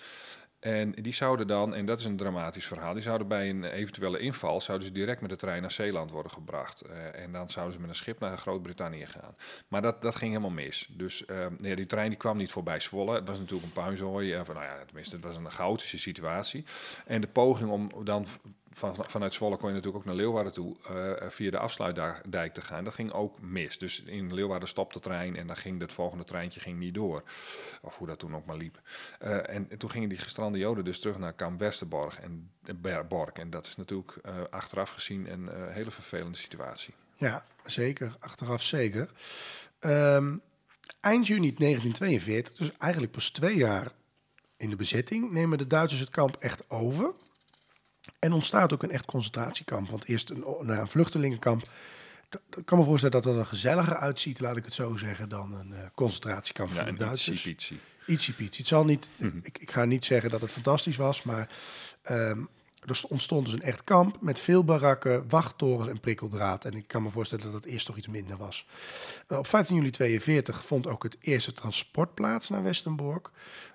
En 0.60 0.92
die 0.92 1.14
zouden 1.14 1.48
dan, 1.48 1.76
en 1.76 1.86
dat 1.86 2.00
is 2.00 2.06
een 2.06 2.18
dramatisch 2.18 2.66
verhaal, 2.66 2.94
die 2.94 3.02
zouden 3.02 3.28
bij 3.28 3.50
een 3.50 3.64
eventuele 3.64 4.20
inval 4.20 4.62
zouden 4.62 4.88
ze 4.88 4.94
direct 4.94 5.22
met 5.22 5.30
de 5.30 5.36
trein 5.36 5.62
naar 5.62 5.72
Zeeland 5.72 6.12
worden 6.12 6.32
gebracht. 6.32 6.84
Uh, 6.90 7.24
en 7.24 7.32
dan 7.32 7.50
zouden 7.50 7.74
ze 7.74 7.80
met 7.80 7.90
een 7.90 7.96
schip 7.96 8.20
naar 8.20 8.38
Groot-Brittannië 8.38 9.06
gaan. 9.06 9.36
Maar 9.68 9.82
dat, 9.82 10.02
dat 10.02 10.16
ging 10.16 10.32
helemaal 10.32 10.52
mis. 10.52 10.90
Dus 10.92 11.24
uh, 11.28 11.76
die 11.76 11.86
trein 11.86 12.10
die 12.10 12.18
kwam 12.18 12.38
niet 12.38 12.52
voorbij 12.52 12.80
Zwolle. 12.80 13.16
Het 13.16 13.28
was 13.28 13.38
natuurlijk 13.38 13.66
een 13.66 13.84
puinzooi. 13.84 14.42
Van, 14.44 14.56
nou 14.56 14.68
ja, 14.68 14.86
tenminste, 14.86 15.16
het 15.16 15.26
was 15.26 15.36
een 15.36 15.52
chaotische 15.52 16.00
situatie. 16.00 16.66
En 17.06 17.22
de 17.22 17.28
poging 17.28 17.70
om 17.70 17.92
dan 18.04 18.28
van, 18.80 18.96
vanuit 19.08 19.34
Zwolle 19.34 19.58
kon 19.58 19.68
je 19.68 19.76
natuurlijk 19.76 20.04
ook 20.04 20.08
naar 20.08 20.20
Leeuwarden 20.20 20.54
toe 20.54 20.76
uh, 20.92 21.30
via 21.30 21.52
de 21.52 21.58
afsluitdijk 21.58 22.54
te 22.54 22.62
gaan. 22.62 22.84
Dat 22.84 22.94
ging 22.94 23.12
ook 23.12 23.42
mis. 23.42 23.78
Dus 23.78 24.02
in 24.02 24.34
Leeuwarden 24.34 24.68
stopte 24.68 24.98
de 24.98 25.04
trein 25.04 25.36
en 25.36 25.48
dan 25.48 25.58
ging 25.58 25.82
het 25.82 25.94
volgende 25.94 26.24
treintje 26.24 26.60
ging 26.60 26.80
niet 26.80 26.94
door. 26.94 27.24
Of 27.82 27.98
hoe 27.98 28.08
dat 28.08 28.20
toen 28.20 28.36
ook 28.36 28.46
maar 28.46 28.58
liep. 28.58 28.82
Uh, 29.24 29.36
en, 29.36 29.70
en, 29.70 29.78
toen 29.78 29.92
gingen 29.92 30.10
die 30.10 30.18
gestrande 30.18 30.58
Joden 30.58 30.84
dus 30.84 31.00
terug 31.00 31.18
naar 31.18 31.34
Kamp 31.34 31.60
Westerborg 31.60 32.20
en 32.20 32.52
Bork. 33.08 33.38
En 33.38 33.50
dat 33.50 33.66
is 33.66 33.76
natuurlijk 33.76 34.14
achteraf 34.50 34.92
gezien 34.92 35.32
een 35.32 35.50
hele 35.72 35.92
vervelende 35.92 36.38
situatie. 36.38 36.94
Ja, 37.16 37.46
zeker. 37.66 38.16
Achteraf 38.20 38.62
zeker. 38.62 39.10
Um, 39.80 40.42
eind 41.00 41.28
juni 41.28 41.54
1942, 41.54 42.56
dus 42.56 42.72
eigenlijk 42.78 43.12
pas 43.12 43.30
twee 43.30 43.56
jaar 43.56 43.92
in 44.58 44.70
de 44.70 44.76
bezetting, 44.76 45.32
nemen 45.32 45.58
de 45.58 45.68
Duitsers 45.68 46.02
het 46.02 46.10
kamp 46.10 46.36
echt 46.40 46.70
over. 46.70 47.14
En 48.20 48.34
ontstaat 48.34 48.74
ook 48.74 48.84
een 48.84 48.92
echt 48.92 49.06
concentratiekamp. 49.06 49.90
Want 49.90 50.06
eerst 50.06 50.30
een, 50.30 50.40
nou, 50.40 50.72
een 50.72 50.90
vluchtelingenkamp. 50.90 51.70
Ik 52.58 52.66
kan 52.66 52.78
me 52.78 52.84
voorstellen 52.84 53.22
dat 53.22 53.34
dat 53.34 53.42
er 53.42 53.46
gezelliger 53.46 53.96
uitziet, 53.96 54.40
laat 54.40 54.58
ik 54.58 54.66
het 54.66 54.74
zo 54.74 54.98
zeggen, 54.98 55.30
dan 55.30 55.54
een 55.54 55.72
uh, 55.72 55.80
concentratiekamp 55.96 56.70
ja, 56.70 56.76
van 56.76 56.86
de 56.86 57.00
Duitsers. 57.00 57.44
Het 58.58 58.68
zal 58.68 58.86
niet, 58.86 59.12
mm 59.16 59.30
-hmm. 59.30 59.40
ik, 59.44 59.58
ik, 59.58 59.72
ga 59.72 59.86
niet 59.86 60.06
zeggen 60.06 60.30
dat 60.30 60.42
het 60.42 60.52
fantastisch 60.52 60.98
was, 60.98 61.24
maar 61.24 61.50
um, 62.12 62.50
er 62.86 63.02
ontstond 63.08 63.46
dus 63.46 63.54
een 63.54 63.62
echt 63.62 63.84
kamp 63.84 64.22
met 64.22 64.40
veel 64.40 64.64
barakken, 64.64 65.30
wachttorens 65.30 65.88
en 65.88 66.00
prikkeldraad. 66.00 66.66
En 66.66 66.74
ik 66.74 66.88
kan 66.88 67.04
me 67.04 67.10
voorstellen 67.10 67.44
dat 67.44 67.54
dat 67.54 67.64
eerst 67.66 67.86
toch 67.86 67.98
iets 67.98 68.08
minder 68.08 68.38
was. 68.38 68.68
Uh, 69.28 69.38
op 69.38 69.48
15 69.48 69.76
juli 69.76 69.90
42 69.90 70.66
vond 70.66 70.88
ook 70.88 71.04
het 71.04 71.18
eerste 71.20 71.54
transport 71.54 72.14
plaats 72.14 72.50
naar 72.50 72.64
Westenbork. 72.64 73.30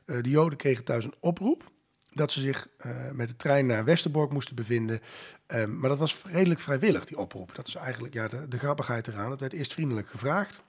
Uh, 0.06 0.22
de 0.22 0.30
Joden 0.30 0.58
kregen 0.58 0.84
thuis 0.84 1.04
een 1.04 1.14
oproep 1.20 1.72
dat 2.14 2.32
ze 2.32 2.40
zich 2.40 2.68
uh, 2.86 3.10
met 3.12 3.28
de 3.28 3.36
trein 3.36 3.66
naar 3.66 3.84
Westerbork 3.84 4.32
moesten 4.32 4.54
bevinden. 4.54 5.00
Um, 5.46 5.78
maar 5.78 5.88
dat 5.88 5.98
was 5.98 6.22
redelijk 6.26 6.60
vrijwillig, 6.60 7.04
die 7.04 7.18
oproep. 7.18 7.54
Dat 7.54 7.66
is 7.66 7.74
eigenlijk 7.74 8.14
ja, 8.14 8.28
de, 8.28 8.48
de 8.48 8.58
grappigheid 8.58 9.08
eraan. 9.08 9.30
Het 9.30 9.40
werd 9.40 9.52
eerst 9.52 9.72
vriendelijk 9.72 10.08
gevraagd. 10.08 10.62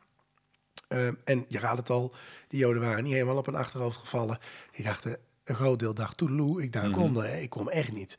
Um, 0.90 1.18
en 1.24 1.46
je 1.48 1.60
raadt 1.60 1.80
het 1.80 1.90
al, 1.90 2.16
die 2.48 2.60
Joden 2.60 2.82
waren 2.82 3.04
niet 3.04 3.14
helemaal 3.14 3.38
op 3.38 3.46
hun 3.46 3.56
achterhoofd 3.56 3.98
gevallen. 3.98 4.40
Die 4.72 4.86
dachten, 4.86 5.18
een 5.44 5.56
groot 5.56 5.80
deel 5.80 5.94
dacht, 5.94 6.18
toedeloe, 6.18 6.64
ik 6.64 6.74
duik 6.74 6.88
mm 6.88 6.94
-hmm. 6.94 7.02
onder, 7.02 7.34
ik 7.34 7.50
kom 7.50 7.70
echt 7.70 7.92
niet. 7.92 8.18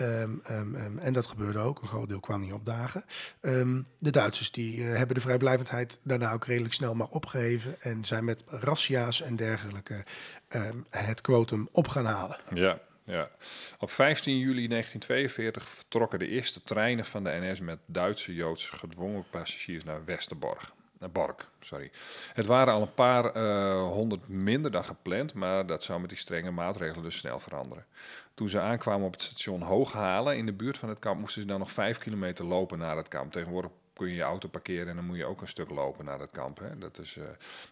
Ehm, 0.00 0.30
ehm, 0.44 0.74
ehm, 0.74 0.98
en 0.98 1.12
dat 1.12 1.26
gebeurde 1.26 1.58
ook. 1.58 1.82
Een 1.82 1.88
groot 1.88 2.08
deel 2.08 2.20
kwam 2.20 2.40
niet 2.40 2.52
opdagen. 2.52 3.04
Ehm, 3.40 3.82
de 3.98 4.10
Duitsers 4.10 4.50
die, 4.50 4.82
eh, 4.82 4.96
hebben 4.96 5.14
de 5.14 5.20
vrijblijvendheid 5.20 6.00
daarna 6.02 6.32
ook 6.32 6.44
redelijk 6.44 6.74
snel 6.74 6.94
maar 6.94 7.08
opgeheven. 7.10 7.80
En 7.80 8.04
zijn 8.04 8.24
met 8.24 8.44
razzia's 8.46 9.22
en 9.22 9.36
dergelijke 9.36 10.04
het 10.90 11.20
quotum 11.20 11.68
op 11.72 11.88
gaan 11.88 12.04
halen. 12.04 12.38
Ja, 12.54 12.78
ja. 13.04 13.30
Op 13.78 13.90
15 13.90 14.38
juli 14.38 14.68
1942 14.68 15.68
vertrokken 15.68 16.18
de 16.18 16.28
eerste 16.28 16.62
treinen 16.62 17.04
van 17.04 17.24
de 17.24 17.38
NS 17.40 17.60
met 17.60 17.78
Duitse 17.86 18.34
Joodse 18.34 18.76
gedwongen 18.76 19.24
passagiers 19.30 19.84
naar 19.84 20.04
Westerbork. 20.04 20.72
Bork, 21.08 21.46
sorry. 21.60 21.90
Het 22.32 22.46
waren 22.46 22.74
al 22.74 22.82
een 22.82 22.94
paar 22.94 23.24
eh, 23.24 23.82
honderd 23.82 24.28
minder 24.28 24.70
dan 24.70 24.84
gepland, 24.84 25.34
maar 25.34 25.66
dat 25.66 25.82
zou 25.82 26.00
met 26.00 26.08
die 26.08 26.18
strenge 26.18 26.50
maatregelen 26.50 27.04
dus 27.04 27.16
snel 27.16 27.40
veranderen. 27.40 27.84
Toen 28.40 28.48
ze 28.48 28.60
aankwamen 28.60 29.06
op 29.06 29.12
het 29.12 29.22
station 29.22 29.62
Hooghalen 29.62 30.36
in 30.36 30.46
de 30.46 30.52
buurt 30.52 30.78
van 30.78 30.88
het 30.88 30.98
kamp, 30.98 31.20
moesten 31.20 31.42
ze 31.42 31.48
dan 31.48 31.58
nog 31.58 31.70
vijf 31.70 31.98
kilometer 31.98 32.44
lopen 32.44 32.78
naar 32.78 32.96
het 32.96 33.08
kamp. 33.08 33.32
Tegenwoordig 33.32 33.70
kun 33.92 34.08
je 34.08 34.14
je 34.14 34.22
auto 34.22 34.48
parkeren 34.48 34.88
en 34.88 34.96
dan 34.96 35.04
moet 35.04 35.16
je 35.16 35.24
ook 35.24 35.40
een 35.40 35.48
stuk 35.48 35.70
lopen 35.70 36.04
naar 36.04 36.20
het 36.20 36.30
kamp. 36.30 36.58
Hè. 36.58 36.78
Dat 36.78 36.98
is, 36.98 37.16
eh, 37.16 37.24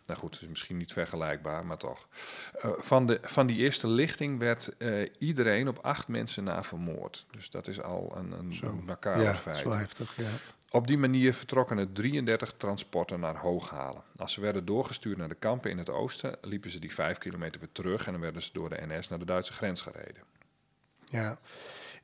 nou 0.06 0.20
goed, 0.20 0.38
is 0.42 0.48
misschien 0.48 0.76
niet 0.76 0.92
vergelijkbaar, 0.92 1.66
maar 1.66 1.76
toch. 1.76 2.08
Eh, 2.52 2.70
van, 2.78 3.06
de, 3.06 3.18
van 3.22 3.46
die 3.46 3.56
eerste 3.56 3.86
lichting 3.86 4.38
werd 4.38 4.76
eh, 4.76 5.08
iedereen 5.18 5.68
op 5.68 5.78
acht 5.78 6.08
mensen 6.08 6.44
na 6.44 6.62
vermoord. 6.62 7.26
Dus 7.30 7.50
dat 7.50 7.66
is 7.66 7.82
al 7.82 8.16
een, 8.16 8.32
een 8.32 8.54
Zo. 8.54 8.82
ja, 9.02 9.34
feit. 9.34 9.56
zo 9.56 9.70
heftig. 9.70 10.16
Ja. 10.16 10.30
Op 10.70 10.86
die 10.86 10.98
manier 10.98 11.34
vertrokken 11.34 11.78
er 11.78 11.92
33 11.92 12.52
transporten 12.56 13.20
naar 13.20 13.36
Hooghalen. 13.36 14.02
Als 14.16 14.32
ze 14.32 14.40
werden 14.40 14.64
doorgestuurd 14.64 15.18
naar 15.18 15.28
de 15.28 15.34
kampen 15.34 15.70
in 15.70 15.78
het 15.78 15.90
oosten, 15.90 16.36
liepen 16.40 16.70
ze 16.70 16.78
die 16.78 16.94
vijf 16.94 17.18
kilometer 17.18 17.60
weer 17.60 17.72
terug 17.72 18.06
en 18.06 18.12
dan 18.12 18.20
werden 18.20 18.42
ze 18.42 18.50
door 18.52 18.68
de 18.68 18.86
NS 18.86 19.08
naar 19.08 19.18
de 19.18 19.24
Duitse 19.24 19.52
grens 19.52 19.82
gereden. 19.82 20.36
Ja, 21.10 21.38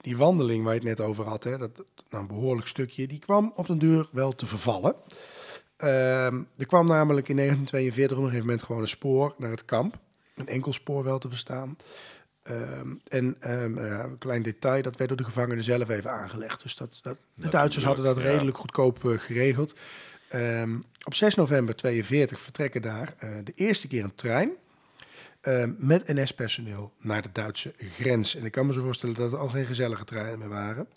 die 0.00 0.16
wandeling 0.16 0.64
waar 0.64 0.74
je 0.74 0.78
het 0.78 0.88
net 0.88 1.00
over 1.00 1.24
had, 1.24 1.44
hè, 1.44 1.58
dat, 1.58 1.84
nou, 2.10 2.22
een 2.22 2.26
behoorlijk 2.26 2.68
stukje, 2.68 3.06
die 3.06 3.18
kwam 3.18 3.52
op 3.54 3.66
den 3.66 3.78
duur 3.78 4.08
wel 4.12 4.32
te 4.32 4.46
vervallen. 4.46 4.94
Ehm, 5.76 6.42
er 6.56 6.66
kwam 6.66 6.86
namelijk 6.86 7.28
in 7.28 7.36
1942 7.36 8.16
op 8.16 8.22
een 8.22 8.28
gegeven 8.28 8.48
moment 8.48 8.66
gewoon 8.66 8.82
een 8.82 8.88
spoor 8.88 9.34
naar 9.38 9.50
het 9.50 9.64
kamp. 9.64 9.98
Een 10.34 10.48
enkel 10.48 10.72
spoor 10.72 11.04
wel 11.04 11.18
te 11.18 11.28
verstaan. 11.28 11.76
Ehm, 12.42 12.88
en 13.08 13.36
ehm, 13.40 13.86
ja, 13.86 14.04
een 14.04 14.18
klein 14.18 14.42
detail, 14.42 14.82
dat 14.82 14.96
werd 14.96 15.08
door 15.08 15.18
de 15.18 15.24
gevangenen 15.24 15.64
zelf 15.64 15.88
even 15.88 16.10
aangelegd. 16.10 16.62
Dus 16.62 16.76
dat, 16.76 17.00
dat, 17.02 17.18
de 17.34 17.48
Duitsers 17.48 17.84
hadden 17.84 18.04
dat 18.04 18.16
ja. 18.16 18.22
redelijk 18.22 18.56
goedkoop 18.58 19.04
eh, 19.04 19.18
geregeld. 19.18 19.74
Op 21.04 21.14
6 21.14 21.34
november 21.34 21.76
42 21.76 22.40
vertrekken 22.40 22.82
daar 22.82 23.14
eh, 23.18 23.30
de 23.44 23.52
eerste 23.54 23.88
keer 23.88 24.04
een 24.04 24.14
trein 24.14 24.50
ehm, 25.44 25.72
met 25.78 26.06
NS-personeel 26.08 26.92
naar 26.98 27.22
de 27.22 27.32
Duitse 27.32 27.74
grens. 27.78 28.36
En 28.36 28.44
ik 28.44 28.52
kan 28.52 28.66
me 28.66 28.72
zo 28.72 28.82
voorstellen 28.82 29.14
dat 29.14 29.30
het 29.30 29.40
al 29.40 29.48
geen 29.48 29.66
gezellige 29.66 30.04
treinen 30.04 30.38
meer 30.38 30.48
waren. 30.48 30.88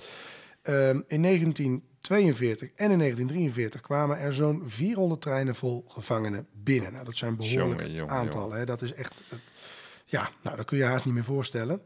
Ehm, 0.62 1.02
in 1.08 1.22
1942 1.22 2.70
en 2.76 2.92
in 2.92 2.98
1943 2.98 3.82
kwamen 3.82 4.20
er 4.20 4.34
zo'n 4.34 4.64
400 4.66 5.22
treinen 5.22 5.56
vol 5.56 5.86
gevangenen 5.88 6.48
binnen. 6.54 6.92
Nou, 6.92 7.06
dat 7.06 7.16
zijn 7.16 7.36
behoorlijke 7.36 7.92
Jongen, 7.92 8.10
aantallen. 8.10 8.58
Hè? 8.58 8.66
Dat 8.66 8.82
is 8.82 8.94
echt, 8.94 9.24
het, 9.28 9.42
ja, 10.06 10.30
nou, 10.44 10.58
dat 10.58 10.66
kun 10.66 10.78
je 10.78 10.84
haast 10.84 11.06
niet 11.06 11.14
meer 11.14 11.24
voorstellen. 11.24 11.82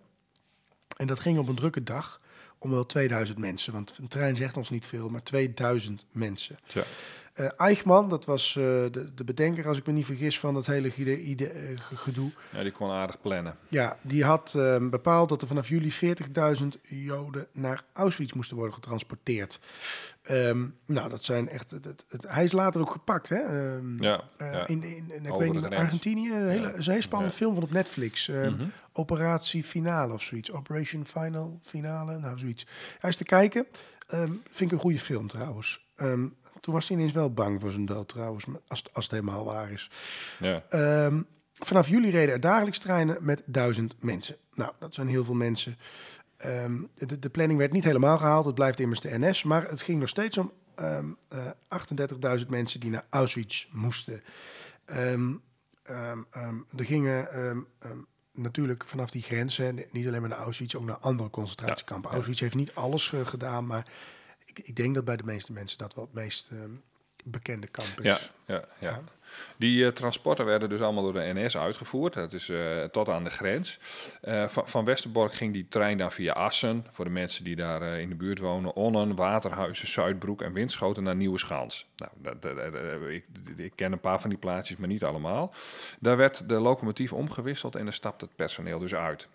En 0.97 1.08
dat 1.08 1.19
ging 1.19 1.38
op 1.38 1.47
een 1.47 1.56
drukke 1.56 1.84
dag 1.84 2.21
om 2.58 2.71
wel 2.71 2.86
2000 2.86 3.38
mensen. 3.38 3.74
Want 3.74 3.97
een 3.97 4.08
trein 4.08 4.36
zegt 4.36 4.58
ons 4.58 4.69
niet 4.69 4.86
veel, 4.86 5.10
maar 5.10 5.24
2000 5.24 6.06
mensen. 6.12 6.58
Tja. 6.67 6.84
Eh, 7.34 7.48
Eichmann, 7.58 8.10
dat 8.10 8.26
was 8.26 8.56
eh, 8.56 8.63
de, 8.63 9.12
de 9.15 9.24
bedenker, 9.24 9.67
als 9.67 9.78
ik 9.78 9.86
me 9.86 9.94
niet 9.94 10.06
vergis, 10.06 10.39
van 10.39 10.54
dat 10.54 10.65
hele 10.65 10.89
gide- 10.91 11.46
eh, 11.48 11.80
ge- 11.80 11.96
gedoe. 11.96 12.32
Ja, 12.52 12.63
die 12.63 12.72
kon 12.72 12.89
aardig 12.89 13.22
plannen. 13.22 13.56
Ja, 13.70 13.98
die 14.02 14.24
had 14.24 14.54
ehm, 14.58 14.89
bepaald 14.89 15.30
dat 15.30 15.41
er 15.41 15.48
vanaf 15.48 15.67
juli 15.70 15.91
40.000 16.62 16.67
Joden 16.82 17.48
naar 17.52 17.84
Auschwitz 17.94 18.34
moesten 18.34 18.56
worden 18.58 18.74
getransporteerd. 18.76 19.60
Ehm, 20.22 20.65
nou, 20.86 21.10
dat 21.10 21.24
zijn 21.24 21.50
echt. 21.50 21.72
Het, 21.72 21.86
het, 21.86 22.06
het- 22.10 22.26
hij 22.28 22.44
is 22.44 22.52
later 22.52 22.82
ook 22.82 22.91
gepakt, 22.91 23.30
hè? 23.30 23.38
Ehm, 23.38 24.04
Ja, 24.04 24.24
ja. 24.38 24.67
in, 24.67 24.84
in, 24.84 25.12
in- 25.12 25.26
ik 25.26 25.32
Over 25.34 25.38
weet 25.39 25.48
de 25.54 25.54
niet, 25.60 25.65
grens. 25.65 25.82
Argentinië. 25.82 26.32
Een 26.34 26.50
hele, 26.50 26.74
Ja. 26.80 26.94
een 26.96 27.02
spannende 27.02 27.36
film 27.36 27.54
van 27.54 27.63
op 27.63 27.72
Netflix. 27.72 28.28
Mhm. 28.28 28.65
Operatie 28.94 29.63
Finale 29.63 30.13
of 30.13 30.22
zoiets. 30.24 30.52
Operation 30.52 31.06
Final 31.06 31.60
Finale, 31.62 32.17
nou 32.17 32.39
zoiets. 32.39 32.67
Hij 33.00 33.10
is 33.10 33.15
te 33.17 33.24
kijken. 33.24 33.65
Vind 34.50 34.60
ik 34.60 34.72
een 34.72 34.80
goede 34.80 35.00
film 35.00 35.28
trouwens. 35.28 35.86
Ehm, 35.96 36.28
toen 36.62 36.74
was 36.74 36.88
hij 36.88 36.97
ineens 36.97 37.13
wel 37.13 37.34
bang 37.34 37.62
voor 37.62 37.71
zijn 37.71 37.86
dood 37.86 38.10
trouwens, 38.10 38.45
als, 38.67 38.84
als 38.93 39.04
het 39.04 39.13
helemaal 39.13 39.45
waar 39.45 39.71
is. 39.71 39.89
Ja. 40.39 40.63
Ehm, 40.69 41.21
vanaf 41.54 41.88
juli 41.88 42.10
reden 42.10 42.34
er 42.34 42.39
dagelijks 42.39 42.80
treinen 42.80 43.17
met 43.19 43.43
duizend 43.45 43.95
mensen. 44.00 44.36
Nou, 44.54 44.71
dat 44.80 44.93
zijn 44.93 45.08
heel 45.08 45.24
veel 45.24 45.34
mensen. 45.34 45.78
Ehm, 46.38 46.78
de, 46.95 47.19
de 47.19 47.30
planning 47.30 47.60
werd 47.60 47.71
niet 47.71 47.84
helemaal 47.84 48.17
gehaald. 48.17 48.45
Het 48.45 48.56
blijft 48.56 48.80
immers 48.80 49.00
de 49.00 49.19
NS. 49.19 49.43
Maar 49.43 49.69
het 49.69 49.82
ging 49.82 50.00
nog 50.00 50.10
steeds 50.10 50.38
om 50.38 50.52
ehm 50.76 51.06
eh 51.28 52.39
38.000 52.39 52.47
mensen 52.47 52.80
die 52.80 52.89
naar 52.89 53.06
Auschwitz 53.10 53.67
moesten. 53.71 54.24
Er 56.76 56.86
gingen 56.86 57.28
natuurlijk 58.34 58.86
vanaf 58.86 59.10
die 59.10 59.21
grenzen, 59.21 59.86
niet 59.91 60.08
alleen 60.08 60.21
maar 60.21 60.30
naar 60.30 60.39
Auschwitz, 60.39 60.76
ook 60.76 60.86
naar 60.86 60.97
andere 60.97 61.30
concentratiekampen. 61.30 62.04
Ja, 62.04 62.10
ja. 62.10 62.15
Auschwitz 62.15 62.41
heeft 62.41 62.56
niet 62.56 62.76
alles 62.76 63.13
eh, 63.13 63.26
gedaan, 63.26 63.65
maar 63.65 63.88
ik, 64.54 64.60
ik 64.68 64.76
denk 64.76 64.96
dat 64.96 65.06
bij 65.06 65.18
de 65.18 65.24
meeste 65.24 65.52
mensen 65.54 65.78
dat 65.78 65.94
wel 65.94 66.04
het 66.04 66.14
meest 66.14 66.50
ehm, 66.52 66.70
bekende 67.24 67.68
kamp 67.68 68.02
is. 68.02 68.06
Ja, 68.06 68.18
ja, 68.56 68.66
ja. 68.80 68.90
Ja. 68.90 69.02
Die 69.58 69.86
eh, 69.86 69.92
transporten 69.92 70.46
werden 70.46 70.70
dus 70.70 70.80
allemaal 70.82 71.04
door 71.04 71.14
de 71.14 71.32
NS 71.34 71.58
uitgevoerd. 71.58 72.14
Dat 72.14 72.34
is 72.34 72.50
eh, 72.50 72.84
tot 72.84 73.10
aan 73.10 73.24
de 73.24 73.30
grens. 73.30 73.80
Eh, 74.22 74.48
van, 74.48 74.68
van 74.68 74.86
Westerbork 74.86 75.34
ging 75.34 75.54
die 75.54 75.68
trein 75.68 75.98
dan 75.98 76.12
via 76.12 76.34
Assen, 76.34 76.86
voor 76.92 77.06
de 77.06 77.12
mensen 77.12 77.44
die 77.44 77.56
daar 77.56 78.00
in 78.00 78.10
de 78.10 78.16
buurt 78.16 78.40
wonen, 78.40 78.76
Onnen, 78.76 79.16
Waterhuizen, 79.16 79.88
Zuidbroek 79.88 80.42
en 80.42 80.54
Winschoten 80.54 81.04
naar 81.04 81.16
Nieuweschans. 81.16 81.88
Nou, 81.96 82.12
dat, 82.18 82.42
dat- 82.42 82.56
dat- 82.56 82.74
dat- 82.74 83.10
ik, 83.10 83.26
ik 83.56 83.72
ken 83.76 83.92
een 83.92 84.00
paar 84.00 84.22
van 84.22 84.30
die 84.30 84.40
plaatsjes, 84.40 84.78
maar 84.78 84.88
niet 84.88 85.04
allemaal. 85.04 85.54
Daar 86.00 86.18
werd 86.18 86.50
de 86.50 86.60
locomotief 86.60 87.14
omgewisseld 87.14 87.76
en 87.76 87.86
er 87.88 87.94
stapte 87.94 88.26
het 88.26 88.36
personeel 88.36 88.80
dus 88.80 88.96
uit. 88.96 89.28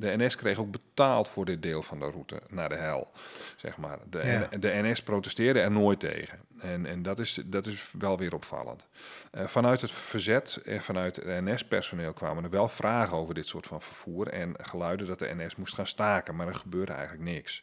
De 0.00 0.16
NS 0.16 0.36
kreeg 0.36 0.58
ook 0.58 0.70
betaald 0.70 1.28
voor 1.28 1.44
dit 1.44 1.62
deel 1.62 1.82
van 1.82 1.98
de 1.98 2.10
route 2.10 2.42
naar 2.48 2.68
de 2.68 2.74
hel, 2.74 3.10
zeg 3.56 3.76
maar. 3.76 3.98
De, 4.10 4.18
Ja. 4.18 4.58
de 4.58 4.70
NS 4.82 5.02
protesteerde 5.02 5.60
er 5.60 5.70
nooit 5.70 6.00
tegen. 6.00 6.38
En, 6.58 6.86
en 6.86 7.02
dat, 7.02 7.18
is, 7.18 7.40
dat 7.44 7.66
is 7.66 7.92
wel 7.98 8.18
weer 8.18 8.34
opvallend. 8.34 8.86
Eh, 9.30 9.46
vanuit 9.46 9.80
het 9.80 9.90
verzet 9.90 10.60
en 10.64 10.82
vanuit 10.82 11.16
het 11.16 11.44
NS-personeel 11.44 12.12
kwamen 12.12 12.44
er 12.44 12.50
wel 12.50 12.68
vragen 12.68 13.16
over 13.16 13.34
dit 13.34 13.46
soort 13.46 13.66
van 13.66 13.82
vervoer 13.82 14.28
en 14.28 14.54
geluiden 14.60 15.06
dat 15.06 15.18
de 15.18 15.34
NS 15.34 15.56
moest 15.56 15.74
gaan 15.74 15.86
staken, 15.86 16.36
maar 16.36 16.46
er 16.48 16.54
gebeurde 16.54 16.92
eigenlijk 16.92 17.30
niks. 17.30 17.62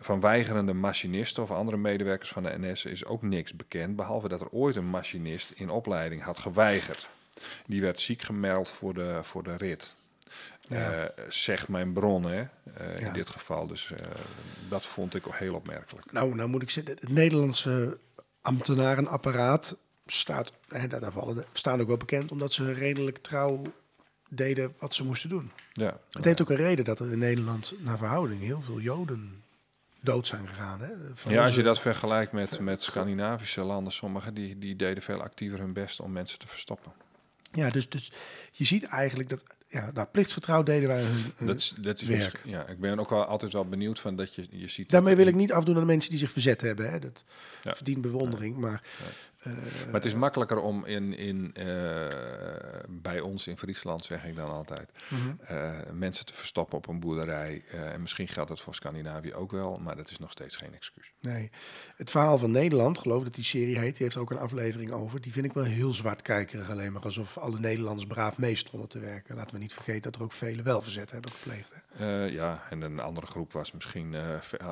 Van 0.00 0.20
weigerende 0.20 0.72
machinisten 0.72 1.42
of 1.42 1.50
andere 1.50 1.76
medewerkers 1.76 2.30
van 2.30 2.42
de 2.42 2.58
NS 2.58 2.84
is 2.84 3.04
ook 3.04 3.22
niks 3.22 3.56
bekend, 3.56 3.96
behalve 3.96 4.28
dat 4.28 4.40
er 4.40 4.50
ooit 4.50 4.76
een 4.76 4.86
machinist 4.86 5.50
in 5.50 5.70
opleiding 5.70 6.22
had 6.22 6.38
geweigerd. 6.38 7.08
Die 7.66 7.80
werd 7.80 8.00
ziek 8.00 8.22
gemeld 8.22 8.68
voor 8.70 8.94
de, 8.94 9.18
voor 9.22 9.42
de 9.42 9.56
rit. 9.56 9.94
Ja. 10.68 10.90
Eh, 10.92 11.24
zegt 11.28 11.68
mijn 11.68 11.92
bron, 11.92 12.24
hè, 12.24 12.40
eh, 12.40 12.98
Ja. 12.98 13.06
in 13.06 13.12
dit 13.12 13.28
geval. 13.28 13.66
Dus 13.66 13.92
eh, 13.92 14.06
dat 14.68 14.86
vond 14.86 15.14
ik 15.14 15.26
ook 15.26 15.36
heel 15.36 15.54
opmerkelijk. 15.54 16.12
Nou, 16.12 16.34
nou 16.34 16.48
moet 16.48 16.62
ik 16.62 16.70
zeggen, 16.70 16.92
het 17.00 17.08
Nederlandse 17.08 17.98
ambtenarenapparaat 18.40 19.76
staat, 20.06 20.52
hè, 20.68 20.86
daar 20.88 21.12
vallen 21.12 21.44
staan 21.52 21.80
ook 21.80 21.86
wel 21.86 21.96
bekend 21.96 22.30
omdat 22.32 22.52
ze 22.52 22.72
redelijk 22.72 23.18
trouw 23.18 23.62
deden 24.28 24.74
wat 24.78 24.94
ze 24.94 25.04
moesten 25.04 25.28
doen. 25.28 25.50
Ja, 25.72 25.98
Het 26.10 26.24
heeft 26.24 26.40
ook 26.40 26.50
een 26.50 26.56
reden 26.56 26.84
dat 26.84 26.98
er 26.98 27.12
in 27.12 27.18
Nederland 27.18 27.74
naar 27.78 27.98
verhouding 27.98 28.40
heel 28.42 28.62
veel 28.62 28.80
Joden 28.80 29.42
dood 30.00 30.26
zijn 30.26 30.48
gegaan. 30.48 30.80
Hè? 30.80 30.88
Van 31.12 31.32
ja, 31.32 31.42
als 31.42 31.54
je 31.54 31.62
dat 31.62 31.80
vergelijkt 31.80 32.32
met, 32.32 32.60
met 32.60 32.82
Scandinavische 32.82 33.62
landen, 33.62 33.92
sommigen 33.92 34.34
die, 34.34 34.58
die 34.58 34.76
deden 34.76 35.02
veel 35.02 35.22
actiever 35.22 35.58
hun 35.58 35.72
best 35.72 36.00
om 36.00 36.12
mensen 36.12 36.38
te 36.38 36.48
verstoppen. 36.48 36.92
Ja, 37.52 37.68
dus, 37.68 37.88
dus 37.88 38.12
je 38.52 38.64
ziet 38.64 38.84
eigenlijk 38.84 39.28
dat, 39.28 39.44
ja, 39.68 39.90
nou, 39.94 40.06
plichtsgetrouw 40.12 40.62
deden 40.62 40.88
wij 40.88 41.02
hun, 41.02 41.46
Dat 41.46 41.56
is, 41.58 41.74
dat 41.80 42.00
is 42.00 42.08
werk. 42.08 42.40
ja, 42.44 42.66
ik 42.68 42.78
ben 42.80 42.98
ook 42.98 43.10
wel 43.10 43.24
altijd 43.24 43.52
wel 43.52 43.68
benieuwd 43.68 43.98
van 43.98 44.16
dat 44.16 44.34
je, 44.34 44.46
je 44.50 44.68
ziet. 44.68 44.90
Daarmee 44.90 45.16
wil 45.16 45.26
ik 45.26 45.34
niet 45.34 45.52
afdoen 45.52 45.74
aan 45.74 45.80
de 45.80 45.86
mensen 45.86 46.10
die 46.10 46.18
zich 46.18 46.30
verzet 46.30 46.60
hebben. 46.60 46.90
Hè? 46.90 46.98
Dat 46.98 47.24
Ja. 47.62 47.74
verdient 47.74 48.00
bewondering. 48.00 48.56
Maar 48.56 48.82
eh, 49.46 49.84
Maar 49.84 49.94
het 49.94 50.04
is 50.04 50.14
makkelijker 50.14 50.58
om 50.58 50.84
in, 50.84 51.16
in, 51.16 51.50
eh, 51.54 51.66
bij 52.88 53.20
ons 53.20 53.46
in 53.46 53.56
Friesland, 53.56 54.04
zeg 54.04 54.24
ik 54.24 54.36
dan 54.36 54.50
altijd, 54.50 54.90
mhm. 55.08 55.54
eh, 55.54 55.72
mensen 55.92 56.26
te 56.26 56.34
verstoppen 56.34 56.78
op 56.78 56.88
een 56.88 57.00
boerderij. 57.00 57.62
En 57.70 58.00
misschien 58.00 58.28
geldt 58.28 58.48
dat 58.48 58.60
voor 58.60 58.74
Scandinavië 58.74 59.34
ook 59.34 59.50
wel, 59.50 59.78
maar 59.78 59.96
dat 59.96 60.10
is 60.10 60.18
nog 60.18 60.30
steeds 60.30 60.56
geen 60.56 60.74
excuus. 60.74 61.12
Nee. 61.20 61.50
Het 61.96 62.10
verhaal 62.10 62.38
van 62.38 62.50
Nederland, 62.50 62.98
geloof 62.98 63.22
dat 63.22 63.34
die 63.34 63.44
serie 63.44 63.78
heet, 63.78 63.94
die 63.94 64.02
heeft 64.02 64.14
er 64.14 64.20
ook 64.20 64.30
een 64.30 64.38
aflevering 64.38 64.92
over. 64.92 65.20
Die 65.20 65.32
vind 65.32 65.46
ik 65.46 65.52
wel 65.52 65.64
heel 65.64 65.92
zwartkijkerig, 65.92 66.70
alleen 66.70 66.92
maar 66.92 67.02
alsof 67.02 67.38
alle 67.38 67.58
Nederlanders 67.58 68.06
braaf 68.06 68.38
mee 68.38 68.56
stonden 68.56 68.88
te 68.88 68.98
werken. 68.98 69.34
Laten 69.34 69.54
we 69.54 69.62
niet 69.62 69.72
vergeten 69.72 70.02
dat 70.02 70.14
er 70.14 70.22
ook 70.22 70.32
velen 70.32 70.64
wel 70.64 70.82
verzet 70.82 71.10
hebben 71.10 71.30
gepleegd. 71.30 71.72
Hè? 71.88 72.24
Ja, 72.24 72.62
en 72.70 72.82
een 72.82 73.00
andere 73.00 73.26
groep 73.26 73.52
was 73.52 73.72
misschien 73.72 74.14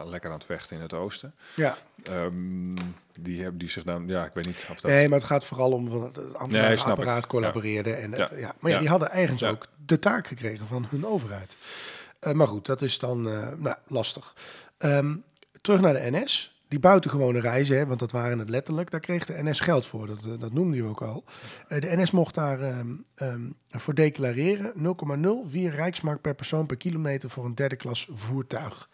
lekker 0.04 0.30
aan 0.30 0.36
het 0.36 0.44
vechten 0.44 0.76
in 0.76 0.82
het 0.82 0.92
oosten. 0.92 1.34
Ja, 1.56 1.76
Ehm, 2.04 2.74
die 3.20 3.40
hebben 3.40 3.58
die 3.58 3.68
zich 3.68 3.82
dan, 3.82 4.06
ja, 4.06 4.24
ik 4.24 4.34
weet 4.34 4.46
niet 4.46 4.56
dat. 4.66 4.82
nee, 4.82 5.08
maar 5.08 5.18
het 5.18 5.26
gaat 5.26 5.44
vooral 5.44 5.72
om 5.72 5.88
wat 5.88 6.16
het 6.16 6.46
Nee, 6.50 6.76
snap 6.76 7.02
ik. 7.04 7.26
collaboreerde. 7.26 7.92
En 7.92 8.12
het- 8.12 8.30
Ja. 8.30 8.36
ja. 8.38 8.54
Maar 8.60 8.70
ja, 8.70 8.78
die 8.78 8.88
hadden 8.88 9.12
ergens 9.12 9.40
Ja. 9.40 9.48
ook 9.50 9.66
de 9.86 9.98
taak 9.98 10.26
gekregen 10.26 10.66
van 10.66 10.86
hun 10.90 11.06
overheid. 11.06 11.56
Eh, 12.18 12.32
maar 12.32 12.48
goed, 12.48 12.66
dat 12.66 12.82
is 12.82 12.98
dan 12.98 13.28
eh, 13.30 13.48
nou, 13.56 13.76
lastig. 13.86 14.34
Ehm, 14.78 15.14
terug 15.60 15.80
naar 15.80 15.92
de 15.94 16.10
NS. 16.10 16.52
Die 16.68 16.78
buitengewone 16.82 17.40
reizen, 17.40 17.76
hè, 17.76 17.86
want 17.86 17.98
dat 18.00 18.12
waren 18.12 18.38
het 18.38 18.48
letterlijk, 18.48 18.90
daar 18.90 19.00
kreeg 19.00 19.24
de 19.24 19.42
NS 19.42 19.60
geld 19.60 19.86
voor. 19.86 20.06
Dat, 20.06 20.24
eh, 20.24 20.32
dat 20.38 20.52
noemde 20.52 20.76
je 20.76 20.84
ook 20.84 21.02
al. 21.02 21.24
De 21.68 21.96
NS 21.96 22.10
mocht 22.10 22.34
daar 22.34 22.60
ehm, 22.60 22.86
ehm, 23.14 23.40
voor 23.70 23.94
declareren 23.94 24.72
0,04 24.74 25.70
rijksmark 25.70 26.20
per 26.20 26.34
persoon 26.34 26.66
per 26.66 26.76
kilometer 26.76 27.30
voor 27.30 27.44
een 27.44 27.54
derde 27.54 27.76
klas 27.76 28.08
voertuig. 28.14 28.88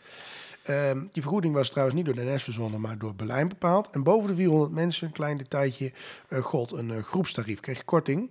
Ehm, 0.70 0.98
die 1.12 1.22
vergoeding 1.22 1.54
was 1.54 1.70
trouwens 1.70 1.96
niet 1.96 2.06
door 2.06 2.14
de 2.14 2.33
NS 2.35 2.42
verzonnen, 2.42 2.80
maar 2.80 2.98
door 2.98 3.14
Berlijn 3.14 3.48
bepaald. 3.48 3.90
En 3.90 4.02
boven 4.02 4.28
de 4.28 4.35
400 4.35 4.72
mensen, 4.72 5.06
een 5.06 5.12
klein 5.12 5.37
detailtje, 5.37 5.92
uh, 6.28 6.42
gold 6.42 6.72
een 6.72 6.88
uh, 6.88 7.02
groepstarief. 7.02 7.61
Kreeg 7.61 7.76
je 7.76 7.85
korting. 7.85 8.30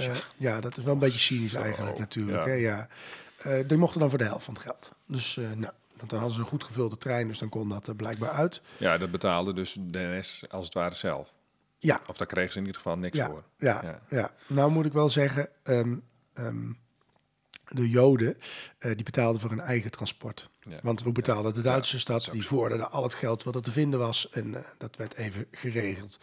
Uh, 0.00 0.14
ja, 0.36 0.60
dat 0.60 0.78
is 0.78 0.84
wel 0.84 0.92
een 0.92 1.00
beetje 1.00 1.18
cynisch 1.18 1.54
eigenlijk 1.54 1.98
natuurlijk. 1.98 2.44
Ja. 2.44 2.50
Hè? 2.50 2.54
Ja. 2.54 2.88
die 3.62 3.76
mochten 3.76 4.00
dan 4.00 4.08
voor 4.08 4.18
de 4.18 4.24
helft 4.24 4.44
van 4.44 4.54
het 4.54 4.62
geld. 4.62 4.92
Dus 5.06 5.36
nou, 5.36 5.72
want 5.96 6.10
dan 6.10 6.18
hadden 6.18 6.36
ze 6.36 6.40
een 6.40 6.48
goed 6.48 6.64
gevulde 6.64 6.98
trein, 6.98 7.28
dus 7.28 7.38
dan 7.38 7.48
kon 7.48 7.68
dat 7.68 7.86
er 7.86 7.94
blijkbaar 7.94 8.30
uit. 8.30 8.62
Ja, 8.76 8.98
dat 8.98 9.10
betaalde 9.10 9.52
dus 9.52 9.76
de 9.80 9.98
NS 9.98 10.44
als 10.48 10.64
het 10.64 10.74
ware 10.74 10.94
zelf. 10.94 11.32
Ja. 11.78 12.00
Of 12.06 12.16
daar 12.16 12.26
kregen 12.26 12.52
ze 12.52 12.58
in 12.58 12.64
ieder 12.64 12.80
geval 12.80 12.98
niks 12.98 13.16
ja. 13.16 13.26
voor. 13.26 13.44
Ja, 13.58 13.80
ja, 13.84 14.00
ja. 14.10 14.30
Nou 14.46 14.70
moet 14.70 14.86
ik 14.86 14.92
wel 14.92 15.10
zeggen, 15.10 15.48
um, 15.64 16.02
um, 16.34 16.78
de 17.68 17.90
Joden, 17.90 18.36
uh, 18.80 18.94
die 18.94 19.04
betaalden 19.04 19.40
voor 19.40 19.50
hun 19.50 19.60
eigen 19.60 19.90
transport. 19.90 20.50
Ja. 20.60 20.78
Want 20.82 21.02
we 21.02 21.12
betaalden 21.12 21.54
de 21.54 21.62
Duitse 21.62 21.94
ja, 21.94 22.00
stad, 22.00 22.28
die 22.32 22.46
vorderden 22.46 22.90
al 22.90 23.02
het 23.02 23.14
geld 23.14 23.42
wat 23.42 23.54
er 23.54 23.62
te 23.62 23.72
vinden 23.72 23.98
was. 23.98 24.28
En 24.30 24.46
uh, 24.46 24.58
dat 24.78 24.96
werd 24.96 25.14
even 25.14 25.46
geregeld. 25.50 26.20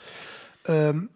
Um, 0.69 1.09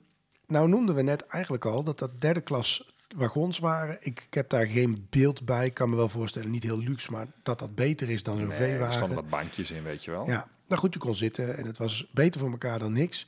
nou 0.48 0.70
noemden 0.70 0.96
we 0.96 1.02
net 1.02 1.26
eigenlijk 1.26 1.65
al 1.65 1.84
dat 1.84 2.00
dat 2.00 2.22
derde 2.22 2.42
klas 2.42 2.94
wagons 3.15 3.60
waren. 3.60 3.98
Ik, 4.00 4.24
ik, 4.28 4.34
heb 4.34 4.50
daar 4.50 4.65
geen 4.65 5.08
beeld 5.10 5.46
bij. 5.46 5.65
Ik 5.65 5.74
kan 5.74 5.89
me 5.89 5.96
wel 5.96 6.10
voorstellen, 6.10 6.52
niet 6.52 6.63
heel 6.63 6.80
luxe, 6.80 7.12
maar 7.12 7.28
dat 7.44 7.60
dat 7.60 7.76
beter 7.76 8.10
is 8.10 8.24
dan 8.24 8.38
zo'n 8.38 8.48
nee, 8.48 8.58
veewagen. 8.58 8.86
Er 8.86 8.94
stonden 8.94 9.15
wat 9.15 9.30
bandjes 9.30 9.72
in, 9.72 9.84
weet 9.84 10.04
je 10.04 10.12
wel. 10.12 10.28
Ja, 10.28 10.48
nou 10.68 10.82
goed, 10.82 10.94
je 10.94 11.00
kon 11.00 11.15
zitten 11.15 11.58
en 11.58 11.65
het 11.65 11.78
was 11.78 12.10
beter 12.13 12.39
voor 12.39 12.52
elkaar 12.52 12.80
dan 12.80 12.94
niks. 12.94 13.28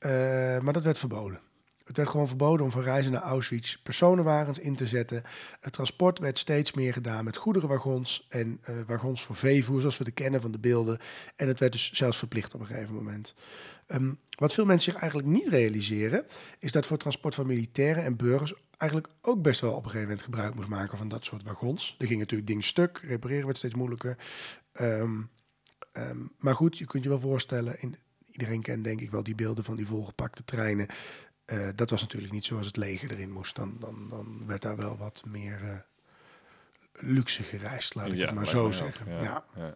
Uh, 0.00 0.10
maar 0.58 0.72
dat 0.72 0.82
werd 0.82 0.98
verboden. 0.98 1.40
Het 1.88 1.96
werd 1.96 2.08
gewoon 2.08 2.28
verboden 2.28 2.64
om 2.64 2.72
van 2.72 2.82
reizen 2.82 3.12
naar 3.12 3.22
Auschwitz 3.22 3.76
personenwagens 3.76 4.58
in 4.58 4.76
te 4.76 4.86
zetten. 4.86 5.22
Het 5.60 5.72
transport 5.72 6.18
werd 6.18 6.38
steeds 6.38 6.72
meer 6.72 6.92
gedaan 6.92 7.24
met 7.24 7.36
goederenwagons 7.36 8.26
en 8.28 8.60
uh, 8.70 8.76
wagons 8.86 9.24
voor 9.24 9.36
veevoer, 9.36 9.80
zoals 9.80 9.98
we 9.98 10.04
het 10.04 10.14
kennen 10.14 10.40
van 10.40 10.50
de 10.50 10.58
beelden. 10.58 10.98
En 11.36 11.48
het 11.48 11.60
werd 11.60 11.72
dus 11.72 11.92
zelfs 11.92 12.18
verplicht 12.18 12.54
op 12.54 12.60
een 12.60 12.66
gegeven 12.66 12.94
moment. 12.94 13.34
Um, 13.86 14.18
wat 14.30 14.52
veel 14.52 14.64
mensen 14.64 14.92
zich 14.92 15.00
eigenlijk 15.00 15.30
niet 15.30 15.48
realiseren, 15.48 16.24
is 16.58 16.72
dat 16.72 16.86
voor 16.86 16.96
transport 16.96 17.34
van 17.34 17.46
militairen 17.46 18.04
en 18.04 18.16
burgers 18.16 18.54
eigenlijk 18.76 19.12
ook 19.22 19.42
best 19.42 19.60
wel 19.60 19.70
op 19.70 19.76
een 19.76 19.90
gegeven 19.90 20.08
moment 20.08 20.22
gebruik 20.22 20.54
moest 20.54 20.68
maken 20.68 20.98
van 20.98 21.08
dat 21.08 21.24
soort 21.24 21.42
wagons. 21.42 21.96
Er 21.98 22.06
ging 22.06 22.18
natuurlijk 22.18 22.48
dingen 22.48 22.64
stuk, 22.64 23.00
repareren 23.04 23.44
werd 23.44 23.56
steeds 23.56 23.74
moeilijker. 23.74 24.16
Um, 24.80 25.30
um, 25.92 26.32
maar 26.38 26.54
goed, 26.54 26.78
je 26.78 26.86
kunt 26.86 27.02
je 27.02 27.08
wel 27.08 27.20
voorstellen, 27.20 27.80
in, 27.80 27.96
iedereen 28.30 28.62
kent 28.62 28.84
denk 28.84 29.00
ik 29.00 29.10
wel 29.10 29.22
die 29.22 29.34
beelden 29.34 29.64
van 29.64 29.76
die 29.76 29.86
volgepakte 29.86 30.44
treinen. 30.44 30.86
Uh, 31.52 31.68
dat 31.74 31.90
was 31.90 32.00
natuurlijk 32.00 32.32
niet 32.32 32.44
zoals 32.44 32.66
het 32.66 32.76
leger 32.76 33.12
erin 33.12 33.32
moest. 33.32 33.56
Dan, 33.56 33.76
dan, 33.80 34.06
dan 34.08 34.46
werd 34.46 34.62
daar 34.62 34.76
wel 34.76 34.96
wat 34.96 35.22
meer 35.26 35.60
uh, 35.62 35.78
luxe 36.92 37.42
gereisd, 37.42 37.94
laat 37.94 38.06
ik 38.06 38.14
ja, 38.14 38.26
het 38.26 38.34
maar 38.34 38.46
zo 38.46 38.70
zeggen. 38.70 39.12
Ja, 39.12 39.22
ja. 39.22 39.44
Ja. 39.56 39.74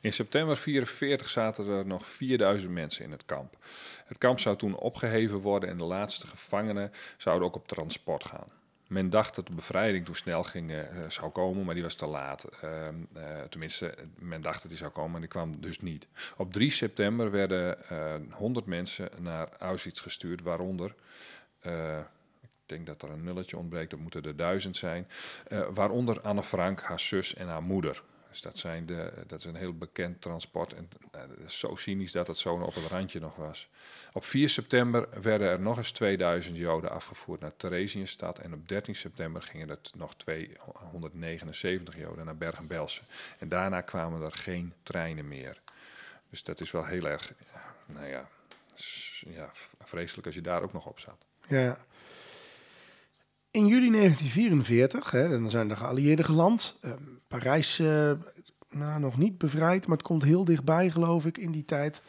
In 0.00 0.12
september 0.12 0.56
44 0.56 1.28
zaten 1.28 1.66
er 1.66 1.86
nog 1.86 2.06
4000 2.06 2.72
mensen 2.72 3.04
in 3.04 3.10
het 3.10 3.24
kamp. 3.24 3.56
Het 4.04 4.18
kamp 4.18 4.40
zou 4.40 4.56
toen 4.56 4.76
opgeheven 4.76 5.38
worden 5.38 5.68
en 5.68 5.78
de 5.78 5.84
laatste 5.84 6.26
gevangenen 6.26 6.92
zouden 7.16 7.48
ook 7.48 7.56
op 7.56 7.68
transport 7.68 8.24
gaan. 8.24 8.48
Men 8.86 9.10
dacht 9.10 9.34
dat 9.34 9.46
de 9.46 9.52
bevrijding 9.52 10.04
toen 10.04 10.14
snel 10.14 10.42
ging, 10.42 10.70
uh, 10.70 10.80
zou 11.08 11.30
komen, 11.30 11.64
maar 11.64 11.74
die 11.74 11.82
was 11.82 11.94
te 11.94 12.06
laat. 12.06 12.48
Uh, 12.64 12.70
uh, 13.16 13.40
tenminste, 13.48 13.94
men 14.18 14.42
dacht 14.42 14.60
dat 14.60 14.68
die 14.70 14.78
zou 14.78 14.90
komen, 14.90 15.10
maar 15.10 15.20
die 15.20 15.28
kwam 15.28 15.60
dus 15.60 15.80
niet. 15.80 16.08
Op 16.36 16.52
3 16.52 16.70
september 16.70 17.30
werden 17.30 17.78
100 18.30 18.66
mensen 18.66 19.08
naar 19.18 19.48
Auschwitz 19.58 20.02
gestuurd, 20.02 20.42
waaronder 20.42 20.94
ik 22.40 22.48
denk 22.66 22.86
dat 22.86 23.02
er 23.02 23.10
een 23.10 23.24
nulletje 23.24 23.56
ontbreekt, 23.56 23.90
dat 23.90 24.00
moeten 24.00 24.22
er 24.22 24.36
duizend 24.36 24.76
zijn. 24.76 25.08
Uh, 25.48 25.66
waaronder 25.70 26.20
Anne 26.20 26.42
Frank, 26.42 26.80
haar 26.80 27.00
zus 27.00 27.34
en 27.34 27.46
haar 27.46 27.62
moeder. 27.62 28.02
Dus 28.30 28.42
dat, 28.42 28.56
zijn 28.56 28.86
de, 28.86 29.12
dat 29.26 29.38
is 29.38 29.44
een 29.44 29.54
heel 29.54 29.76
bekend 29.76 30.20
transport. 30.20 30.72
En 30.72 30.88
uh, 31.14 31.48
zo 31.48 31.74
cynisch 31.74 32.12
dat 32.12 32.26
het 32.26 32.36
zo 32.36 32.54
op 32.54 32.74
het 32.74 32.86
randje 32.86 33.20
nog 33.20 33.36
was. 33.36 33.68
Op 34.12 34.24
4 34.24 34.48
september 34.48 35.08
werden 35.22 35.48
er 35.48 35.60
nog 35.60 35.76
eens 35.76 35.92
2000 35.92 36.56
Joden 36.56 36.90
afgevoerd 36.90 37.40
naar 37.40 37.56
Theresienstad. 37.56 38.38
En 38.38 38.52
op 38.52 38.68
13 38.68 38.96
september 38.96 39.42
gingen 39.42 39.70
er 39.70 39.78
nog 39.96 40.14
279 40.14 41.96
Joden 41.96 42.24
naar 42.24 42.36
Bergen-Belsen. 42.36 43.04
En 43.38 43.48
daarna 43.48 43.80
kwamen 43.80 44.22
er 44.22 44.32
geen 44.32 44.72
treinen 44.82 45.28
meer. 45.28 45.60
Dus 46.30 46.42
dat 46.42 46.60
is 46.60 46.70
wel 46.70 46.84
heel 46.84 47.08
erg, 47.08 47.32
nou 47.86 48.06
ja, 48.06 48.28
ja 49.26 49.50
vreselijk 49.80 50.26
als 50.26 50.34
je 50.34 50.40
daar 50.40 50.62
ook 50.62 50.72
nog 50.72 50.86
op 50.86 50.98
zat. 50.98 51.26
Ja, 51.48 51.78
in 53.50 53.66
juli 53.66 53.90
1944, 53.90 55.10
hè, 55.10 55.28
dan 55.28 55.50
zijn 55.50 55.68
de 55.68 55.76
geallieerden 55.76 56.24
geland. 56.24 56.78
Uh, 56.84 56.92
Parijs 57.28 57.78
uh, 57.78 58.12
nou, 58.70 59.00
nog 59.00 59.18
niet 59.18 59.38
bevrijd, 59.38 59.86
maar 59.86 59.96
het 59.96 60.06
komt 60.06 60.22
heel 60.22 60.44
dichtbij, 60.44 60.90
geloof 60.90 61.26
ik, 61.26 61.38
in 61.38 61.50
die 61.50 61.64
tijd. 61.64 62.02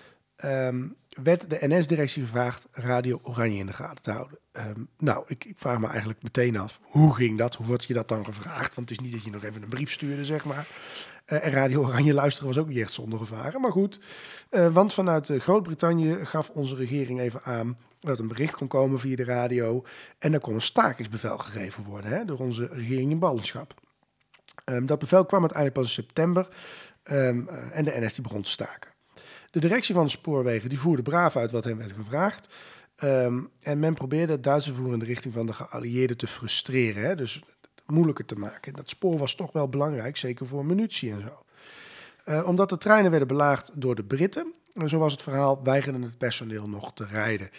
Um, 0.45 0.95
werd 1.23 1.49
de 1.49 1.57
NS-directie 1.61 2.23
gevraagd 2.23 2.67
Radio 2.71 3.19
Oranje 3.23 3.59
in 3.59 3.65
de 3.65 3.73
gaten 3.73 4.01
te 4.01 4.11
houden. 4.11 4.39
Um, 4.51 4.87
nou, 4.97 5.23
ik, 5.27 5.45
ik, 5.45 5.55
vraag 5.57 5.79
me 5.79 5.87
eigenlijk 5.87 6.23
meteen 6.23 6.57
af, 6.57 6.79
hoe 6.81 7.15
ging 7.15 7.37
dat? 7.37 7.55
Hoe 7.55 7.65
wordt 7.65 7.85
je 7.85 7.93
dat 7.93 8.07
dan 8.07 8.25
gevraagd? 8.25 8.75
Want 8.75 8.89
het 8.89 8.99
is 8.99 9.05
niet 9.05 9.13
dat 9.13 9.23
je 9.23 9.31
nog 9.31 9.43
even 9.43 9.61
een 9.61 9.69
brief 9.69 9.91
stuurde, 9.91 10.25
zeg 10.25 10.45
maar. 10.45 10.67
Uh, 11.27 11.45
en 11.45 11.51
Radio 11.51 11.81
Oranje 11.81 12.13
luisteren 12.13 12.47
was 12.47 12.57
ook 12.57 12.67
niet 12.67 12.77
echt 12.77 12.91
zonder 12.91 13.19
gevaren. 13.19 13.61
Maar 13.61 13.71
goed, 13.71 13.99
uh, 14.51 14.73
want 14.73 14.93
vanuit 14.93 15.31
Groot-Brittannië 15.37 16.25
gaf 16.25 16.49
onze 16.49 16.75
regering 16.75 17.19
even 17.19 17.43
aan 17.43 17.77
dat 17.99 18.19
een 18.19 18.27
bericht 18.27 18.55
kon 18.55 18.67
komen 18.67 18.99
via 18.99 19.15
de 19.15 19.23
radio. 19.23 19.85
En 20.19 20.33
er 20.33 20.39
kon 20.39 20.53
een 20.53 20.61
stakingsbevel 20.61 21.37
gegeven 21.37 21.83
worden 21.83 22.11
hè, 22.11 22.25
door 22.25 22.39
onze 22.39 22.69
regering 22.71 23.11
in 23.11 23.19
ballingschap. 23.19 23.73
Um, 24.65 24.85
dat 24.85 24.99
bevel 24.99 25.25
kwam 25.25 25.39
uiteindelijk 25.39 25.79
pas 25.79 25.87
in 25.87 26.03
september 26.03 26.47
uh, 27.11 27.27
en 27.77 27.85
de 27.85 27.99
NS 27.99 28.13
die 28.13 28.23
begon 28.23 28.41
te 28.41 28.49
staken. 28.49 28.94
De 29.55 29.61
directie 29.61 29.93
van 29.93 30.03
de 30.03 30.09
spoorwegen 30.09 30.69
die 30.69 30.79
voerde 30.79 31.01
braaf 31.01 31.35
uit 31.35 31.51
wat 31.51 31.63
hen 31.63 31.77
werd 31.77 31.91
gevraagd. 31.91 32.53
Um, 33.03 33.49
en 33.61 33.79
men 33.79 33.93
probeerde 33.93 34.31
het 34.31 34.43
Duitse 34.43 34.73
voer 34.73 34.93
in 34.93 34.99
de 34.99 35.05
richting 35.05 35.33
van 35.33 35.45
de 35.45 35.53
geallieerden 35.53 36.17
te 36.17 36.27
frustreren. 36.27 37.03
Hè, 37.03 37.15
dus 37.15 37.43
moeilijker 37.85 38.25
te 38.25 38.35
maken. 38.35 38.73
Dat 38.73 38.89
spoor 38.89 39.17
was 39.17 39.35
toch 39.35 39.51
wel 39.51 39.69
belangrijk, 39.69 40.17
zeker 40.17 40.45
voor 40.45 40.65
munitie 40.65 41.11
en 41.11 41.21
zo. 41.21 41.43
Uh, 42.25 42.47
omdat 42.47 42.69
de 42.69 42.77
treinen 42.77 43.09
werden 43.09 43.27
belaagd 43.27 43.71
door 43.73 43.95
de 43.95 44.03
Britten, 44.03 44.53
zo 44.85 44.97
was 44.97 45.11
het 45.11 45.21
verhaal, 45.21 45.63
weigerde 45.63 45.99
het 45.99 46.17
personeel 46.17 46.69
nog 46.69 46.93
te 46.93 47.05
rijden. 47.05 47.49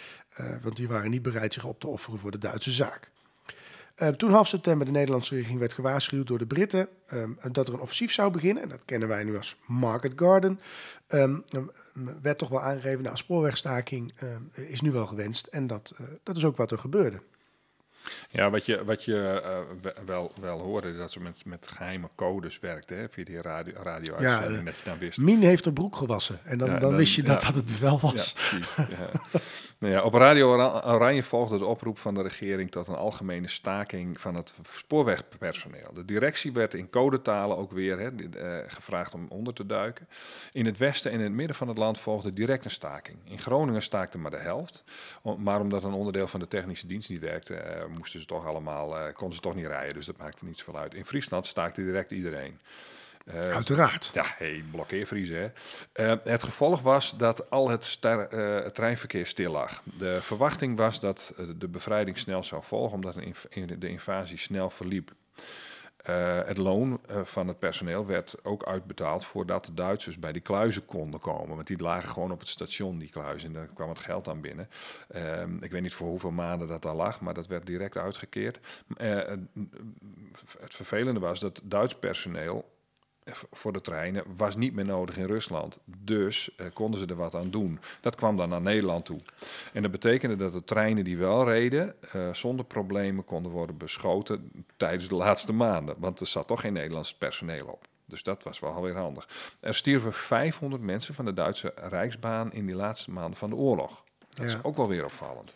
Uh, 0.40 0.54
want 0.62 0.76
die 0.76 0.88
waren 0.88 1.10
niet 1.10 1.22
bereid 1.22 1.52
zich 1.52 1.64
op 1.64 1.80
te 1.80 1.86
offeren 1.86 2.18
voor 2.18 2.30
de 2.30 2.38
Duitse 2.38 2.72
zaak. 2.72 3.10
Uh, 4.02 4.08
toen 4.08 4.30
half 4.30 4.48
september 4.48 4.86
de 4.86 4.92
Nederlandse 4.92 5.34
regering 5.34 5.58
werd 5.58 5.72
gewaarschuwd 5.72 6.26
door 6.26 6.38
de 6.38 6.46
Britten 6.46 6.88
um, 7.12 7.38
dat 7.52 7.68
er 7.68 7.74
een 7.74 7.80
offensief 7.80 8.12
zou 8.12 8.30
beginnen. 8.30 8.62
En 8.62 8.68
dat 8.68 8.84
kennen 8.84 9.08
wij 9.08 9.24
nu 9.24 9.36
als 9.36 9.56
Market 9.66 10.12
Garden. 10.16 10.60
Um, 11.08 11.44
werd 12.22 12.38
toch 12.38 12.48
wel 12.48 12.60
aangegeven, 12.60 13.02
nou, 13.02 13.16
spoorwegstaking 13.16 14.12
um, 14.22 14.50
is 14.52 14.80
nu 14.80 14.90
wel 14.90 15.06
gewenst. 15.06 15.46
En 15.46 15.66
dat, 15.66 15.94
uh, 16.00 16.06
dat 16.22 16.36
is 16.36 16.44
ook 16.44 16.56
wat 16.56 16.70
er 16.70 16.78
gebeurde. 16.78 17.20
Ja, 18.30 18.50
wat 18.50 18.66
je, 18.66 18.84
wat 18.84 19.04
je 19.04 19.42
uh, 19.84 19.90
wel, 20.06 20.32
wel 20.40 20.60
hoorde, 20.60 20.96
dat 20.96 21.12
ze 21.12 21.20
met, 21.20 21.44
met 21.44 21.66
geheime 21.66 22.08
codes 22.14 22.58
werkte, 22.58 22.94
hè, 22.94 23.08
via 23.08 23.24
die 23.24 23.42
radio, 23.42 23.74
radio 23.82 24.20
ja, 24.20 24.40
dat 24.40 24.76
je 24.76 24.84
dan 24.84 24.98
wist. 24.98 25.18
Mien 25.18 25.42
heeft 25.42 25.66
er 25.66 25.72
broek 25.72 25.96
gewassen 25.96 26.40
en 26.44 26.58
dan, 26.58 26.68
ja, 26.68 26.78
dan, 26.78 26.88
dan, 26.88 26.98
wist 26.98 27.14
je 27.14 27.22
dat 27.22 27.42
ja, 27.42 27.46
dat 27.46 27.56
het 27.56 27.66
bevel 27.66 28.00
was. 28.00 28.36
Ja, 28.76 29.10
nou 29.78 29.92
ja, 29.92 30.02
op 30.02 30.14
Radio 30.14 30.52
Oranje 30.84 31.22
volgde 31.22 31.58
de 31.58 31.64
oproep 31.64 31.98
van 31.98 32.14
de 32.14 32.22
regering 32.22 32.70
tot 32.70 32.86
een 32.86 32.94
algemene 32.94 33.48
staking 33.48 34.20
van 34.20 34.34
het 34.34 34.54
spoorwegpersoneel. 34.70 35.92
De 35.94 36.04
directie 36.04 36.52
werd 36.52 36.74
in 36.74 36.90
codetalen 36.90 37.56
ook 37.56 37.72
weer 37.72 37.98
hè, 37.98 38.10
uh, 38.10 38.58
gevraagd 38.66 39.14
om 39.14 39.26
onder 39.28 39.54
te 39.54 39.66
duiken. 39.66 40.08
In 40.52 40.66
het 40.66 40.78
westen 40.78 41.10
en 41.10 41.18
in 41.18 41.24
het 41.24 41.32
midden 41.32 41.56
van 41.56 41.68
het 41.68 41.78
land 41.78 41.98
volgde 41.98 42.32
direct 42.32 42.64
een 42.64 42.70
staking. 42.70 43.18
In 43.24 43.38
Groningen 43.38 43.82
staakte 43.82 44.18
maar 44.18 44.30
de 44.30 44.36
helft, 44.36 44.84
maar 45.38 45.60
omdat 45.60 45.84
een 45.84 45.92
onderdeel 45.92 46.26
van 46.26 46.40
de 46.40 46.48
technische 46.48 46.86
dienst 46.86 47.08
niet 47.08 47.20
werkte, 47.20 47.54
uh, 47.54 47.96
moesten 47.96 48.20
ze 48.20 48.26
toch 48.26 48.46
allemaal, 48.46 48.96
uh, 48.96 49.04
konden 49.14 49.36
ze 49.36 49.42
toch 49.42 49.54
niet 49.54 49.66
rijden, 49.66 49.94
dus 49.94 50.06
dat 50.06 50.16
maakte 50.16 50.44
niet 50.44 50.58
zoveel 50.58 50.76
uit. 50.76 50.94
In 50.94 51.04
Friesland 51.04 51.46
staakte 51.46 51.84
direct 51.84 52.10
iedereen. 52.10 52.60
Uh, 53.34 53.42
Uiteraard. 53.42 54.10
Ja, 54.14 54.24
hey, 54.38 54.64
blokkeervriezen. 54.70 55.52
Hè. 55.92 56.12
Uh, 56.12 56.18
het 56.24 56.42
gevolg 56.42 56.82
was 56.82 57.16
dat 57.16 57.50
al 57.50 57.68
het, 57.68 57.98
uh, 58.04 58.20
het 58.64 58.74
treinverkeer 58.74 59.26
stil 59.26 59.52
lag. 59.52 59.82
De 59.98 60.18
verwachting 60.22 60.76
was 60.76 61.00
dat 61.00 61.34
de 61.58 61.68
bevrijding 61.68 62.18
snel 62.18 62.44
zou 62.44 62.62
volgen, 62.64 62.94
omdat 62.94 63.14
de 63.78 63.88
invasie 63.88 64.38
snel 64.38 64.70
verliep. 64.70 65.12
Uh, 66.10 66.38
het 66.44 66.56
loon 66.56 67.00
uh, 67.10 67.20
van 67.22 67.48
het 67.48 67.58
personeel 67.58 68.06
werd 68.06 68.34
ook 68.42 68.64
uitbetaald 68.64 69.24
voordat 69.24 69.64
de 69.64 69.74
Duitsers 69.74 70.18
bij 70.18 70.32
die 70.32 70.42
kluizen 70.42 70.84
konden 70.84 71.20
komen. 71.20 71.54
Want 71.54 71.66
die 71.66 71.82
lagen 71.82 72.08
gewoon 72.08 72.32
op 72.32 72.38
het 72.38 72.48
station, 72.48 72.98
die 72.98 73.08
kluizen. 73.08 73.48
En 73.48 73.54
daar 73.54 73.68
kwam 73.74 73.88
het 73.88 73.98
geld 73.98 74.28
aan 74.28 74.40
binnen. 74.40 74.68
Uh, 75.14 75.42
ik 75.60 75.70
weet 75.70 75.82
niet 75.82 75.94
voor 75.94 76.08
hoeveel 76.08 76.30
maanden 76.30 76.68
dat 76.68 76.82
daar 76.82 76.94
lag, 76.94 77.20
maar 77.20 77.34
dat 77.34 77.46
werd 77.46 77.66
direct 77.66 77.96
uitgekeerd. 77.96 78.60
het 80.58 80.74
vervelende 80.74 81.20
was 81.20 81.40
dat 81.40 81.60
Duits 81.64 81.94
personeel 81.94 82.75
voor 83.50 83.72
de 83.72 83.80
treinen 83.80 84.24
was 84.36 84.56
niet 84.56 84.74
meer 84.74 84.84
nodig 84.84 85.16
in 85.16 85.24
Rusland. 85.26 85.78
Dus 85.84 86.50
eh, 86.56 86.66
konden 86.72 87.00
ze 87.00 87.06
er 87.06 87.16
wat 87.16 87.34
aan 87.34 87.50
doen. 87.50 87.80
Dat 88.00 88.14
kwam 88.14 88.36
dan 88.36 88.48
naar 88.48 88.60
Nederland 88.60 89.04
toe. 89.04 89.20
En 89.72 89.82
dat 89.82 89.90
betekende 89.90 90.36
dat 90.36 90.52
de 90.52 90.64
treinen 90.64 91.04
die 91.04 91.16
wel 91.18 91.44
reden, 91.48 91.94
eh, 92.12 92.32
zonder 92.34 92.64
problemen 92.64 93.24
konden 93.24 93.52
worden 93.52 93.76
beschoten 93.76 94.50
tijdens 94.76 95.08
de 95.08 95.14
laatste 95.14 95.52
maanden. 95.52 95.94
Want 95.98 96.20
er 96.20 96.26
zat 96.26 96.46
toch 96.46 96.60
geen 96.60 96.72
Nederlands 96.72 97.14
personeel 97.14 97.66
op. 97.66 97.86
Dus 98.04 98.22
dat 98.22 98.42
was 98.42 98.58
wel 98.60 98.82
weer 98.82 98.96
handig. 98.96 99.28
Er 99.60 99.74
stierven 99.74 100.12
500 100.12 100.82
mensen 100.82 101.14
van 101.14 101.24
de 101.24 101.34
Duitse 101.34 101.72
Rijksbaan 101.76 102.52
in 102.52 102.66
die 102.66 102.74
laatste 102.74 103.10
maanden 103.10 103.36
van 103.38 103.50
de 103.50 103.56
oorlog. 103.56 104.04
Dat 104.28 104.50
Ja. 104.50 104.56
is 104.56 104.64
ook 104.64 104.76
wel 104.76 104.88
weer 104.88 105.04
opvallend. 105.04 105.54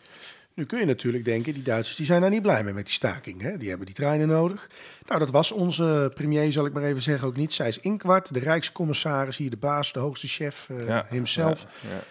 Nu 0.55 0.65
kun 0.65 0.79
je 0.79 0.85
natuurlijk 0.85 1.25
denken, 1.25 1.53
die 1.53 1.63
Duitsers 1.63 1.97
die 1.97 2.05
zijn 2.05 2.21
daar 2.21 2.29
niet 2.29 2.41
blij 2.41 2.63
mee 2.63 2.73
met 2.73 2.85
die 2.85 2.93
staking. 2.93 3.41
Hè? 3.41 3.57
Die 3.57 3.69
hebben 3.69 3.85
die 3.85 3.95
treinen 3.95 4.27
nodig. 4.27 4.69
Nou, 5.07 5.19
dat 5.19 5.29
was 5.29 5.51
onze 5.51 6.11
premier, 6.15 6.51
zal 6.51 6.65
ik 6.65 6.73
maar 6.73 6.83
even 6.83 7.01
zeggen, 7.01 7.27
ook 7.27 7.35
niet. 7.35 7.53
Zij 7.53 7.67
is 7.67 7.79
Inkwart, 7.79 8.33
de 8.33 8.39
rijkscommissaris, 8.39 9.37
hier 9.37 9.49
de 9.49 9.57
baas, 9.57 9.93
de 9.93 9.99
hoogste 9.99 10.27
chef, 10.27 10.67
eh 10.69 10.87
Ja, 10.87 11.05
hemzelf. 11.09 11.65
ja, 11.81 11.89
ja. 11.89 12.03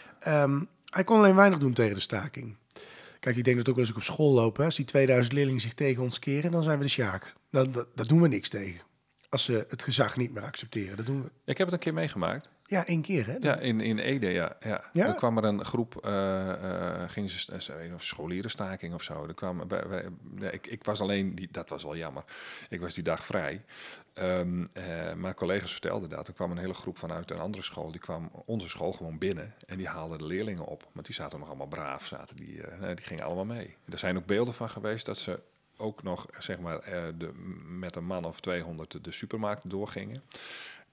Ehm, 0.43 0.61
hij 0.91 1.05
kon 1.05 1.19
alleen 1.19 1.35
weinig 1.35 1.59
doen 1.59 1.73
tegen 1.73 1.95
de 1.95 2.01
staking. 2.01 2.57
Kijk, 3.21 3.37
ik 3.37 3.45
denk 3.45 3.57
dat 3.57 3.69
ook 3.69 3.79
als 3.79 3.91
ik 3.91 3.97
op 3.97 4.03
school 4.03 4.33
loop, 4.33 4.57
hè, 4.57 4.65
als 4.65 4.77
die 4.77 4.85
2000 4.85 5.35
leerlingen 5.35 5.61
zich 5.61 5.75
tegen 5.75 6.03
ons 6.03 6.19
keren, 6.19 6.51
dan 6.51 6.63
zijn 6.63 6.79
we 6.79 6.85
de 6.85 6.91
sjaak. 6.91 7.35
Dat, 7.51 7.75
dat, 7.75 7.87
daar 7.95 8.07
doen 8.07 8.21
we 8.21 8.29
niks 8.29 8.49
tegen. 8.49 8.81
Als 9.29 9.45
ze 9.45 9.67
het 9.69 9.83
gezag 9.83 10.17
niet 10.17 10.33
meer 10.33 10.43
accepteren, 10.43 10.97
dat 10.97 11.07
doen 11.07 11.23
we. 11.23 11.29
Ik 11.45 11.59
heb 11.59 11.67
het 11.67 11.75
een 11.75 11.83
keer 11.83 11.95
meegemaakt. 11.95 12.51
Ja, 12.71 12.87
één 12.87 13.03
keer, 13.03 13.27
hè? 13.27 13.37
Ja, 13.41 13.57
in, 13.59 13.81
in 13.81 13.99
Ede, 13.99 14.29
ja. 14.29 14.57
ja. 14.61 14.85
Ja? 14.93 15.07
Er 15.07 15.15
kwam 15.15 15.37
er 15.37 15.45
een 15.45 15.65
groep, 15.65 16.05
eh 16.05 17.01
eh 17.03 17.11
gingen 17.11 17.31
ze, 17.31 17.61
ze- 17.63 17.75
een 17.85 18.01
scholierenstaking 18.01 18.95
of 18.95 19.03
zo. 19.03 19.27
Er 19.27 19.35
kwam, 19.35 19.69
wij, 19.69 19.87
wij- 19.89 20.09
nee, 20.31 20.51
ik, 20.51 20.67
ik 20.67 20.85
was 20.85 21.01
alleen, 21.01 21.35
die, 21.35 21.49
dat 21.51 21.69
was 21.69 21.83
wel 21.83 21.97
jammer, 21.97 22.25
ik 22.69 22.81
was 22.81 22.95
die 22.95 23.05
dag 23.05 23.25
vrij. 23.25 23.65
Ehm 24.15 24.67
eh, 24.73 25.13
mijn 25.15 25.35
collega's 25.35 25.71
vertelden 25.73 26.09
dat. 26.11 26.29
Er 26.29 26.35
kwam 26.35 26.51
een 26.51 26.59
hele 26.59 26.75
groep 26.75 26.99
vanuit 26.99 27.31
een 27.31 27.39
andere 27.41 27.63
school, 27.63 27.91
die 27.91 28.01
kwam 28.01 28.31
onze 28.45 28.69
school 28.69 28.93
gewoon 28.93 29.19
binnen. 29.19 29.55
En 29.67 29.77
die 29.77 29.89
haalden 29.89 30.19
de 30.19 30.27
leerlingen 30.27 30.65
op. 30.67 30.89
Want 30.93 31.07
die 31.07 31.15
zaten 31.15 31.39
nog 31.39 31.49
allemaal 31.49 31.67
braaf, 31.67 32.07
zaten 32.07 32.37
die, 32.37 32.61
die 32.95 33.05
gingen 33.05 33.25
allemaal 33.25 33.45
mee. 33.45 33.77
Er 33.89 33.99
zijn 33.99 34.17
ook 34.17 34.27
beelden 34.27 34.55
van 34.55 34.71
geweest 34.71 35.07
dat 35.07 35.19
ze 35.19 35.41
ook 35.77 36.03
nog, 36.03 36.27
zeg 36.39 36.59
maar, 36.59 36.81
de, 37.19 37.33
met 37.69 37.97
een 37.97 38.05
man 38.05 38.25
of 38.25 38.41
200 38.41 38.91
de, 38.91 39.01
de 39.01 39.11
supermarkt 39.11 39.71
doorgingen. 39.71 40.23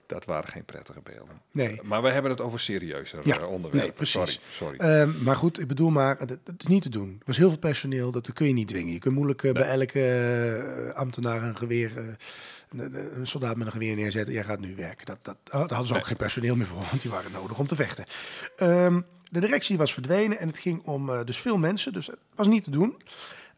Dat 0.08 0.26
waren 0.26 0.50
geen 0.50 0.66
prettige 0.66 1.02
beelden. 1.04 1.42
Nee. 1.52 1.80
Maar 1.84 2.02
we 2.02 2.10
hebben 2.10 2.32
het 2.32 2.42
over 2.42 2.60
serieuzer 2.60 3.20
Ja, 3.28 3.38
eh, 3.38 3.44
onderwerpen. 3.44 3.80
nee, 3.80 3.92
precies. 3.92 4.14
Sorry, 4.50 4.78
sorry. 4.78 4.78
Ehm, 4.78 5.24
maar 5.24 5.36
goed, 5.36 5.60
ik 5.60 5.68
bedoel 5.68 5.90
maar, 5.90 6.18
dat 6.28 6.40
is 6.58 6.66
niet 6.68 6.82
te 6.82 6.90
doen. 6.90 7.16
Er 7.20 7.26
was 7.26 7.38
heel 7.38 7.50
veel 7.50 7.58
personeel, 7.58 8.12
dat 8.12 8.34
kun 8.34 8.48
je 8.48 8.54
niet 8.54 8.68
dwingen. 8.68 8.94
Je 8.94 9.00
kunt 9.00 9.16
moeilijk 9.16 9.44
eh, 9.44 9.52
bij 9.52 9.70
elke 9.70 10.02
eh, 10.90 10.96
ambtenaar 10.96 11.44
een 11.44 11.58
geweer, 11.58 11.92
eh, 11.98 12.04
een, 12.82 13.18
een 13.20 13.28
soldaat 13.28 13.56
met 13.58 13.66
een 13.66 13.72
geweer 13.74 13.96
neerzetten. 13.96 14.34
Jij 14.34 14.44
gaat 14.44 14.60
nu 14.60 14.76
werken. 14.76 15.06
Dat, 15.06 15.18
dat, 15.22 15.38
daar 15.44 15.60
hadden 15.60 15.86
ze 15.86 15.96
ook 15.96 16.08
geen 16.08 16.18
personeel 16.18 16.56
meer 16.56 16.68
voor, 16.68 16.84
want 16.90 17.02
die 17.02 17.12
waren 17.12 17.32
nodig 17.32 17.60
om 17.60 17.68
te 17.68 17.76
vechten. 17.76 18.06
Ehm, 18.58 19.02
de 19.32 19.40
directie 19.40 19.78
was 19.78 19.94
verdwenen 19.94 20.40
en 20.40 20.48
het 20.48 20.60
ging 20.60 20.84
om 20.84 21.10
eh, 21.10 21.24
dus 21.24 21.38
veel 21.38 21.58
mensen, 21.58 21.94
dus 21.94 22.08
het 22.08 22.18
was 22.36 22.48
niet 22.48 22.64
te 22.64 22.72
doen. 22.72 23.02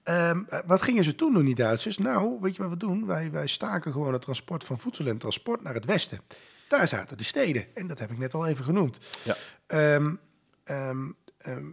Ehm, 0.10 0.44
eh, 0.48 0.60
wat 0.66 0.82
gingen 0.82 1.04
ze 1.04 1.16
toen 1.16 1.34
doen, 1.34 1.46
die 1.46 1.56
Duitsers? 1.56 1.98
Nou, 1.98 2.38
weet 2.42 2.56
je 2.56 2.62
wat 2.62 2.72
we 2.72 2.78
doen? 2.78 3.06
Wij, 3.06 3.32
wij 3.32 3.48
staken 3.48 3.92
gewoon 3.92 4.14
het 4.14 4.22
transport 4.22 4.64
van 4.64 4.80
voedsel 4.80 5.06
en 5.06 5.18
transport 5.18 5.64
naar 5.64 5.74
het 5.74 5.86
westen. 5.86 6.22
Daar 6.68 6.88
zaten 6.88 7.18
de 7.18 7.24
steden. 7.24 7.66
En 7.74 7.88
dat 7.88 8.00
heb 8.00 8.12
ik 8.12 8.18
net 8.18 8.34
al 8.34 8.48
even 8.48 8.66
genoemd. 8.66 9.00
Ja. 9.24 9.36
Ehm, 9.68 10.16
ehm, 10.64 11.08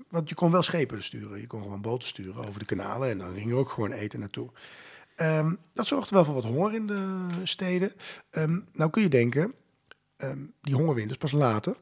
want 0.08 0.28
je 0.28 0.34
kon 0.34 0.50
wel 0.50 0.62
schepen 0.62 1.02
sturen. 1.02 1.40
Je 1.40 1.46
kon 1.46 1.62
gewoon 1.62 1.80
boten 1.80 2.08
sturen 2.08 2.46
over 2.46 2.58
de 2.58 2.64
kanalen. 2.64 3.08
En 3.08 3.18
dan 3.18 3.34
ging 3.34 3.50
er 3.50 3.56
ook 3.56 3.70
gewoon 3.70 3.92
eten 3.92 4.20
naartoe. 4.20 4.50
Dat 5.72 5.86
zorgde 5.86 6.14
wel 6.14 6.24
voor 6.24 6.34
wat 6.34 6.44
honger 6.44 6.74
in 6.74 6.86
de 6.86 7.26
steden. 7.42 7.92
Nou 8.72 8.90
kun 8.90 9.02
je 9.02 9.08
denken, 9.08 9.54
die 10.60 10.74
hongerwinters 10.74 11.18
pas 11.18 11.32
later. 11.32 11.76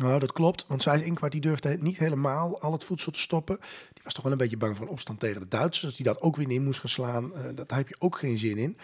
Nou, 0.00 0.18
dat 0.18 0.32
klopt, 0.32 0.64
want 0.68 0.82
zij 0.82 1.02
Inkwart 1.02 1.32
die 1.32 1.40
durfde 1.40 1.76
niet 1.80 1.98
helemaal 1.98 2.60
al 2.60 2.72
het 2.72 2.84
voedsel 2.84 3.12
te 3.12 3.18
stoppen. 3.18 3.58
Die 3.92 4.02
was 4.04 4.14
toch 4.14 4.22
wel 4.22 4.32
een 4.32 4.38
beetje 4.38 4.56
bang 4.56 4.76
voor 4.76 4.86
een 4.86 4.92
opstand 4.92 5.20
tegen 5.20 5.40
de 5.40 5.48
Duitsers. 5.48 5.84
Als 5.84 5.96
die 5.96 6.04
dat 6.04 6.20
ook 6.20 6.36
weer 6.36 6.50
in 6.50 6.64
moest 6.64 6.80
gaan 6.80 6.88
slaan, 6.88 7.34
eh, 7.34 7.42
dat, 7.54 7.68
daar 7.68 7.78
heb 7.78 7.88
je 7.88 7.96
ook 7.98 8.18
geen 8.18 8.38
zin 8.38 8.56
in. 8.56 8.78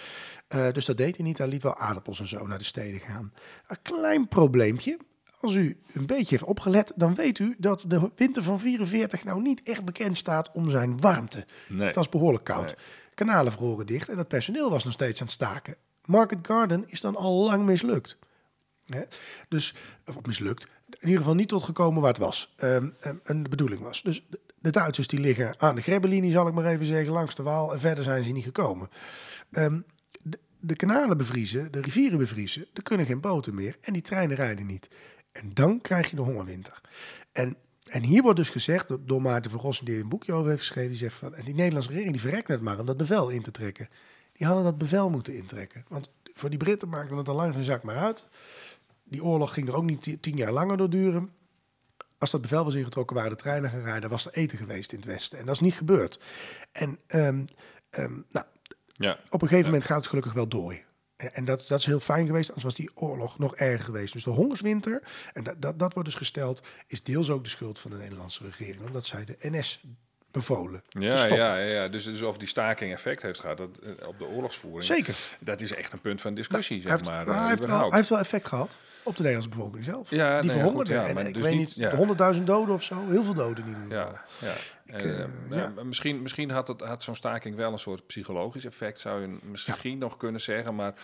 Eh, 0.49 0.73
dus 0.73 0.85
dat 0.85 0.97
deed 0.97 1.17
hij 1.17 1.25
niet. 1.25 1.39
Hij 1.39 1.49
liet 1.49 1.63
wel 1.63 1.77
aardappels 1.77 2.21
en 2.21 2.27
zo 2.27 2.47
naar 2.47 2.59
de 2.59 2.65
steden 2.65 3.01
gaan. 3.01 3.33
Een 3.67 3.83
klein 3.83 4.29
probleempje. 4.29 4.99
Als 5.41 5.55
u 5.55 5.81
een 5.93 6.07
beetje 6.07 6.29
heeft 6.29 6.45
opgelet, 6.45 6.93
dan 6.97 7.15
weet 7.15 7.39
u 7.39 7.55
dat 7.59 7.85
de 7.89 8.11
winter 8.17 8.43
van 8.43 8.61
44 8.61 9.25
nou 9.25 9.43
niet 9.43 9.63
echt 9.63 9.85
bekend 9.85 10.17
staat 10.17 10.51
om 10.53 10.71
zijn 10.71 11.01
warmte. 11.01 11.47
Nee. 11.69 11.87
Het 11.87 11.95
was 11.95 12.09
behoorlijk 12.09 12.45
koud. 12.45 12.67
Nee. 12.67 12.75
Kanalen 13.15 13.53
vroren 13.53 13.87
dicht 13.87 14.09
en 14.09 14.19
het 14.19 14.29
personeel 14.29 14.71
was 14.71 14.85
nog 14.85 14.93
steeds 14.93 15.21
aan 15.21 15.27
het 15.27 15.35
staken. 15.35 15.77
Market 16.05 16.47
Garden 16.47 16.85
is 16.87 17.01
dan 17.01 17.17
al 17.17 17.45
lang 17.45 17.65
mislukt. 17.65 18.19
Hè? 18.87 19.03
Dus, 19.49 19.75
of 20.07 20.27
mislukt, 20.27 20.67
in 20.95 21.07
ieder 21.07 21.19
geval 21.19 21.35
niet 21.35 21.49
tot 21.49 21.63
gekomen 21.63 22.01
waar 22.01 22.11
het 22.11 22.21
was. 22.21 22.53
Ehm, 22.57 22.89
ehm, 23.01 23.17
en 23.25 23.43
de 23.43 23.49
bedoeling 23.49 23.81
was. 23.81 24.03
Dus 24.03 24.27
de, 24.59 24.71
Duitsers 24.71 25.07
die 25.09 25.21
liggen 25.21 25.61
aan 25.61 25.75
de 25.75 25.83
Grebbelinie, 25.83 26.31
zal 26.31 26.47
ik 26.47 26.55
maar 26.55 26.67
even 26.67 26.87
zeggen, 26.87 27.13
langs 27.13 27.35
de 27.35 27.43
Waal. 27.43 27.73
En 27.73 27.81
verder 27.81 28.05
zijn 28.05 28.25
ze 28.25 28.31
niet 28.31 28.45
gekomen. 28.45 28.89
Ehm, 29.51 29.81
de, 30.61 30.77
kanalen 30.77 31.17
bevriezen, 31.17 31.73
de 31.73 31.81
rivieren 31.81 32.19
bevriezen. 32.19 32.67
Er 32.75 32.83
kunnen 32.83 33.07
geen 33.07 33.21
boten 33.21 33.55
meer 33.55 33.77
en 33.81 33.93
die 33.93 34.03
treinen 34.03 34.37
rijden 34.37 34.67
niet. 34.67 34.89
En 35.33 35.51
dan 35.55 35.81
krijg 35.81 36.11
je 36.11 36.17
de 36.17 36.23
hongerwinter. 36.23 36.81
En, 37.33 37.57
en 37.87 38.03
hier 38.03 38.23
wordt 38.23 38.39
dus 38.39 38.51
gezegd 38.51 38.97
door, 39.01 39.23
Maarten 39.23 39.51
van 39.51 39.61
Rossum, 39.61 39.87
die 39.87 40.01
een 40.01 40.09
boekje 40.09 40.33
over 40.33 40.49
heeft 40.49 40.63
geschreven, 40.63 40.91
die 40.91 40.99
zegt 40.99 41.15
van, 41.15 41.35
en 41.35 41.45
die 41.45 41.55
Nederlandse 41.55 41.91
regering 41.91 42.13
die 42.13 42.23
verrekt 42.23 42.49
net 42.49 42.61
maar 42.61 42.79
om 42.79 42.87
dat 42.87 42.97
bevel 42.97 43.29
in 43.29 43.43
te 43.43 43.51
trekken. 43.51 43.89
Die 44.33 44.47
hadden 44.47 44.65
dat 44.65 44.79
bevel 44.79 45.11
moeten 45.11 45.35
intrekken. 45.35 45.85
Want 45.89 46.11
voor 46.35 46.51
die 46.51 46.59
Britten 46.59 46.89
maakte 46.89 47.17
het 47.17 47.29
al 47.29 47.35
lang 47.35 47.55
geen 47.55 47.65
zak 47.65 47.83
meer 47.83 47.97
uit. 47.97 48.27
Die 49.13 49.25
oorlog 49.25 49.55
ging 49.55 49.69
er 49.69 49.75
ook 49.77 49.85
niet 49.85 50.03
ti- 50.03 50.21
tien 50.21 50.37
jaar 50.37 50.53
langer 50.53 50.77
door 50.77 50.91
duren. 50.91 51.33
Als 52.19 52.31
dat 52.31 52.41
bevel 52.41 52.65
was 52.65 52.75
ingetrokken, 52.75 53.17
waren 53.17 53.31
de 53.31 53.37
treinen 53.37 53.71
gaan 53.71 53.83
rijden, 53.83 54.11
was 54.11 54.27
er 54.27 54.33
eten 54.33 54.59
geweest 54.59 54.93
in 54.93 54.99
het 54.99 55.07
Westen. 55.07 55.39
En 55.39 55.47
dat 55.47 55.55
is 55.55 55.61
niet 55.61 55.75
gebeurd. 55.75 56.21
En 56.73 56.99
ehm, 57.07 57.45
ehm, 57.91 58.13
nou, 58.31 58.47
Ja. 58.93 59.19
op 59.31 59.43
een 59.43 59.49
gegeven 59.49 59.71
moment 59.71 59.85
gaat 59.85 59.97
het 59.97 60.07
gelukkig 60.07 60.33
wel 60.33 60.49
door. 60.49 60.75
En, 61.17 61.35
en 61.35 61.45
dat, 61.45 61.67
dat 61.69 61.79
is 61.79 61.87
heel 61.87 62.01
fijn 62.01 62.27
geweest, 62.27 62.49
anders 62.49 62.65
was 62.65 62.75
die 62.75 62.91
oorlog 62.95 63.39
nog 63.39 63.57
erger 63.57 63.85
geweest. 63.85 64.13
Dus 64.13 64.25
de 64.25 64.31
hongerswinter, 64.31 65.03
en 65.33 65.45
dat, 65.45 65.63
dat, 65.63 65.79
dat 65.79 65.93
wordt 65.93 66.09
dus 66.09 66.19
gesteld, 66.19 66.63
is 66.87 67.03
deels 67.03 67.31
ook 67.31 67.45
de 67.45 67.51
schuld 67.51 67.79
van 67.79 67.91
de 67.91 67.97
Nederlandse 67.97 68.45
regering. 68.45 68.87
Omdat 68.87 69.05
zij 69.07 69.25
de 69.25 69.37
NS 69.41 69.83
bevolen 70.33 70.83
Ja, 70.89 71.27
ja, 71.27 71.57
ja, 71.57 71.57
ja. 71.57 71.89
Dus, 71.89 72.05
dus 72.05 72.23
of 72.23 72.37
die 72.37 72.49
staking 72.49 72.93
effect 72.93 73.23
heeft 73.23 73.41
gehad 73.41 73.57
dat, 73.57 73.69
eh, 73.79 74.09
op 74.09 74.19
de 74.19 74.27
oorlogsvoering. 74.27 74.85
Zeker. 74.85 75.15
Dat 75.41 75.61
is 75.61 75.75
echt 75.75 75.93
een 75.93 76.01
punt 76.01 76.21
van 76.21 76.35
discussie, 76.35 76.77
hij, 76.77 76.87
zeg 76.89 76.97
heeft, 76.97 77.11
maar. 77.11 77.25
nou, 77.25 77.37
eh, 77.37 77.41
hij, 77.41 77.49
heeft 77.49 77.65
wel, 77.65 77.89
hij 77.89 77.97
heeft 77.97 78.09
wel 78.09 78.19
effect 78.19 78.47
gehad 78.47 78.77
op 79.03 79.17
de 79.17 79.23
Nederlandse 79.23 79.57
bevolking 79.57 79.85
zelf. 79.85 80.11
Ja, 80.11 80.17
die 80.17 80.27
nou 80.27 80.47
ja, 80.47 80.53
verhongerde. 80.53 80.93
ja, 80.93 81.07
en 81.07 81.27
ik 81.27 81.35
dus 81.35 81.43
weet 81.43 81.55
niet- 81.57 81.75
ja. 81.75 81.97
100.000 81.97 82.47
doden 82.47 82.75
of 82.75 82.83
zo. 82.83 82.97
Heel 83.11 83.23
veel 83.25 83.35
doden 83.35 83.65
in 83.65 83.71
ieder 83.83 83.99
geval. 83.99 84.19
Ja, 84.41 84.53
eh, 84.87 85.19
ja. 85.51 85.73
ja, 85.77 85.83
Misschien, 85.83 86.23
misschien 86.23 86.51
had, 86.51 86.69
het, 86.69 86.81
had 86.81 87.03
zo'n 87.03 87.15
staking 87.15 87.57
wel 87.57 87.73
een 87.73 87.79
soort 87.79 88.07
psychologisch 88.07 88.65
effect, 88.65 89.01
zou 89.01 89.21
je 89.21 89.37
misschien 89.43 89.99
nog 89.99 90.17
kunnen 90.17 90.41
zeggen. 90.41 90.75
Maar 90.75 90.95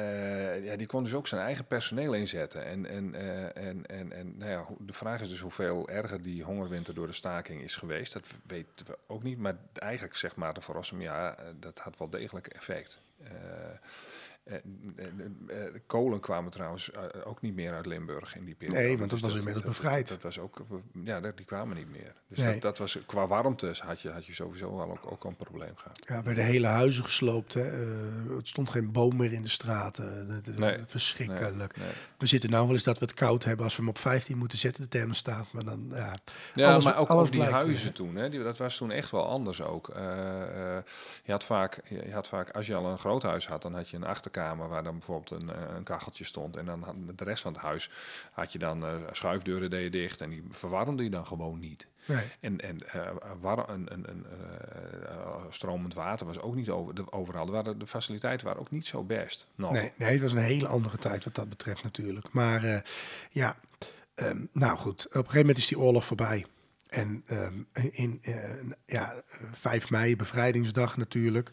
eh, 0.00 0.64
ja, 0.64 0.76
die 0.76 0.86
kon 0.86 1.04
dus 1.04 1.14
ook 1.14 1.26
zijn 1.26 1.40
eigen 1.40 1.64
personeel 1.64 2.12
inzetten. 2.12 2.64
En, 2.66 2.86
en, 2.86 3.14
eh, 3.14 3.66
en, 3.68 3.86
en, 3.86 4.12
en 4.12 4.38
nou 4.38 4.50
ja, 4.50 4.66
de 4.78 4.92
vraag 4.92 5.20
is 5.20 5.28
dus 5.28 5.40
hoeveel 5.40 5.88
erger 5.88 6.22
die 6.22 6.42
hongerwinter 6.42 6.94
door 6.94 7.06
de 7.06 7.12
staking 7.12 7.62
is 7.62 7.76
geweest. 7.76 8.12
Dat 8.12 8.26
weten 8.46 8.86
we 8.86 8.98
ook 9.06 9.22
niet. 9.22 9.38
Maar 9.38 9.56
eigenlijk 9.72 10.16
zegt 10.16 10.36
Maarten 10.36 10.62
van 10.62 10.74
Rossum, 10.74 11.00
ja, 11.00 11.36
eh, 11.36 11.44
dat 11.60 11.78
had 11.78 11.98
wel 11.98 12.10
degelijk 12.10 12.46
effect. 12.46 13.00
Eh, 13.22 13.30
kolen 15.86 16.20
kwamen 16.20 16.50
trouwens 16.50 16.90
eh, 16.90 17.02
ook 17.24 17.40
niet 17.40 17.54
meer 17.54 17.72
uit 17.72 17.86
Limburg 17.86 18.36
in 18.36 18.44
die 18.44 18.54
periode. 18.54 18.82
Nee, 18.82 18.98
want 18.98 19.10
dat 19.10 19.20
Dus 19.20 19.28
was 19.32 19.38
inmiddels 19.38 19.64
bevrijd. 19.64 20.08
Dat, 20.08 20.22
was 20.22 20.38
ook, 20.38 20.66
ja, 21.04 21.20
die 21.20 21.44
kwamen 21.44 21.76
niet 21.76 21.90
meer. 21.90 22.12
Dus 22.28 22.38
Nee. 22.38 22.52
dat, 22.52 22.62
dat 22.62 22.78
was, 22.78 22.98
qua 23.06 23.26
warmte 23.26 23.74
had 23.78 24.00
je, 24.00 24.10
had 24.10 24.26
je 24.26 24.34
sowieso 24.34 24.80
al 24.80 24.98
ook, 25.04 25.24
een 25.24 25.36
probleem 25.36 25.76
gehad. 25.76 25.98
Ja, 26.06 26.22
werden 26.22 26.44
hele 26.44 26.66
huizen 26.66 27.04
gesloopt. 27.04 27.54
Hè. 27.54 27.70
Eh, 27.70 28.36
het 28.36 28.48
stond 28.48 28.70
geen 28.70 28.92
boom 28.92 29.16
meer 29.16 29.32
in 29.32 29.42
de 29.42 29.48
straten. 29.48 30.42
Nee, 30.56 30.78
Verschrikkelijk. 30.86 31.76
Nee. 31.76 31.88
We 32.18 32.26
zitten 32.26 32.50
nou 32.50 32.64
wel 32.64 32.74
eens 32.74 32.84
dat 32.84 32.98
we 32.98 33.04
het 33.04 33.14
koud 33.14 33.44
hebben 33.44 33.64
als 33.64 33.74
we 33.76 33.80
hem 33.80 33.90
op 33.90 33.98
15 33.98 34.38
moeten 34.38 34.58
zetten, 34.58 34.82
de 34.82 34.88
thermostaat. 34.88 35.52
Maar 35.52 35.64
dan, 35.64 35.86
ja, 35.90 36.14
Ja, 36.54 36.70
Alles- 36.72 36.84
maar 36.84 36.98
ook, 36.98 37.08
alles 37.08 37.26
ook 37.26 37.32
die 37.32 37.42
huizen 37.42 37.88
eh, 37.88 37.94
toen, 37.94 38.16
hè, 38.16 38.28
die, 38.28 38.42
dat 38.42 38.56
was 38.58 38.76
toen 38.76 38.90
echt 38.90 39.10
wel 39.10 39.26
anders 39.26 39.62
ook. 39.62 39.88
Eh, 39.88 40.76
eh, 40.76 40.82
je, 41.24 41.32
had 41.32 41.44
vaak, 41.44 41.80
je, 41.88 42.02
je 42.06 42.12
had 42.12 42.28
vaak, 42.28 42.50
als 42.50 42.66
je 42.66 42.74
al 42.74 42.86
een 42.86 42.98
groot 42.98 43.22
huis 43.22 43.46
had, 43.46 43.62
dan 43.62 43.74
had 43.74 43.88
je 43.88 43.96
een 43.96 44.04
achterkamer 44.04 44.38
waar 44.68 44.82
dan 44.82 44.92
bijvoorbeeld 44.92 45.42
een, 45.42 45.50
eh, 45.50 45.74
een 45.74 45.82
kacheltje 45.82 46.24
stond. 46.24 46.56
En 46.56 46.64
dan 46.64 46.82
had 46.82 46.94
de 47.16 47.24
rest 47.24 47.42
van 47.42 47.52
het 47.52 47.62
huis 47.62 47.90
had 48.32 48.52
je 48.52 48.58
dan 48.58 48.84
eh, 48.84 48.94
schuifdeuren 49.12 49.70
deed 49.70 49.82
je 49.82 49.90
dicht 49.90 50.20
en 50.20 50.30
die 50.30 50.44
verwarmde 50.50 51.02
je 51.02 51.10
dan 51.10 51.26
gewoon 51.26 51.58
niet. 51.58 51.86
nee. 52.04 52.24
En, 52.40 52.60
en 52.60 52.92
eh, 52.92 53.10
war, 53.40 53.68
een, 53.68 53.92
een, 53.92 54.08
een, 54.08 54.26
stromend 55.48 55.94
water 55.94 56.26
was 56.26 56.40
ook 56.40 56.54
niet 56.54 56.70
over, 56.70 56.94
de, 56.94 57.12
overal. 57.12 57.46
Er 57.46 57.52
waren, 57.52 57.78
de 57.78 57.86
faciliteiten 57.86 58.46
waren 58.46 58.60
ook 58.60 58.70
niet 58.70 58.86
zo 58.86 59.02
best. 59.02 59.46
nog. 59.54 59.72
Nee, 59.72 59.92
nee, 59.96 60.12
het 60.12 60.20
was 60.20 60.32
een 60.32 60.38
hele 60.38 60.66
andere 60.66 60.96
tijd 60.96 61.24
wat 61.24 61.34
dat 61.34 61.48
betreft 61.48 61.82
natuurlijk. 61.82 62.32
Maar 62.32 62.82
ja, 63.30 63.56
ehm, 64.14 64.44
nou 64.52 64.78
goed. 64.78 65.06
Op 65.06 65.14
een 65.14 65.20
gegeven 65.20 65.40
moment 65.40 65.58
is 65.58 65.66
die 65.66 65.78
oorlog 65.78 66.04
voorbij. 66.04 66.46
En 66.86 67.22
ehm, 67.26 67.62
in 67.90 68.20
ja, 68.86 69.22
5 69.52 69.90
mei, 69.90 70.16
bevrijdingsdag 70.16 70.96
natuurlijk. 70.96 71.50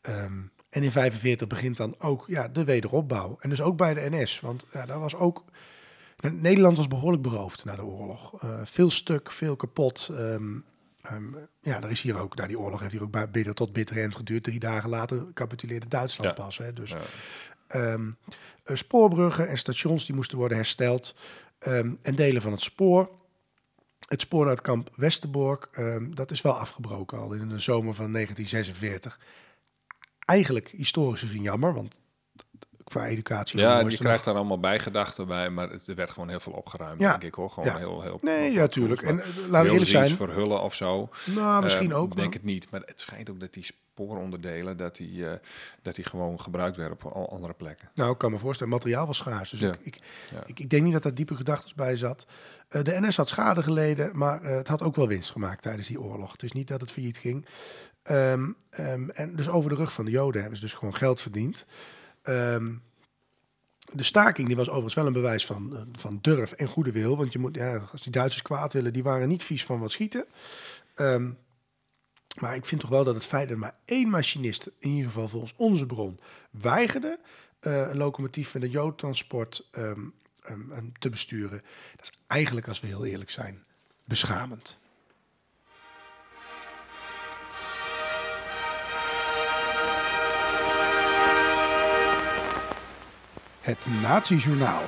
Ehm, 0.00 0.42
En 0.76 0.82
in 0.82 0.92
45 0.92 1.48
begint 1.48 1.76
dan 1.76 1.94
ook 1.98 2.24
ja, 2.26 2.48
de 2.48 2.64
wederopbouw. 2.64 3.36
En 3.40 3.48
dus 3.48 3.60
ook 3.60 3.76
bij 3.76 3.94
de 3.94 4.06
NS. 4.10 4.40
Want 4.40 4.64
ja, 4.72 4.86
daar 4.86 5.00
was 5.00 5.14
ook... 5.14 5.44
Nederland 6.32 6.76
was 6.76 6.88
behoorlijk 6.88 7.22
beroofd 7.22 7.64
na 7.64 7.76
de 7.76 7.84
oorlog. 7.84 8.42
Eh, 8.42 8.60
veel 8.64 8.90
stuk, 8.90 9.30
veel 9.30 9.56
kapot. 9.56 10.10
Ehm, 10.12 10.58
ehm, 11.02 11.24
ja, 11.60 11.80
daar 11.80 11.90
is 11.90 12.00
hier 12.00 12.18
ook, 12.18 12.36
na 12.36 12.46
die 12.46 12.58
oorlog 12.58 12.80
heeft 12.80 12.92
hier 12.92 13.02
ook 13.02 13.10
bij, 13.10 13.30
bitter 13.30 13.54
tot 13.54 13.72
bitter 13.72 14.02
end 14.02 14.16
geduurd. 14.16 14.42
Drie 14.44 14.58
dagen 14.58 14.88
later 14.88 15.26
capituleerde 15.34 15.88
Duitsland 15.88 16.36
Ja. 16.36 16.44
pas. 16.44 16.58
Hè, 16.58 16.72
dus 16.72 16.90
Ja. 16.90 17.00
Ehm, 17.66 18.10
eh, 18.64 18.76
spoorbruggen 18.76 19.48
en 19.48 19.58
stations 19.58 20.06
die 20.06 20.14
moesten 20.14 20.38
worden 20.38 20.56
hersteld. 20.56 21.14
En 21.58 22.14
delen 22.14 22.42
van 22.42 22.52
het 22.52 22.60
spoor. 22.60 23.10
Het 24.08 24.20
spoor 24.20 24.44
naar 24.44 24.54
het 24.54 24.62
kamp 24.62 24.90
Westerbork, 24.94 25.68
dat 26.10 26.30
is 26.30 26.40
wel 26.40 26.58
afgebroken 26.58 27.18
al 27.18 27.32
in 27.32 27.48
de 27.48 27.58
zomer 27.58 27.94
van 27.94 28.10
1946. 28.10 29.18
Eigenlijk 30.26 30.68
historisch 30.68 31.20
gezien 31.20 31.42
jammer, 31.42 31.74
want 31.74 32.00
qua 32.84 33.06
educatie... 33.06 33.58
Ja, 33.58 33.78
je 33.78 33.84
krijgt 33.96 34.02
nog- 34.02 34.22
daar 34.24 34.34
allemaal 34.34 34.60
bijgedachten 34.60 35.26
bij, 35.26 35.50
maar 35.50 35.70
het, 35.70 35.86
er 35.86 35.94
werd 35.94 36.10
gewoon 36.10 36.28
heel 36.28 36.40
veel 36.40 36.52
opgeruimd, 36.52 37.00
Ja. 37.00 37.10
denk 37.10 37.22
ik 37.22 37.34
hoor. 37.34 37.50
Gewoon 37.50 37.68
Ja. 37.68 37.78
heel, 37.78 38.02
heel 38.02 38.18
Nee, 38.22 38.52
ja, 38.52 38.66
tuurlijk. 38.66 39.02
En 39.02 39.20
eh, 39.20 39.26
laten 39.48 39.66
we 39.66 39.72
eerlijk 39.72 39.90
zijn. 39.90 40.08
verhullen 40.10 40.62
of 40.62 40.74
zo. 40.74 41.08
Nou, 41.24 41.62
misschien 41.62 41.90
Eh, 41.90 41.96
ook. 41.96 42.10
Ik 42.10 42.14
denk 42.16 42.26
maar- 42.28 42.36
het 42.36 42.44
niet, 42.44 42.70
maar 42.70 42.82
het 42.84 43.00
schijnt 43.00 43.30
ook 43.30 43.40
dat 43.40 43.52
die 43.52 43.64
spooronderdelen, 43.64 44.76
dat 44.76 44.96
die, 44.96 45.28
eh, 45.28 45.38
dat 45.82 45.94
die 45.94 46.04
gewoon 46.04 46.40
gebruikt 46.40 46.76
werden 46.76 46.98
op 47.04 47.12
al 47.12 47.30
andere 47.30 47.52
plekken. 47.52 47.90
Nou, 47.94 48.12
ik 48.12 48.18
kan 48.18 48.30
me 48.30 48.38
voorstellen, 48.38 48.72
materiaal 48.72 49.06
was 49.06 49.16
schaars. 49.16 49.50
Dus 49.50 49.60
Ja. 49.60 49.72
ik, 49.72 49.78
ik, 49.82 49.98
ik, 50.46 50.58
ik 50.60 50.70
denk 50.70 50.82
niet 50.82 50.92
dat 50.92 51.02
daar 51.02 51.14
diepe 51.14 51.36
gedachten 51.36 51.76
bij 51.76 51.96
zat. 51.96 52.26
De 52.68 53.00
NS 53.00 53.16
had 53.16 53.28
schade 53.28 53.62
geleden, 53.62 54.10
maar 54.18 54.42
het 54.42 54.68
had 54.68 54.82
ook 54.82 54.96
wel 54.96 55.08
winst 55.08 55.30
gemaakt 55.30 55.62
tijdens 55.62 55.88
die 55.88 56.00
oorlog. 56.00 56.32
Het 56.32 56.42
is 56.42 56.52
niet 56.52 56.68
dat 56.68 56.80
het 56.80 56.90
failliet 56.92 57.18
ging. 57.18 57.46
Ehm, 58.06 58.50
ehm, 58.70 59.08
en 59.08 59.36
dus 59.36 59.48
over 59.48 59.70
de 59.70 59.76
rug 59.76 59.92
van 59.92 60.04
de 60.04 60.10
Joden 60.10 60.40
hebben 60.40 60.58
ze 60.58 60.64
dus 60.64 60.74
gewoon 60.74 60.96
geld 60.96 61.20
verdiend. 61.20 61.66
Ehm, 62.22 62.74
de 63.92 64.02
staking 64.02 64.46
die 64.46 64.56
was 64.56 64.66
overigens 64.68 64.94
wel 64.94 65.06
een 65.06 65.12
bewijs 65.12 65.46
van, 65.46 65.76
eh, 65.76 65.82
van 65.92 66.18
durf 66.20 66.52
en 66.52 66.66
goede 66.66 66.92
wil. 66.92 67.16
Want 67.16 67.32
je 67.32 67.38
moet, 67.38 67.54
ja, 67.54 67.88
als 67.92 68.02
die 68.02 68.12
Duitsers 68.12 68.42
kwaad 68.42 68.72
willen, 68.72 68.92
die 68.92 69.02
waren 69.02 69.28
niet 69.28 69.42
vies 69.42 69.64
van 69.64 69.80
wat 69.80 69.90
schieten. 69.90 70.24
Maar 72.40 72.54
ik 72.54 72.66
vind 72.66 72.80
toch 72.80 72.90
wel 72.90 73.04
dat 73.04 73.14
het 73.14 73.24
feit 73.24 73.48
dat 73.48 73.58
maar 73.58 73.74
één 73.84 74.08
machinist, 74.08 74.70
in 74.78 74.90
ieder 74.90 75.10
geval 75.10 75.28
volgens 75.28 75.54
onze 75.56 75.86
bron, 75.86 76.18
weigerde 76.50 77.18
eh, 77.60 77.88
een 77.88 77.96
locomotief 77.96 78.50
van 78.50 78.60
de 78.60 78.70
Joodtransport 78.70 79.68
te 80.98 81.08
besturen. 81.10 81.62
Dat 81.96 82.02
is 82.02 82.12
eigenlijk, 82.26 82.68
als 82.68 82.80
we 82.80 82.86
heel 82.86 83.04
eerlijk 83.04 83.30
zijn, 83.30 83.64
beschamend. 84.04 84.78
Het 93.66 93.88
Nazi-journaal. 94.02 94.82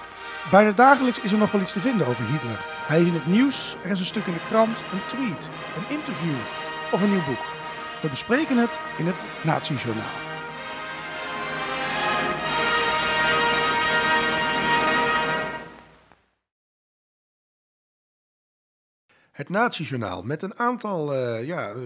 Bijna 0.50 0.72
dagelijks 0.72 1.20
is 1.20 1.32
er 1.32 1.38
nog 1.38 1.50
wel 1.50 1.60
iets 1.60 1.72
te 1.72 1.80
vinden 1.80 2.06
over 2.06 2.24
Hitler. 2.24 2.66
Hij 2.86 3.00
is 3.00 3.06
in 3.06 3.14
het 3.14 3.26
nieuws, 3.26 3.76
er 3.82 3.90
is 3.90 4.00
een 4.00 4.06
stuk 4.06 4.26
in 4.26 4.32
de 4.32 4.42
krant, 4.48 4.84
een 4.92 5.06
tweet, 5.06 5.50
een 5.76 5.96
interview 5.96 6.36
of 6.92 7.02
een 7.02 7.10
nieuw 7.10 7.24
boek. 7.24 7.44
We 8.02 8.08
bespreken 8.08 8.56
het 8.56 8.80
in 8.98 9.06
het 9.06 9.24
Nazi-journaal. 9.42 10.27
Het 19.38 19.48
Nazi-journaal 19.48 20.22
met 20.22 20.42
een 20.42 20.58
aantal 20.58 21.14
eh, 21.14 21.44
ja, 21.44 21.70
eh, 21.70 21.78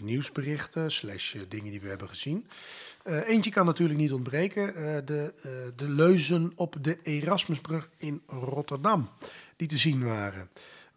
nieuwsberichten 0.00 0.90
slash 0.90 1.34
eh, 1.34 1.40
dingen 1.48 1.70
die 1.70 1.80
we 1.80 1.88
hebben 1.88 2.08
gezien. 2.08 2.46
Eentje 3.04 3.50
kan 3.50 3.66
natuurlijk 3.66 3.98
niet 3.98 4.12
ontbreken. 4.12 4.74
de, 5.06 5.32
de 5.76 5.88
leuzen 5.88 6.52
op 6.54 6.76
de 6.80 6.98
Erasmusbrug 7.02 7.90
in 7.96 8.22
Rotterdam 8.26 9.10
die 9.56 9.68
te 9.68 9.78
zien 9.78 10.04
waren. 10.04 10.50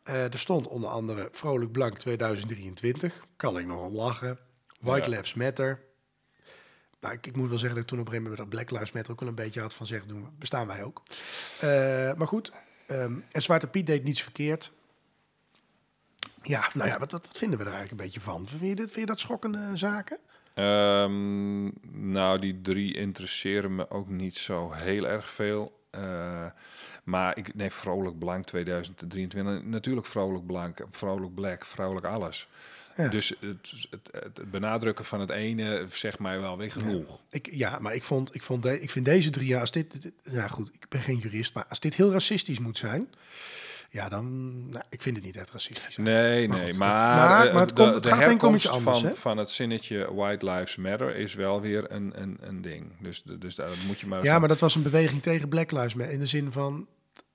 Er 0.03 0.39
stond 0.39 0.67
onder 0.67 0.89
andere 0.89 1.29
Vrolijk 1.31 1.71
Blank 1.71 1.97
2023. 1.97 3.25
Kan 3.35 3.57
ik 3.57 3.65
nog 3.65 3.81
om 3.81 3.95
lachen. 3.95 4.37
White 4.79 5.09
Ja. 5.09 5.15
Lives 5.15 5.33
Matter. 5.33 5.79
Nou, 6.99 7.13
ik, 7.13 7.27
ik 7.27 7.35
moet 7.35 7.49
wel 7.49 7.57
zeggen 7.57 7.75
dat 7.75 7.83
ik 7.83 7.89
toen 7.89 7.99
op 7.99 8.05
een 8.05 8.11
gegeven 8.11 8.31
moment 8.31 8.51
dat 8.51 8.59
Black 8.59 8.71
Lives 8.71 8.91
Matter 8.91 9.11
ook 9.13 9.19
wel 9.19 9.29
een 9.29 9.35
beetje 9.35 9.61
had 9.61 9.73
van 9.73 9.85
zeggen, 9.85 10.07
doen 10.07 10.27
bestaan 10.39 10.67
wij 10.67 10.83
ook. 10.83 11.03
Maar 12.17 12.27
goed, 12.27 12.51
ehm, 12.87 13.13
en 13.31 13.41
Zwarte 13.41 13.67
Piet 13.67 13.87
deed 13.87 14.03
niets 14.03 14.21
verkeerd. 14.21 14.73
Ja, 16.43 16.69
nou 16.73 16.89
ja, 16.89 16.99
wat, 16.99 17.11
wat, 17.11 17.27
wat 17.27 17.37
vinden 17.37 17.57
we 17.59 17.65
er 17.65 17.71
eigenlijk 17.71 18.01
een 18.01 18.05
beetje 18.07 18.21
van? 18.21 18.47
Vind 18.47 18.61
je, 18.61 18.75
dit, 18.75 18.85
vind 18.85 18.95
je 18.95 19.05
dat 19.05 19.19
schokkende 19.19 19.69
zaken? 19.73 20.17
Ehm, 20.53 21.63
nou, 22.11 22.39
die 22.39 22.61
drie 22.61 22.93
interesseren 22.93 23.75
me 23.75 23.89
ook 23.89 24.09
niet 24.09 24.35
zo 24.35 24.71
heel 24.71 25.07
erg 25.07 25.29
veel. 25.29 25.79
Eh, 25.89 26.45
maar 27.03 27.37
ik 27.37 27.55
nee, 27.55 27.71
vrolijk 27.71 28.19
blank 28.19 28.45
2023. 28.45 29.63
Natuurlijk 29.63 30.07
vrolijk 30.07 30.45
blank, 30.45 30.85
vrolijk 30.91 31.33
black, 31.33 31.65
vrolijk 31.65 32.05
alles. 32.05 32.47
Ja. 32.97 33.07
Dus 33.07 33.33
het, 33.39 33.73
het, 33.89 34.09
het, 34.11 34.51
benadrukken 34.51 35.05
van 35.05 35.19
het 35.19 35.29
ene 35.29 35.85
zegt 35.89 36.19
mij 36.19 36.39
wel 36.39 36.57
weer 36.57 36.71
genoeg. 36.71 37.19
Ik, 37.29 37.49
ja, 37.51 37.79
maar 37.79 37.95
ik, 37.95 38.03
vond, 38.03 38.35
ik, 38.35 38.43
vond 38.43 38.63
de, 38.63 38.81
ik 38.81 38.89
vind 38.89 39.05
deze 39.05 39.29
drie 39.29 39.47
jaar, 39.47 39.59
als 39.61 39.71
dit, 39.71 40.01
dit- 40.01 40.13
ja 40.23 40.47
goed, 40.47 40.71
ik 40.73 40.85
ben 40.89 41.01
geen 41.01 41.17
jurist, 41.17 41.53
maar 41.53 41.65
als 41.69 41.79
dit 41.79 41.95
heel 41.95 42.11
racistisch 42.11 42.59
moet 42.59 42.77
zijn, 42.77 43.09
ja 43.93 44.09
dan, 44.09 44.55
nou, 44.69 44.83
ik 44.89 45.01
vind 45.01 45.15
het 45.15 45.25
niet 45.25 45.35
echt 45.35 45.51
racistisch. 45.51 45.97
Nee, 45.97 46.47
Maar 46.47 46.57
nee, 46.57 46.69
goed, 46.69 46.77
maar, 46.79 47.15
maar- 47.15 47.53
maar 47.53 47.61
het 47.61 47.69
de, 47.69 47.75
komt- 47.83 47.93
het 47.93 48.03
de 48.03 48.09
gaat 48.09 48.17
denk 48.19 48.31
ik 48.41 48.47
om 48.47 48.55
iets 48.55 48.69
anders, 48.69 48.99
van, 48.99 49.07
hè? 49.09 49.15
van 49.15 49.37
het 49.37 49.49
zinnetje 49.49 50.13
White 50.13 50.45
Lives 50.45 50.75
Matter 50.75 51.15
is 51.15 51.33
wel 51.33 51.61
weer 51.61 51.91
een, 51.91 52.11
een, 52.15 52.37
een 52.41 52.61
ding. 52.61 52.85
Dus, 52.99 53.23
dus 53.39 53.55
daar 53.55 53.69
moet 53.87 53.99
je 53.99 54.07
maar 54.07 54.23
Ja, 54.23 54.39
maar 54.39 54.47
dat 54.47 54.59
was 54.59 54.75
een 54.75 54.83
beweging 54.83 55.21
tegen 55.21 55.49
Black 55.49 55.71
Lives 55.71 55.93
Matter, 55.93 56.13
in 56.13 56.19
de 56.19 56.25
zin 56.25 56.51
van, 56.51 56.87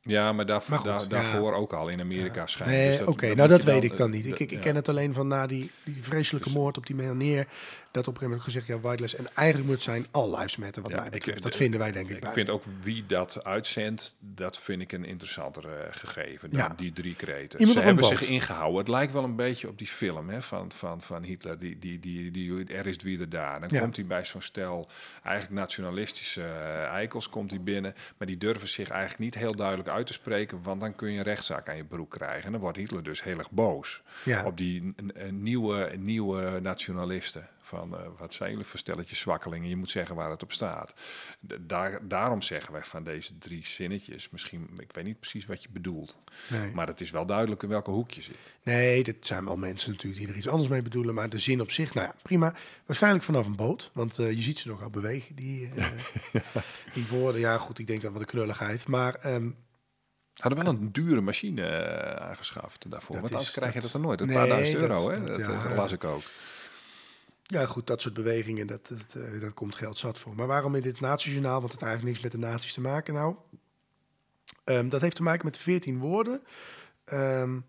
Ja, 0.03 0.33
maar, 0.33 0.47
daar, 0.47 0.63
Maar 0.69 0.79
goed, 0.79 0.89
daar- 0.89 1.01
ja. 1.01 1.07
daarvoor 1.07 1.55
ook 1.55 1.73
al 1.73 1.89
in 1.89 2.01
Amerika 2.01 2.47
schijnt. 2.47 2.73
nee, 2.73 2.99
Dus 2.99 3.07
oké, 3.07 3.35
nou 3.35 3.49
dat 3.49 3.65
weet 3.65 3.85
ik 3.85 3.97
dan 3.97 4.11
niet. 4.11 4.27
Ik, 4.27 4.33
ik, 4.33 4.41
ik 4.41 4.51
ja. 4.51 4.59
ken 4.59 4.75
het 4.77 4.89
alleen 4.89 5.15
van 5.15 5.27
na 5.29 5.47
die, 5.47 5.71
die 5.85 5.97
vreselijke 6.05 6.51
moord 6.51 6.77
op 6.77 6.87
die 6.87 6.97
meneer, 6.97 7.47
dat 7.99 8.09
op 8.09 8.15
een 8.15 8.21
gegeven 8.21 8.29
moment 8.29 8.43
gezegd, 8.43 8.67
ja, 8.67 8.79
White 8.89 9.03
Lives, 9.03 9.19
en 9.19 9.35
eigenlijk 9.35 9.67
moet 9.69 9.77
het 9.77 9.85
zijn 9.85 10.07
All 10.11 10.31
Lives 10.31 10.57
Matter, 10.57 10.83
wat 10.83 10.91
Ja, 10.91 11.01
mij 11.01 11.11
betreft. 11.11 11.43
dat 11.43 11.55
vinden 11.57 11.81
wij 11.81 11.93
denk 11.93 12.09
ik, 12.09 12.17
Ik 12.17 12.23
bij. 12.23 12.33
vind 12.33 12.49
ook 12.51 12.63
wie 12.83 13.07
dat 13.07 13.45
uitzendt, 13.45 14.17
dat 14.21 14.59
vind 14.59 14.83
ik 14.83 14.93
een 14.93 15.05
interessanter 15.05 15.65
eh, 15.69 15.87
gegeven 15.91 16.51
dan 16.51 16.59
Ja. 16.59 16.75
die 16.77 16.93
drie 16.93 17.15
kreten. 17.15 17.59
Iemand 17.59 17.79
Ze 17.79 17.85
hebben 17.85 18.05
zich 18.05 18.21
ingehouden. 18.23 18.79
Het 18.79 18.89
lijkt 18.89 19.13
wel 19.13 19.25
een 19.25 19.37
beetje 19.37 19.69
op 19.69 19.79
die 19.79 19.87
film 19.87 20.29
hè, 20.29 20.43
van, 20.43 20.73
van, 20.73 21.01
van 21.01 21.23
Hitler, 21.23 21.59
die, 21.59 21.79
die, 21.79 21.99
die, 22.01 22.31
die, 22.31 22.65
er 22.75 22.87
is 22.87 22.97
wie 22.97 23.21
er 23.21 23.29
daar. 23.29 23.61
Dan 23.61 23.69
Ja. 23.73 23.81
komt 23.81 23.97
hij 23.97 24.07
bij 24.07 24.25
zo'n 24.25 24.43
stel 24.43 24.89
eigenlijk 25.23 25.55
nationalistische 25.61 26.43
eh, 26.43 26.83
eikels 26.85 27.29
komt 27.29 27.51
hij 27.51 27.61
binnen, 27.61 27.95
maar 28.19 28.27
die 28.27 28.37
durven 28.39 28.69
zich 28.69 28.89
eigenlijk 28.89 29.21
niet 29.21 29.35
heel 29.35 29.55
duidelijk 29.57 29.89
uit 29.89 30.07
te 30.07 30.13
spreken, 30.13 30.63
want 30.63 30.81
dan 30.81 30.97
kun 30.97 31.11
je 31.13 31.19
een 31.19 31.25
rechtszaak 31.25 31.69
aan 31.69 31.77
je 31.77 31.85
broek 31.85 32.11
krijgen. 32.11 32.45
En 32.45 32.53
dan 32.53 32.61
wordt 32.61 32.77
Hitler 32.79 33.03
dus 33.03 33.23
heel 33.23 33.39
erg 33.39 33.51
boos 33.51 34.03
Ja. 34.25 34.45
op 34.45 34.57
die 34.57 34.95
nieuwe, 35.31 35.91
nieuwe 35.99 36.59
nationalisten. 36.63 37.49
Van 37.69 37.97
eh, 37.99 38.07
wat 38.19 38.35
zijn 38.35 38.51
jullie 38.51 38.65
voor 38.65 38.79
stelletjes 38.79 39.19
zwakkelingen? 39.19 39.69
Je 39.69 39.77
moet 39.77 39.91
zeggen 39.91 40.17
waar 40.17 40.31
het 40.31 40.43
op 40.43 40.53
staat. 40.53 40.95
Daar, 41.61 42.09
daarom 42.09 42.43
zeggen 42.43 42.73
wij 42.73 42.83
van 42.85 43.05
deze 43.05 43.39
drie 43.39 43.67
zinnetjes. 43.67 44.31
Misschien, 44.31 44.71
ik 44.77 44.93
weet 44.93 45.05
niet 45.05 45.21
precies 45.21 45.47
wat 45.47 45.63
je 45.63 45.69
bedoelt. 45.73 46.19
Nee. 46.49 46.71
Maar 46.73 46.87
het 46.87 47.01
is 47.01 47.11
wel 47.11 47.27
duidelijk 47.27 47.63
in 47.63 47.69
welke 47.69 47.91
hoek 47.91 48.11
je 48.11 48.23
zit. 48.23 48.37
Nee, 48.63 49.03
dit 49.05 49.27
zijn 49.27 49.45
wel 49.45 49.57
mensen 49.57 49.91
natuurlijk 49.91 50.21
die 50.21 50.31
er 50.31 50.37
iets 50.37 50.49
anders 50.49 50.69
mee 50.69 50.83
bedoelen. 50.83 51.15
Maar 51.15 51.29
de 51.29 51.39
zin 51.39 51.61
op 51.61 51.71
zich, 51.71 51.95
nou 51.95 52.07
ja, 52.07 52.15
prima. 52.23 52.55
Waarschijnlijk 52.87 53.25
vanaf 53.25 53.47
een 53.47 53.57
boot. 53.57 53.91
Want 53.93 54.19
eh, 54.19 54.31
je 54.33 54.43
ziet 54.43 54.59
ze 54.59 54.69
nogal 54.69 54.91
bewegen, 54.91 55.35
die, 55.35 55.69
eh, 55.77 55.87
die 56.95 57.07
woorden. 57.11 57.41
Ja, 57.41 57.59
goed, 57.59 57.79
ik 57.79 57.87
denk 57.87 58.03
dat 58.03 58.13
wat 58.13 58.21
een 58.21 58.27
knulligheid. 58.27 58.87
Maar 58.87 59.15
ehm, 59.15 59.51
Hadden 60.39 60.65
wel 60.65 60.73
een 60.75 60.93
dure 60.93 61.21
machine 61.21 61.67
aangeschaft 62.21 62.91
daarvoor. 62.91 63.15
Dat 63.15 63.21
want 63.21 63.33
anders 63.33 63.49
is- 63.51 63.55
krijg 63.57 63.73
je 63.75 63.81
dat- 63.81 63.91
dat 63.93 64.01
er 64.01 64.07
nooit. 64.07 64.21
Een 64.21 64.27
nee, 64.27 64.37
paar 64.37 64.47
duizend 64.47 64.81
dat- 64.81 64.89
euro, 64.89 65.11
hè? 65.11 65.25
dat- 65.25 65.43
Dat, 65.45 65.63
ja. 65.63 65.71
eh, 65.71 65.77
las 65.77 65.93
ik 65.93 66.05
ook. 66.05 66.23
Ja, 67.51 67.67
goed, 67.67 67.87
dat 67.87 68.01
soort 68.01 68.15
bewegingen, 68.15 68.67
dat, 68.67 68.89
dat, 68.89 69.15
eh, 69.15 69.41
dat 69.41 69.55
komt 69.55 69.77
geld 69.77 69.97
zat 69.97 70.19
voor. 70.19 70.35
Maar 70.35 70.47
waarom 70.47 70.75
in 70.75 70.83
dit 70.83 71.01
natiejournaal? 71.01 71.61
Want 71.61 71.73
het 71.73 71.81
heeft 71.81 72.03
niks 72.03 72.21
met 72.21 72.33
de 72.33 72.39
naties 72.39 72.73
te 72.73 72.81
maken 72.81 73.15
nou. 73.15 73.37
Ehm, 74.65 74.89
dat 74.89 75.01
heeft 75.01 75.17
te 75.17 75.23
maken 75.23 75.45
met 75.45 75.55
de 75.55 75.61
14 75.61 75.99
woorden. 75.99 76.43
Ehm, 77.05 77.61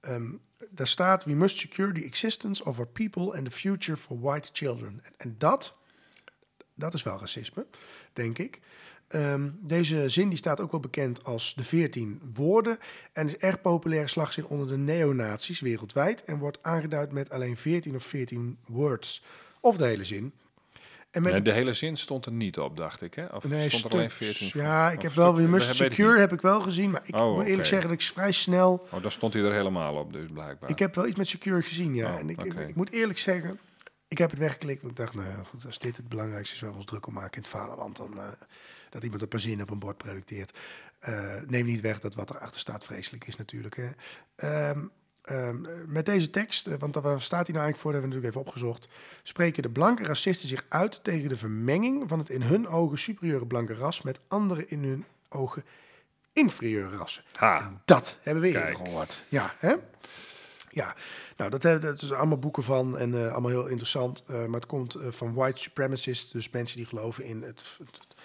ehm, 0.00 0.30
daar 0.70 0.86
staat, 0.86 1.24
we 1.24 1.32
must 1.32 1.56
secure 1.56 1.92
the 1.92 2.04
existence 2.04 2.64
of 2.64 2.78
our 2.78 2.88
people 2.88 3.36
and 3.36 3.44
the 3.44 3.50
future 3.50 3.96
for 3.96 4.20
white 4.20 4.50
children. 4.52 5.00
En, 5.02 5.12
en 5.16 5.34
dat, 5.38 5.78
dat 6.74 6.94
is 6.94 7.02
wel 7.02 7.18
racisme, 7.18 7.66
denk 8.12 8.38
ik. 8.38 8.60
Ehm, 9.12 9.48
deze 9.60 10.08
zin 10.08 10.28
die 10.28 10.38
staat 10.38 10.60
ook 10.60 10.70
wel 10.70 10.80
bekend 10.80 11.24
als 11.24 11.54
de 11.56 11.64
14 11.64 12.20
woorden 12.34 12.78
en 13.12 13.26
is 13.26 13.36
erg 13.36 13.60
populaire 13.60 14.08
slagzin 14.08 14.46
onder 14.46 14.68
de 14.68 14.76
neonazies 14.76 15.60
wereldwijd 15.60 16.24
en 16.24 16.38
wordt 16.38 16.58
aangeduid 16.62 17.12
met 17.12 17.30
alleen 17.30 17.56
14 17.56 17.94
of 17.94 18.04
14 18.04 18.58
words 18.66 19.22
of 19.60 19.76
de 19.76 19.84
hele 19.84 20.04
zin. 20.04 20.32
En 21.10 21.22
met 21.22 21.32
Nee, 21.32 21.42
de 21.42 21.52
hele 21.52 21.72
zin 21.72 21.96
stond 21.96 22.26
er 22.26 22.32
niet 22.32 22.58
op, 22.58 22.76
dacht 22.76 23.02
ik. 23.02 23.14
Hè? 23.14 23.24
Of 23.26 23.44
Nee, 23.48 23.68
stond 23.70 23.84
er 23.92 23.98
alleen 23.98 24.10
stuks. 24.10 24.38
14? 24.38 24.60
Ja, 24.60 24.90
ik 24.90 25.02
heb 25.02 25.12
wel, 25.12 25.32
stuk- 25.32 25.44
we 25.44 25.48
must 25.50 25.66
dat 25.68 25.76
weet 25.76 25.88
ik 25.90 25.94
secure 25.94 26.18
heb 26.18 26.32
ik 26.32 26.40
wel 26.40 26.60
gezien, 26.62 26.90
maar 26.90 27.02
ik 27.04 27.14
Oh, 27.14 27.36
moet 27.36 27.46
eerlijk 27.46 27.66
zeggen 27.66 27.88
dat 27.88 27.98
ik 27.98 28.04
vrij 28.06 28.32
snel... 28.32 28.86
Oh, 28.90 29.02
daar 29.02 29.12
stond 29.12 29.32
hij 29.32 29.42
er 29.42 29.52
helemaal 29.52 29.94
op, 29.94 30.12
dus 30.12 30.26
blijkbaar. 30.32 30.70
Ik 30.70 30.78
heb 30.78 30.94
wel 30.94 31.06
iets 31.06 31.16
met 31.16 31.28
secure 31.28 31.62
gezien, 31.62 31.94
ja. 31.94 32.12
Oh, 32.12 32.18
en 32.18 32.30
ik, 32.30 32.42
ik, 32.44 32.52
oké. 32.52 32.62
ik 32.64 32.74
moet 32.74 32.92
eerlijk 32.92 33.18
zeggen, 33.18 33.58
ik 34.12 34.18
heb 34.18 34.30
het 34.30 34.38
weggeklikt. 34.38 34.82
Ik 34.82 34.96
dacht, 34.96 35.14
nou 35.14 35.28
ja, 35.28 35.42
goed, 35.48 35.66
als 35.66 35.78
dit 35.78 35.96
het 35.96 36.08
belangrijkste 36.08 36.54
is 36.54 36.60
waar 36.60 36.70
we 36.70 36.76
ons 36.76 36.84
druk 36.84 37.06
om 37.06 37.12
maken 37.12 37.36
in 37.36 37.42
het 37.42 37.50
vaderland, 37.50 37.96
dan 37.96 38.18
eh, 38.18 38.28
dat 38.90 39.02
iemand 39.04 39.22
een 39.22 39.28
paar 39.28 39.40
zinnen 39.40 39.62
op 39.66 39.70
een 39.70 39.78
bord 39.78 39.96
projecteert. 39.96 40.58
Eh, 40.98 41.40
neem 41.46 41.66
niet 41.66 41.80
weg 41.80 42.00
dat 42.00 42.14
wat 42.14 42.30
erachter 42.30 42.60
staat 42.60 42.84
vreselijk 42.84 43.26
is 43.26 43.36
natuurlijk. 43.36 43.76
Hè. 43.76 43.90
Ehm, 44.34 44.80
ehm, 45.22 45.56
met 45.86 46.06
deze 46.06 46.30
tekst, 46.30 46.66
eh, 46.66 46.74
want 46.78 46.94
waar 46.94 47.20
staat 47.20 47.46
hij 47.46 47.54
nou 47.54 47.64
eigenlijk 47.64 47.78
voor, 47.78 47.92
dat 47.92 48.00
hebben 48.00 48.20
we 48.20 48.26
natuurlijk 48.26 48.34
even 48.34 48.40
opgezocht. 48.40 48.88
Spreken 49.22 49.62
de 49.62 49.70
blanke 49.70 50.04
racisten 50.04 50.48
zich 50.48 50.64
uit 50.68 51.04
tegen 51.04 51.28
de 51.28 51.36
vermenging 51.36 52.08
van 52.08 52.18
het 52.18 52.30
in 52.30 52.42
hun 52.42 52.68
ogen 52.68 52.98
superieure 52.98 53.46
blanke 53.46 53.74
ras 53.74 54.02
met 54.02 54.20
andere 54.28 54.66
in 54.66 54.84
hun 54.84 55.04
ogen 55.28 55.64
inferieure 56.32 56.96
rassen. 56.96 57.24
Ha. 57.32 57.80
Dat 57.84 58.18
hebben 58.22 58.42
we 58.42 58.48
eerder 58.48 58.64
Kijk. 58.64 58.76
gehoord. 58.76 59.24
Ja, 59.28 59.54
hè? 59.58 59.74
Ja, 60.74 60.94
nou, 61.36 61.50
dat, 61.50 61.62
dat 61.62 62.02
is 62.02 62.12
allemaal 62.12 62.38
boeken 62.38 62.62
van 62.62 62.98
en 62.98 63.14
eh, 63.14 63.32
allemaal 63.32 63.50
heel 63.50 63.66
interessant. 63.66 64.22
eh, 64.26 64.36
maar 64.36 64.60
het 64.60 64.66
komt 64.66 64.94
eh, 64.94 65.10
van 65.10 65.34
white 65.34 65.60
supremacists, 65.60 66.32
dus 66.32 66.50
mensen 66.50 66.76
die 66.76 66.86
geloven 66.86 67.24
in 67.24 67.42
het, 67.42 67.62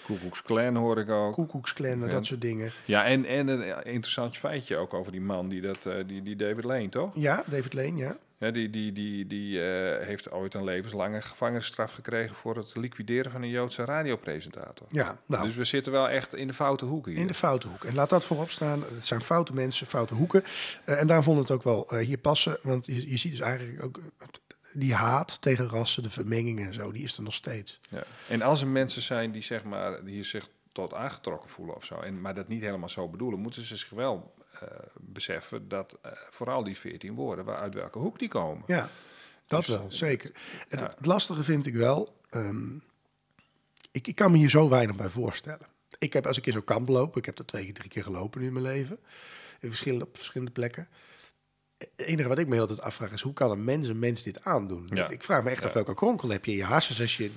het 0.08 0.18
Ku 0.18 0.22
Klux 0.22 0.42
Klan 0.42 0.76
hoor 0.76 1.00
ik 1.00 1.10
ook. 1.10 1.34
Ku 1.34 1.46
Klux 1.46 1.74
Klan 1.74 2.04
en 2.04 2.10
dat 2.10 2.26
soort 2.26 2.42
dingen. 2.42 2.72
Ja, 2.86 3.06
en, 3.06 3.26
en 3.26 3.48
een 3.48 3.84
interessant 3.84 4.38
feitje 4.38 4.78
ook 4.78 4.94
over 4.94 5.12
die 5.12 5.22
man, 5.22 5.50
die, 5.50 5.62
dat, 5.62 5.86
eh, 5.86 5.96
die, 6.08 6.24
die 6.24 6.36
David 6.36 6.64
Lane, 6.64 6.90
toch? 6.90 7.12
Ja, 7.14 7.44
David 7.48 7.74
Lane, 7.74 7.96
ja. 7.96 8.18
Ja, 8.40 8.52
die 8.52 8.70
die, 8.70 8.92
die, 8.92 9.28
die 9.28 9.62
eh, 9.62 10.06
heeft 10.06 10.32
ooit 10.32 10.54
een 10.54 10.64
levenslange 10.64 11.22
gevangenisstraf 11.22 11.94
gekregen 11.94 12.36
voor 12.36 12.56
het 12.58 12.76
liquideren 12.76 13.32
van 13.32 13.42
een 13.42 13.50
Joodse 13.50 13.86
radiopresentator. 13.86 14.88
Ja, 14.92 15.18
nou, 15.26 15.44
Dus 15.44 15.56
we 15.56 15.64
zitten 15.64 15.92
wel 15.92 16.10
echt 16.10 16.36
in 16.36 16.48
de 16.48 16.54
foute 16.54 16.86
hoek 16.86 17.06
hier. 17.06 17.18
in 17.18 17.28
de 17.28 17.34
foute 17.34 17.68
hoek. 17.68 17.84
En 17.84 17.96
laat 17.96 18.10
dat 18.10 18.26
voorop 18.26 18.50
staan. 18.50 18.84
Het 18.94 19.06
zijn 19.06 19.22
foute 19.22 19.54
mensen, 19.54 19.88
foute 19.88 20.14
hoeken. 20.14 20.44
Eh, 20.86 21.00
en 21.00 21.08
daar 21.08 21.24
vonden 21.24 21.46
we 21.46 21.54
het 21.54 21.66
ook 21.66 21.88
wel 21.88 22.00
hier 22.00 22.18
passen. 22.18 22.58
Want 22.62 22.86
je, 22.86 23.10
je 23.10 23.18
ziet 23.18 23.32
dus 23.32 23.40
eigenlijk 23.42 23.84
ook 23.84 24.00
die 24.80 24.94
haat 24.94 25.42
tegen 25.42 25.68
rassen, 25.68 26.04
de 26.04 26.10
vermenging 26.10 26.60
en 26.60 26.74
zo, 26.74 26.92
die 26.92 27.04
is 27.04 27.18
er 27.18 27.24
nog 27.24 27.34
steeds. 27.34 27.80
Ja. 27.90 28.04
En 28.30 28.42
als 28.42 28.62
er 28.62 28.68
mensen 28.68 29.02
zijn 29.02 29.32
die 29.32 29.42
zeg 29.42 29.64
maar 29.64 30.04
die 30.04 30.24
zich 30.24 30.50
tot 30.72 30.94
aangetrokken 30.94 31.50
voelen 31.50 31.76
of 31.76 31.86
zo, 31.86 32.00
en, 32.00 32.22
maar 32.22 32.36
dat 32.36 32.48
niet 32.48 32.62
helemaal 32.62 32.90
zo 32.90 33.08
bedoelen, 33.08 33.40
moeten 33.40 33.62
ze 33.62 33.78
zich 33.78 33.90
wel 33.90 34.34
eh, 34.60 34.68
beseffen 35.00 35.68
dat 35.68 35.98
eh, 36.02 36.12
vooral 36.30 36.64
die 36.64 36.78
14 36.78 37.14
woorden, 37.14 37.46
waar 37.46 37.58
uit 37.58 37.74
welke 37.74 38.00
hoek 38.00 38.20
die 38.20 38.28
komen. 38.28 38.64
Ja, 38.68 38.90
dat 39.48 39.66
Dus, 39.66 39.76
wel, 39.76 39.92
zeker. 39.92 40.32
Het, 40.68 40.80
ja. 40.80 40.88
het 40.98 41.06
lastige 41.06 41.44
vind 41.44 41.66
ik 41.66 41.74
wel, 41.74 42.16
ehm, 42.30 42.76
ik, 43.92 44.08
ik 44.08 44.16
kan 44.16 44.32
me 44.32 44.38
hier 44.38 44.50
zo 44.50 44.70
weinig 44.70 44.96
bij 44.96 45.10
voorstellen. 45.10 45.68
Ik 46.00 46.14
heb 46.14 46.28
als 46.28 46.38
ik 46.38 46.46
in 46.46 46.54
zo'n 46.54 46.64
kamp 46.64 46.88
loop, 46.88 47.18
ik 47.18 47.26
heb 47.26 47.40
er 47.40 47.46
twee, 47.46 47.72
drie 47.72 47.90
keer 47.90 48.04
gelopen 48.04 48.42
in 48.42 48.54
mijn 48.54 48.66
leven, 48.66 49.00
in 49.60 49.70
verschillende, 49.70 50.06
op 50.06 50.16
verschillende 50.18 50.52
plekken. 50.52 50.88
Het 51.78 51.90
enige 51.96 52.28
wat 52.30 52.38
ik 52.40 52.48
me 52.48 52.56
heel 52.56 52.68
tijd 52.68 52.82
afvraag 52.82 53.12
is, 53.12 53.22
hoe 53.22 53.34
kan 53.34 53.52
een 53.52 53.64
mens 53.64 53.88
een 53.88 54.00
mens 54.00 54.24
dit 54.24 54.44
aandoen? 54.44 54.90
Ja. 54.94 55.10
Ik 55.10 55.24
vraag 55.24 55.44
me 55.44 55.50
echt 55.50 55.66
af 55.66 55.74
welke 55.74 55.94
kronkel 55.94 56.30
heb 56.30 56.46
je 56.46 56.52
in 56.52 56.58
je 56.58 56.66
hersens 56.66 57.02
als 57.02 57.18
je, 57.18 57.32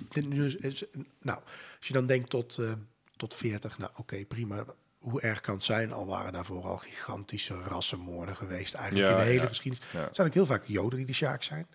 nou, 1.23 1.39
als 1.79 1.87
je 1.87 1.93
dan 1.93 2.07
denkt 2.07 2.31
tot, 2.31 2.59
eh, 2.59 2.73
tot 3.17 3.35
40, 3.35 3.79
nou 3.79 3.91
oké, 3.97 4.25
prima. 4.25 4.65
Hoe 4.99 5.21
erg 5.21 5.41
kan 5.41 5.55
het 5.55 5.63
zijn? 5.63 5.93
Al 5.93 6.07
waren 6.07 6.33
daarvoor 6.33 6.65
al 6.65 6.77
gigantische 6.77 7.55
rassenmoorden 7.55 8.37
geweest, 8.37 8.75
eigenlijk 8.75 9.11
in 9.11 9.17
de 9.17 9.23
hele 9.31 9.47
geschiedenis. 9.47 9.87
Het 9.93 10.15
zijn 10.15 10.27
ook 10.27 10.35
heel 10.35 10.47
vaak 10.47 10.67
de 10.67 10.73
Joden 10.73 10.99
die 10.99 11.07
de 11.07 11.13
Sjaak 11.13 11.43
zijn. 11.43 11.67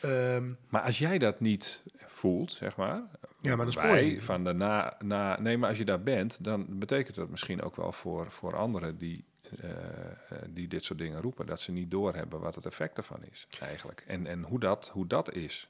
Ehm, 0.00 0.50
Maar 0.68 0.82
als 0.82 0.98
jij 0.98 1.18
dat 1.18 1.40
niet 1.40 1.82
voelt, 2.06 2.52
zeg 2.52 2.76
maar. 2.76 3.02
Ja, 3.40 3.56
maar 3.56 4.04
je 4.04 4.22
van 4.22 4.44
de 4.44 4.52
na, 4.52 4.96
na. 5.04 5.40
Nee, 5.40 5.58
maar 5.58 5.68
als 5.68 5.78
je 5.78 5.84
daar 5.84 6.02
bent, 6.02 6.44
dan 6.44 6.66
betekent 6.68 7.16
dat 7.16 7.28
misschien 7.28 7.62
ook 7.62 7.76
wel 7.76 7.92
voor, 7.92 8.30
voor 8.30 8.56
anderen 8.56 8.98
die, 8.98 9.24
eh, 9.60 9.70
eh, 9.70 10.38
die 10.48 10.68
dit 10.68 10.84
soort 10.84 10.98
dingen 10.98 11.20
roepen, 11.20 11.46
dat 11.46 11.60
ze 11.60 11.72
niet 11.72 11.90
doorhebben 11.90 12.40
wat 12.40 12.54
het 12.54 12.66
effect 12.66 12.96
ervan 12.96 13.24
is, 13.30 13.46
eigenlijk. 13.60 14.02
En, 14.06 14.26
en 14.26 14.42
hoe, 14.42 14.60
dat, 14.60 14.90
hoe 14.92 15.06
dat 15.06 15.32
is. 15.34 15.68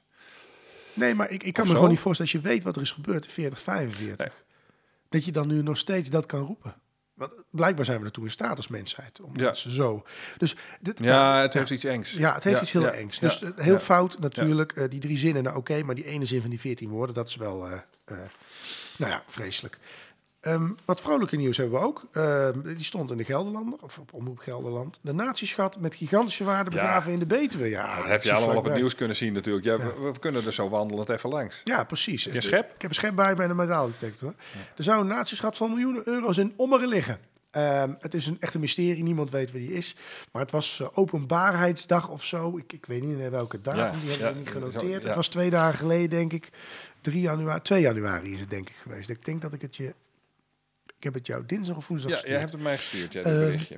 nee, 0.93 1.15
maar 1.15 1.29
ik, 1.29 1.43
ik 1.43 1.53
kan 1.53 1.63
Of 1.63 1.67
me 1.69 1.73
zo? 1.73 1.73
gewoon 1.75 1.89
niet 1.89 1.99
voorstellen, 1.99 2.31
als 2.31 2.41
je 2.41 2.47
weet 2.49 2.63
wat 2.63 2.75
er 2.75 2.81
is 2.81 2.91
gebeurd 2.91 3.25
in 3.25 3.31
40, 3.31 3.59
45, 3.59 4.43
dat 5.09 5.25
je 5.25 5.31
dan 5.31 5.47
nu 5.47 5.61
nog 5.61 5.77
steeds 5.77 6.09
dat 6.09 6.25
kan 6.25 6.39
roepen. 6.39 6.75
Want 7.13 7.33
blijkbaar 7.49 7.85
zijn 7.85 7.99
we 7.99 8.05
er 8.05 8.11
toe 8.11 8.23
in 8.23 8.31
staat 8.31 8.57
als 8.57 8.67
mensheid. 8.67 9.21
Om 9.21 9.31
Ja. 9.39 9.53
zo. 9.53 10.03
Dus 10.37 10.55
dit, 10.79 10.99
Ja, 10.99 11.05
nou, 11.05 11.41
het 11.41 11.53
heeft 11.53 11.69
iets 11.71 11.83
engs. 11.83 12.11
Ja, 12.11 12.33
het 12.33 12.43
heeft 12.43 12.55
Ja, 12.55 12.61
iets 12.61 12.71
heel 12.71 12.87
engs. 12.89 13.19
Dus 13.19 13.41
eh, 13.41 13.49
heel 13.55 13.79
fout 13.79 14.19
natuurlijk. 14.19 14.91
die 14.91 14.99
drie 14.99 15.17
zinnen, 15.17 15.43
nou 15.43 15.57
oké, 15.57 15.83
maar 15.83 15.95
die 15.95 16.05
ene 16.05 16.25
zin 16.25 16.41
van 16.41 16.49
die 16.49 16.59
14 16.59 16.89
woorden, 16.89 17.15
dat 17.15 17.27
is 17.27 17.35
wel, 17.35 17.57
nou 18.97 19.11
ja, 19.11 19.23
vreselijk. 19.27 19.77
Ehm, 20.41 20.69
wat 20.85 21.01
vrolijke 21.01 21.35
nieuws 21.35 21.57
hebben 21.57 21.79
we 21.79 21.85
ook. 21.85 22.03
Ehm, 22.11 22.61
die 22.75 22.85
stond 22.85 23.11
in 23.11 23.17
de 23.17 23.23
Gelderlander, 23.23 23.79
of 23.81 23.97
op 23.97 24.13
Omroep 24.13 24.39
Gelderland. 24.39 24.99
De 25.01 25.13
natieschat 25.13 25.79
met 25.79 25.95
gigantische 25.95 26.43
waarde 26.43 26.71
Ja. 26.71 26.75
begraven 26.81 27.11
in 27.11 27.19
de 27.19 27.25
Betuwe. 27.25 27.69
Ja, 27.69 27.87
dat 27.87 27.97
dat 28.03 28.11
heb 28.11 28.21
je 28.21 28.33
allemaal 28.33 28.57
op 28.57 28.63
het 28.63 28.75
nieuws 28.75 28.95
kunnen 28.95 29.15
zien 29.15 29.33
natuurlijk. 29.33 29.65
Ja, 29.65 29.77
We, 29.77 30.11
we 30.13 30.19
kunnen 30.19 30.45
er 30.45 30.53
zo 30.53 30.69
wandelend 30.69 31.09
even 31.09 31.29
langs. 31.29 31.61
Ja, 31.63 31.83
precies. 31.83 32.23
Je 32.23 32.41
schep? 32.41 32.65
Ik 32.75 32.81
heb 32.81 32.89
een 32.89 32.95
schep 32.95 33.15
bij 33.15 33.35
me 33.35 33.43
en 33.43 33.49
een 33.49 33.55
metaaldetector. 33.55 34.33
Er 34.75 34.83
zou 34.83 35.01
een 35.01 35.07
natieschat 35.07 35.57
van 35.57 35.69
miljoenen 35.69 36.01
euro's 36.05 36.37
in 36.37 36.53
Ommeren 36.55 36.87
liggen. 36.87 37.19
Ehm, 37.51 37.93
het 37.99 38.13
is 38.13 38.25
een 38.27 38.37
echte 38.39 38.59
mysterie, 38.59 39.03
niemand 39.03 39.29
weet 39.31 39.51
wie 39.51 39.67
die 39.67 39.77
is. 39.77 39.95
Maar 40.31 40.41
het 40.41 40.51
was 40.51 40.79
eh, 40.79 40.87
openbaarheidsdag 40.93 42.09
of 42.09 42.23
zo. 42.23 42.57
Ik, 42.57 42.73
ik 42.73 42.85
weet 42.85 43.01
niet 43.03 43.17
meer 43.17 43.31
welke 43.31 43.61
datum, 43.61 43.79
Ja, 43.95 44.01
die 44.01 44.09
hebben 44.09 44.27
ja, 44.27 44.33
we 44.33 44.39
niet 44.39 44.47
zo, 44.47 44.53
genoteerd. 44.53 45.01
ja. 45.01 45.07
Het 45.07 45.15
was 45.15 45.27
twee 45.27 45.49
dagen 45.49 45.77
geleden, 45.77 46.09
denk 46.09 46.33
ik. 46.33 46.49
3 47.01 47.21
januari, 47.21 47.61
2 47.61 47.81
januari 47.81 48.33
is 48.33 48.39
het 48.39 48.49
denk 48.49 48.69
ik 48.69 48.75
geweest. 48.75 49.09
Ik 49.09 49.25
denk 49.25 49.41
dat 49.41 49.53
ik 49.53 49.61
het 49.61 49.75
je... 49.75 49.93
Ik 51.01 51.07
heb 51.07 51.13
het 51.15 51.27
jou 51.27 51.43
dinsdag 51.45 51.75
of 51.77 51.87
woensdag 51.87 52.09
Ja, 52.11 52.15
gestuurd. 52.15 52.33
jij 52.33 52.41
hebt 52.45 52.53
het 52.53 52.63
mij 52.63 52.77
gestuurd, 52.77 53.13
ja, 53.13 53.23
dit 53.23 53.31
Ehm, 53.31 53.41
berichtje. 53.45 53.77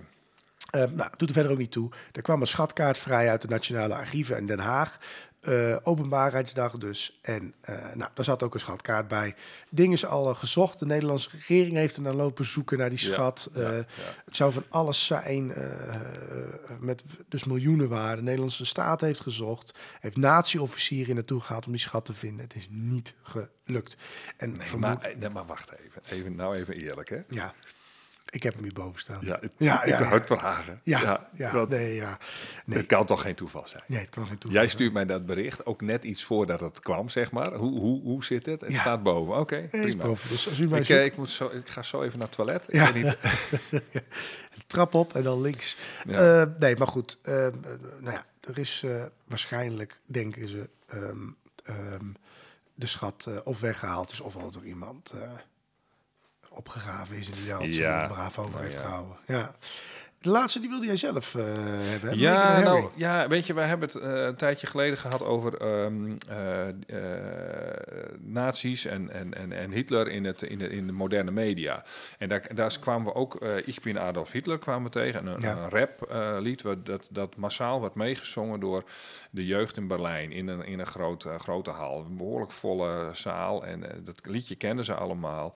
Eh, 0.69 0.83
nou, 0.91 1.09
doet 1.17 1.27
er 1.27 1.33
verder 1.33 1.51
ook 1.51 1.57
niet 1.57 1.71
toe. 1.71 1.91
Er 2.11 2.21
kwam 2.21 2.41
een 2.41 2.47
schatkaart 2.47 2.97
vrij 2.97 3.29
uit 3.29 3.41
de 3.41 3.47
Nationale 3.47 3.95
Archieven 3.95 4.37
in 4.37 4.45
Den 4.45 4.59
Haag. 4.59 4.97
Eh, 5.43 5.75
openbaarheidsdag 5.83 6.77
dus. 6.77 7.19
En 7.21 7.53
eh, 7.61 7.75
nou, 7.93 8.11
daar 8.13 8.25
zat 8.25 8.43
ook 8.43 8.53
een 8.53 8.59
schatkaart 8.59 9.07
bij. 9.07 9.35
Dingen 9.69 9.93
is 9.93 10.05
al 10.05 10.29
eh, 10.29 10.35
gezocht. 10.35 10.79
De 10.79 10.85
Nederlandse 10.85 11.29
regering 11.31 11.73
heeft 11.73 11.95
er 11.95 12.01
naar 12.01 12.13
lopen 12.13 12.45
zoeken 12.45 12.77
naar 12.77 12.89
die 12.89 12.97
schat. 12.97 13.49
ja, 13.53 13.61
ja. 13.71 13.85
Het 14.25 14.35
zou 14.35 14.51
van 14.53 14.63
alles 14.69 15.05
zijn, 15.05 15.53
met 16.79 17.03
dus 17.29 17.43
miljoenen 17.43 17.89
waarde. 17.89 18.15
De 18.15 18.23
Nederlandse 18.23 18.65
staat 18.65 19.01
heeft 19.01 19.19
gezocht. 19.19 19.79
Heeft 19.99 20.17
natieofficieren 20.17 21.15
naartoe 21.15 21.41
gehaald 21.41 21.65
om 21.65 21.71
die 21.71 21.81
schat 21.81 22.05
te 22.05 22.13
vinden. 22.13 22.45
Het 22.45 22.55
is 22.55 22.67
niet 22.71 23.15
gelukt. 23.23 23.95
En 24.37 24.51
Nee, 24.51 24.67
vermoed- 24.67 25.01
maar, 25.01 25.13
nee, 25.17 25.29
maar 25.29 25.45
wacht 25.45 25.71
even. 25.71 26.01
even. 26.09 26.35
Nou 26.35 26.55
even 26.55 26.75
eerlijk, 26.75 27.09
hè? 27.09 27.19
ja, 27.29 27.53
ik 28.33 28.43
heb 28.43 28.53
hem 28.53 28.63
hierboven 28.63 28.99
staan. 28.99 29.19
Ja, 29.21 29.37
het, 29.41 29.51
Ja, 29.57 29.83
ik 29.83 29.99
ja. 29.99 30.09
het 30.09 30.25
vragen. 30.25 30.79
ja, 30.83 31.27
ja, 31.35 31.65
nee, 31.69 31.95
ja. 31.95 32.17
Nee, 32.65 32.77
Het 32.77 32.87
kan 32.87 33.05
toch 33.05 33.21
geen 33.21 33.35
toeval 33.35 33.67
zijn? 33.67 33.83
nee, 33.87 33.99
het 33.99 34.09
kan 34.09 34.27
geen 34.27 34.37
toeval 34.37 34.59
Jij 34.59 34.69
stuurt 34.69 34.93
mij 34.93 35.05
dat 35.05 35.25
bericht 35.25 35.65
ook 35.65 35.81
net 35.81 36.03
iets 36.03 36.23
voordat 36.23 36.59
het 36.59 36.79
kwam, 36.79 37.09
zeg 37.09 37.31
maar. 37.31 37.53
Hoe, 37.53 37.79
hoe, 37.79 38.01
hoe 38.01 38.23
zit 38.23 38.45
het? 38.45 38.61
Het 38.61 38.73
staat 38.75 39.03
boven. 39.03 39.35
Oké, 39.37 39.67
prima. 39.71 40.03
boven. 40.03 40.29
Dus 40.29 40.49
als 40.49 40.59
u 40.59 40.67
mij 40.67 40.79
Ik, 40.79 40.85
zoekt, 40.85 40.99
eh, 40.99 41.05
ik, 41.05 41.17
moet 41.17 41.29
zo, 41.29 41.47
ik 41.49 41.69
ga 41.69 41.81
zo 41.83 42.01
even 42.01 42.17
naar 42.19 42.27
het 42.27 42.35
toilet. 42.35 42.65
Ik 42.67 42.73
Ja. 42.73 42.93
weet 42.93 43.03
niet. 43.03 43.17
trap 44.67 44.93
op 44.93 45.15
en 45.15 45.23
dan 45.23 45.41
links. 45.41 45.77
Eh, 46.09 46.43
nee, 46.59 46.75
maar 46.75 46.87
goed. 46.87 47.17
eh, 47.21 47.33
nou 47.99 48.15
ja, 48.15 48.25
er 48.39 48.57
is 48.57 48.85
waarschijnlijk, 49.27 49.99
denken 50.05 50.47
ze, 50.47 50.69
ehm, 50.87 51.17
ehm, 51.63 52.05
de 52.75 52.87
schat 52.87 53.27
of 53.43 53.59
weggehaald 53.59 54.11
is 54.11 54.19
of 54.21 54.35
al 54.35 54.51
door 54.51 54.65
iemand 54.65 55.13
opgegraven 56.55 57.15
is 57.17 57.29
en 57.29 57.35
die 57.35 57.45
daar 57.45 57.55
altijd 57.55 57.75
Ja, 57.75 58.07
zo 58.07 58.13
braaf 58.13 58.37
over 58.39 58.51
nou 58.51 58.63
heeft 58.63 58.75
ja. 58.75 58.81
gehouden. 58.81 59.15
Ja. 59.27 59.55
De 60.19 60.29
laatste 60.29 60.59
die 60.59 60.69
wilde 60.69 60.85
jij 60.85 60.95
zelf 60.97 61.35
eh, 61.35 61.43
hebben. 61.45 62.09
hè? 62.09 62.15
Ja, 62.15 62.59
nou, 62.59 62.89
ja, 62.95 63.27
weet 63.27 63.47
je, 63.47 63.53
wij 63.53 63.67
hebben 63.67 63.87
het 63.87 63.97
eh, 63.97 64.11
een 64.25 64.35
tijdje 64.35 64.67
geleden 64.67 64.97
gehad 64.97 65.23
over 65.23 65.57
ehm 65.57 66.15
eh, 66.29 66.67
eh, 66.67 68.13
nazi's 68.19 68.85
en, 68.85 69.09
en, 69.09 69.33
en, 69.33 69.51
en 69.51 69.71
Hitler 69.71 70.07
in, 70.07 70.25
het, 70.25 70.41
in, 70.41 70.57
de, 70.57 70.69
in 70.69 70.87
de 70.87 70.93
moderne 70.93 71.31
media. 71.31 71.83
En 72.17 72.29
daar, 72.29 72.47
daar 72.55 72.77
kwamen 72.79 73.07
we 73.07 73.13
ook, 73.13 73.35
eh 73.35 73.57
Ik 73.67 73.81
bin 73.81 73.99
Adolf 73.99 74.31
Hitler 74.31 74.59
kwamen 74.59 74.83
we 74.83 74.89
tegen, 74.89 75.25
een, 75.25 75.41
Ja. 75.41 75.57
een 75.57 75.69
rap 75.69 76.01
eh, 76.09 76.35
lied 76.39 76.61
wat, 76.61 76.85
dat, 76.85 77.09
dat 77.11 77.35
massaal 77.35 77.81
werd 77.81 77.95
meegezongen 77.95 78.59
door 78.59 78.83
de 79.31 79.45
jeugd 79.45 79.77
in 79.77 79.87
Berlijn 79.87 80.31
in 80.31 80.47
een, 80.47 80.65
in 80.65 80.79
een 80.79 80.85
grote, 80.85 81.39
grote 81.39 81.69
hal. 81.69 81.99
Een 82.05 82.17
behoorlijk 82.17 82.51
volle 82.51 83.09
zaal 83.13 83.65
en 83.65 83.83
dat 84.03 84.21
liedje 84.25 84.55
kenden 84.55 84.85
ze 84.85 84.93
allemaal. 84.93 85.55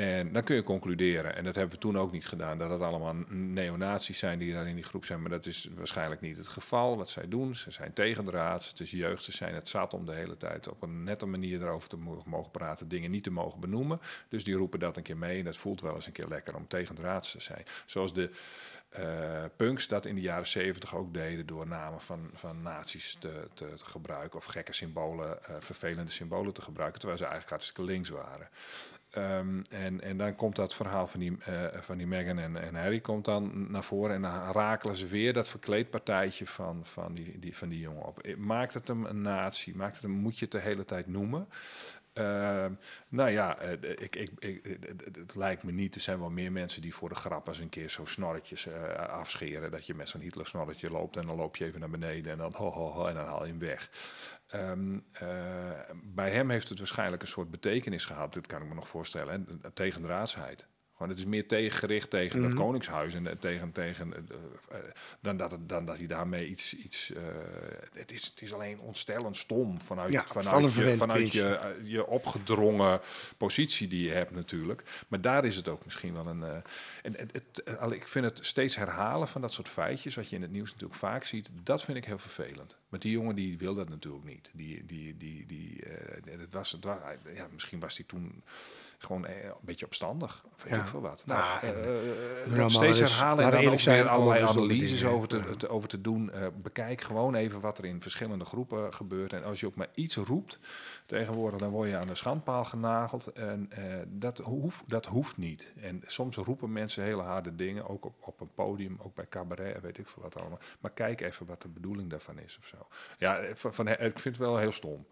En 0.00 0.32
dan 0.32 0.42
kun 0.42 0.56
je 0.56 0.62
concluderen, 0.62 1.36
en 1.36 1.44
dat 1.44 1.54
hebben 1.54 1.74
we 1.74 1.80
toen 1.80 1.98
ook 1.98 2.12
niet 2.12 2.26
gedaan, 2.26 2.58
dat 2.58 2.70
het 2.70 2.80
allemaal 2.80 3.14
neonazies 3.28 4.18
zijn 4.18 4.38
die 4.38 4.52
daar 4.52 4.66
in 4.66 4.74
die 4.74 4.84
groep 4.84 5.04
zijn. 5.04 5.20
Maar 5.20 5.30
dat 5.30 5.46
is 5.46 5.68
waarschijnlijk 5.74 6.20
niet 6.20 6.36
het 6.36 6.48
geval. 6.48 6.96
Wat 6.96 7.08
zij 7.08 7.28
doen, 7.28 7.54
ze 7.54 7.70
zijn 7.70 7.92
tegendraads, 7.92 8.68
het 8.68 8.80
is 8.80 8.90
jeugd, 8.90 9.22
ze 9.22 9.32
zijn 9.32 9.54
het 9.54 9.68
zat 9.68 9.94
om 9.94 10.06
de 10.06 10.14
hele 10.14 10.36
tijd 10.36 10.68
op 10.68 10.82
een 10.82 11.04
nette 11.04 11.26
manier 11.26 11.62
erover 11.62 11.88
te 11.88 11.96
mo- 11.96 12.22
mogen 12.26 12.50
praten, 12.50 12.88
dingen 12.88 13.10
niet 13.10 13.22
te 13.22 13.30
mogen 13.30 13.60
benoemen. 13.60 14.00
Dus 14.28 14.44
die 14.44 14.54
roepen 14.54 14.78
dat 14.78 14.96
een 14.96 15.02
keer 15.02 15.16
mee 15.16 15.38
en 15.38 15.44
dat 15.44 15.56
voelt 15.56 15.80
wel 15.80 15.94
eens 15.94 16.06
een 16.06 16.12
keer 16.12 16.28
lekker 16.28 16.56
om 16.56 16.68
tegendraads 16.68 17.30
te 17.30 17.40
zijn. 17.40 17.64
Zoals 17.86 18.14
de 18.14 18.30
eh, 18.88 19.44
punks 19.56 19.88
dat 19.88 20.04
in 20.06 20.14
de 20.14 20.20
jaren 20.20 20.46
zeventig 20.46 20.94
ook 20.94 21.14
deden 21.14 21.46
door 21.46 21.66
namen 21.66 22.00
van, 22.00 22.30
van 22.34 22.62
nazi's 22.62 23.16
te, 23.18 23.48
te, 23.54 23.74
te 23.76 23.84
gebruiken 23.84 24.38
of 24.38 24.44
gekke 24.44 24.72
symbolen, 24.72 25.44
eh, 25.44 25.54
vervelende 25.58 26.10
symbolen 26.10 26.52
te 26.52 26.62
gebruiken, 26.62 26.98
terwijl 26.98 27.20
ze 27.20 27.26
eigenlijk 27.26 27.54
hartstikke 27.54 27.92
links 27.92 28.08
waren. 28.08 28.48
Ehm, 29.10 29.60
en, 29.70 30.00
en 30.00 30.16
dan 30.16 30.34
komt 30.34 30.56
dat 30.56 30.74
verhaal 30.74 31.06
van 31.06 31.20
die, 31.20 31.36
eh, 31.44 31.80
van 31.80 31.96
die 31.96 32.06
Meghan 32.06 32.38
en, 32.38 32.56
en 32.56 32.74
Harry 32.74 33.00
komt 33.00 33.24
dan 33.24 33.70
naar 33.70 33.84
voren 33.84 34.14
en 34.14 34.22
dan 34.22 34.52
rakelen 34.52 34.96
ze 34.96 35.06
weer 35.06 35.32
dat 35.32 35.48
verkleedpartijtje 35.48 36.46
van, 36.46 36.84
van, 36.84 37.14
die, 37.14 37.38
die, 37.38 37.56
van 37.56 37.68
die 37.68 37.80
jongen 37.80 38.04
op. 38.06 38.36
Maakt 38.36 38.74
het 38.74 38.88
hem 38.88 39.04
een 39.04 39.22
nazi? 39.22 39.72
Maakt 39.74 39.94
het 39.94 40.02
hem, 40.02 40.12
moet 40.12 40.38
je 40.38 40.44
het 40.44 40.52
de 40.52 40.60
hele 40.60 40.84
tijd 40.84 41.06
noemen? 41.06 41.48
Ehm, 42.12 42.74
nou 43.08 43.30
ja, 43.30 43.58
eh, 43.58 43.72
ik, 44.02 44.16
ik, 44.16 44.30
ik, 44.38 44.64
het- 45.16 45.34
lijkt 45.34 45.62
me 45.62 45.72
niet. 45.72 45.94
Er 45.94 46.00
zijn 46.00 46.18
wel 46.18 46.30
meer 46.30 46.52
mensen 46.52 46.82
die 46.82 46.94
voor 46.94 47.08
de 47.08 47.14
grap 47.14 47.48
eens 47.48 47.58
een 47.58 47.68
keer 47.68 47.88
zo 47.90 48.04
snorretjes 48.04 48.66
eh, 48.66 48.92
afscheren. 48.94 49.70
Dat 49.70 49.86
je 49.86 49.94
met 49.94 50.08
zo'n 50.08 50.20
Hitler 50.20 50.46
snorretje 50.46 50.90
loopt 50.90 51.16
en 51.16 51.26
dan 51.26 51.36
loop 51.36 51.56
je 51.56 51.64
even 51.64 51.80
naar 51.80 51.90
beneden 51.90 52.32
en 52.32 52.38
dan 52.38 52.54
ho, 52.54 52.70
ho, 52.70 53.06
en 53.06 53.14
dan 53.14 53.24
haal 53.26 53.44
je 53.44 53.50
hem 53.50 53.58
weg. 53.58 53.90
Ehm, 54.46 54.98
eh, 55.12 55.28
bij 56.04 56.30
hem 56.30 56.50
heeft 56.50 56.68
het 56.68 56.78
waarschijnlijk 56.78 57.22
een 57.22 57.28
soort 57.28 57.50
betekenis 57.50 58.04
gehad. 58.04 58.32
Dit 58.32 58.46
kan 58.46 58.62
ik 58.62 58.68
me 58.68 58.74
nog 58.74 58.88
voorstellen. 58.88 59.60
Tegendraadsheid. 59.74 60.66
Gewoon, 61.00 61.14
het 61.14 61.24
is 61.24 61.30
meer 61.30 61.46
tegengericht 61.46 62.10
tegen 62.10 62.42
het 62.42 62.54
koningshuis 62.54 63.14
en 63.14 63.26
eh, 63.26 63.36
tegen, 63.36 63.72
tegen, 63.72 64.14
eh, 64.14 64.18
eh, 64.68 64.84
dan, 65.20 65.36
dat 65.36 65.50
het, 65.50 65.68
dan 65.68 65.84
dat 65.84 65.98
hij 65.98 66.06
daarmee 66.06 66.48
iets. 66.48 66.74
iets 66.74 67.12
het, 67.92 68.12
is, 68.12 68.24
het 68.24 68.42
is 68.42 68.52
alleen 68.52 68.80
ontstellend 68.80 69.36
stom 69.36 69.80
vanuit, 69.80 70.12
Ja, 70.12 70.26
van 70.26 70.42
vanuit, 70.42 70.76
een 70.76 70.84
je, 70.84 70.96
vanuit 70.96 71.32
je, 71.32 71.80
je 71.84 72.06
opgedrongen 72.06 73.00
positie 73.36 73.88
die 73.88 74.02
je 74.02 74.12
hebt, 74.12 74.30
natuurlijk. 74.30 74.82
Maar 75.08 75.20
daar 75.20 75.44
is 75.44 75.56
het 75.56 75.68
ook 75.68 75.84
misschien 75.84 76.14
wel 76.14 76.26
een. 76.26 76.42
en 77.02 77.14
het, 77.16 77.32
het, 77.32 77.78
al- 77.78 77.92
ik 77.92 78.08
vind 78.08 78.24
het 78.24 78.38
steeds 78.42 78.76
herhalen 78.76 79.28
van 79.28 79.40
dat 79.40 79.52
soort 79.52 79.68
feitjes, 79.68 80.14
wat 80.14 80.28
je 80.28 80.36
in 80.36 80.42
het 80.42 80.52
nieuws 80.52 80.72
natuurlijk 80.72 80.98
vaak 80.98 81.24
ziet, 81.24 81.50
dat 81.62 81.82
vind 81.82 81.96
ik 81.96 82.04
heel 82.04 82.18
vervelend. 82.18 82.76
Maar 82.88 83.00
die 83.00 83.12
jongen 83.12 83.34
die 83.34 83.58
wil 83.58 83.74
dat 83.74 83.88
natuurlijk 83.88 84.24
niet. 84.24 84.50
Die, 84.54 84.86
die, 84.86 85.16
die, 85.16 85.46
die, 85.46 85.80
het 86.24 86.52
was, 86.52 86.72
het 86.72 86.84
was, 86.84 86.98
ja, 87.34 87.48
misschien 87.52 87.80
was 87.80 87.96
hij 87.96 88.06
toen 88.06 88.42
gewoon 89.04 89.26
eh, 89.26 89.44
een 89.44 89.52
beetje 89.60 89.86
opstandig. 89.86 90.44
Of 90.54 90.62
weet 90.62 90.72
Ja. 90.72 90.80
ik 90.80 90.86
veel 90.86 91.00
wat. 91.00 91.22
Nou, 91.26 91.40
Nou, 91.40 91.64
en- 91.76 91.84
eh, 92.44 92.50
allemaal 92.50 92.70
steeds 92.70 92.98
herhalen 92.98 93.44
en 93.44 93.50
dan 93.50 93.60
eerlijk 93.60 93.80
zijn, 93.80 94.08
allerlei 94.08 94.44
analyses 94.44 95.04
over 95.04 95.28
te, 95.28 95.36
ja. 95.36 95.54
te- 95.56 95.68
over 95.68 95.88
te 95.88 96.00
doen. 96.00 96.30
Eh, 96.32 96.46
bekijk 96.54 97.00
gewoon 97.00 97.34
even 97.34 97.60
wat 97.60 97.78
er 97.78 97.84
in 97.84 98.02
verschillende 98.02 98.44
groepen 98.44 98.94
gebeurt. 98.94 99.32
En 99.32 99.44
als 99.44 99.60
je 99.60 99.66
ook 99.66 99.74
maar 99.74 99.88
iets 99.94 100.16
roept 100.16 100.58
tegenwoordig, 101.06 101.58
dan 101.60 101.70
word 101.70 101.88
je 101.88 101.96
aan 101.96 102.06
de 102.06 102.14
schandpaal 102.14 102.64
genageld. 102.64 103.26
En 103.32 103.66
eh, 103.70 103.84
dat, 104.08 104.38
hoeft, 104.38 104.82
dat 104.86 105.06
hoeft 105.06 105.36
niet. 105.36 105.72
En 105.80 106.02
soms 106.06 106.36
roepen 106.36 106.72
mensen 106.72 107.02
hele 107.04 107.22
harde 107.22 107.54
dingen, 107.54 107.88
ook 107.88 108.04
op, 108.04 108.14
op 108.20 108.40
een 108.40 108.50
podium, 108.54 108.96
ook 109.02 109.14
bij 109.14 109.26
cabaret, 109.28 109.74
en 109.74 109.80
weet 109.82 109.98
ik 109.98 110.08
veel 110.08 110.22
wat 110.22 110.40
allemaal. 110.40 110.58
Maar 110.80 110.90
kijk 110.90 111.20
even 111.20 111.46
wat 111.46 111.62
de 111.62 111.68
bedoeling 111.68 112.10
daarvan 112.10 112.38
is 112.38 112.58
of 112.60 112.66
zo. 112.66 112.76
Ja, 113.18 113.36
eh, 113.38 113.54
van, 113.54 113.74
van, 113.74 113.88
ik 113.88 113.98
vind 113.98 114.24
het 114.24 114.36
wel 114.36 114.56
heel 114.58 114.72
stom. 114.72 115.06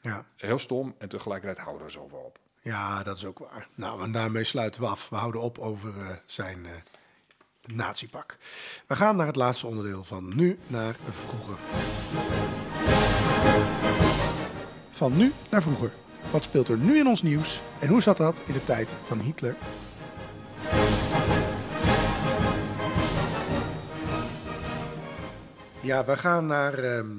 Ja. 0.00 0.24
Heel 0.36 0.58
stom 0.58 0.94
en 0.98 1.08
tegelijkertijd 1.08 1.58
houden 1.64 1.86
we 1.86 1.92
zo 1.92 2.08
wel 2.10 2.20
op. 2.20 2.38
ja, 2.66 3.02
dat 3.02 3.16
is 3.16 3.24
ook 3.24 3.38
waar. 3.38 3.68
Nou, 3.74 4.02
en 4.02 4.12
daarmee 4.12 4.44
sluiten 4.44 4.80
we 4.80 4.86
af. 4.86 5.08
We 5.08 5.16
houden 5.16 5.40
op 5.40 5.58
over 5.58 5.98
eh, 5.98 6.06
zijn 6.26 6.66
eh 6.66 6.72
natiepak. 7.74 8.36
We 8.86 8.96
gaan 8.96 9.16
naar 9.16 9.26
het 9.26 9.36
laatste 9.36 9.66
onderdeel 9.66 10.04
van 10.04 10.36
nu 10.36 10.58
naar 10.66 10.96
vroeger. 11.08 11.56
Van 14.90 15.16
nu 15.16 15.32
naar 15.50 15.62
vroeger. 15.62 15.92
Wat 16.30 16.44
speelt 16.44 16.68
er 16.68 16.78
nu 16.78 16.98
in 16.98 17.06
ons 17.06 17.22
nieuws 17.22 17.62
en 17.80 17.88
hoe 17.88 18.02
zat 18.02 18.16
dat 18.16 18.42
in 18.46 18.52
de 18.52 18.64
tijd 18.64 18.94
van 19.02 19.20
Hitler? 19.20 19.56
Ja, 25.80 26.04
we 26.04 26.16
gaan 26.16 26.46
naar 26.46 26.78
ehm, 26.78 27.10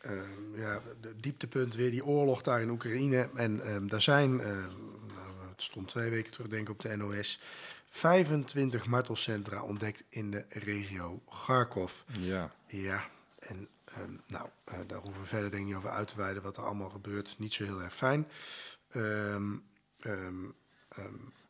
ehm, 0.00 0.37
ja, 0.58 0.82
de 1.00 1.16
dieptepunt 1.16 1.74
weer 1.74 1.90
die 1.90 2.04
oorlog 2.04 2.42
daar 2.42 2.60
in 2.60 2.70
Oekraïne. 2.70 3.30
En 3.34 3.60
ehm, 3.60 3.86
daar 3.86 4.02
zijn, 4.02 4.40
ehm, 4.40 4.76
nou, 5.06 5.48
het 5.50 5.62
stond 5.62 5.88
twee 5.88 6.10
weken 6.10 6.32
terug 6.32 6.48
denk 6.48 6.62
ik 6.62 6.74
op 6.74 6.80
de 6.80 6.96
NOS, 6.96 7.40
25 7.86 8.86
martelcentra 8.86 9.62
ontdekt 9.62 10.04
in 10.08 10.30
de 10.30 10.44
regio 10.48 11.22
Kharkov. 11.28 11.92
Ja. 12.18 12.54
Ja, 12.66 13.08
en 13.38 13.68
ehm, 13.84 14.12
nou, 14.26 14.48
eh, 14.64 14.74
daar 14.86 15.00
hoeven 15.00 15.20
we 15.20 15.26
verder 15.26 15.50
denk 15.50 15.62
ik 15.62 15.68
niet 15.68 15.76
over 15.76 15.90
uit 15.90 16.08
te 16.08 16.16
wijden 16.16 16.42
wat 16.42 16.56
er 16.56 16.64
allemaal 16.64 16.90
gebeurt. 16.90 17.34
Niet 17.38 17.52
zo 17.52 17.64
heel 17.64 17.82
erg 17.82 17.94
fijn. 17.94 18.26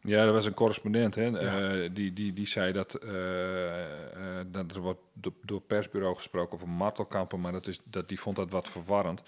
Ja, 0.08 0.24
er 0.24 0.32
was 0.32 0.46
een 0.46 0.54
correspondent 0.54 1.14
hè, 1.14 1.24
Ja. 1.26 1.38
eh, 1.70 1.90
die, 1.92 2.12
die, 2.12 2.32
die 2.32 2.46
zei 2.46 2.72
dat, 2.72 2.94
eh, 2.94 3.80
eh, 3.80 4.46
dat 4.46 4.74
er 4.74 4.80
wordt 4.80 5.00
do- 5.12 5.34
door 5.42 5.60
persbureau 5.60 6.14
gesproken 6.16 6.54
over 6.54 6.68
martelkampen, 6.68 7.40
maar 7.40 7.52
dat 7.52 7.66
is, 7.66 7.80
dat, 7.84 8.08
die 8.08 8.20
vond 8.20 8.36
dat 8.36 8.50
wat 8.50 8.68
verwarrend. 8.68 9.22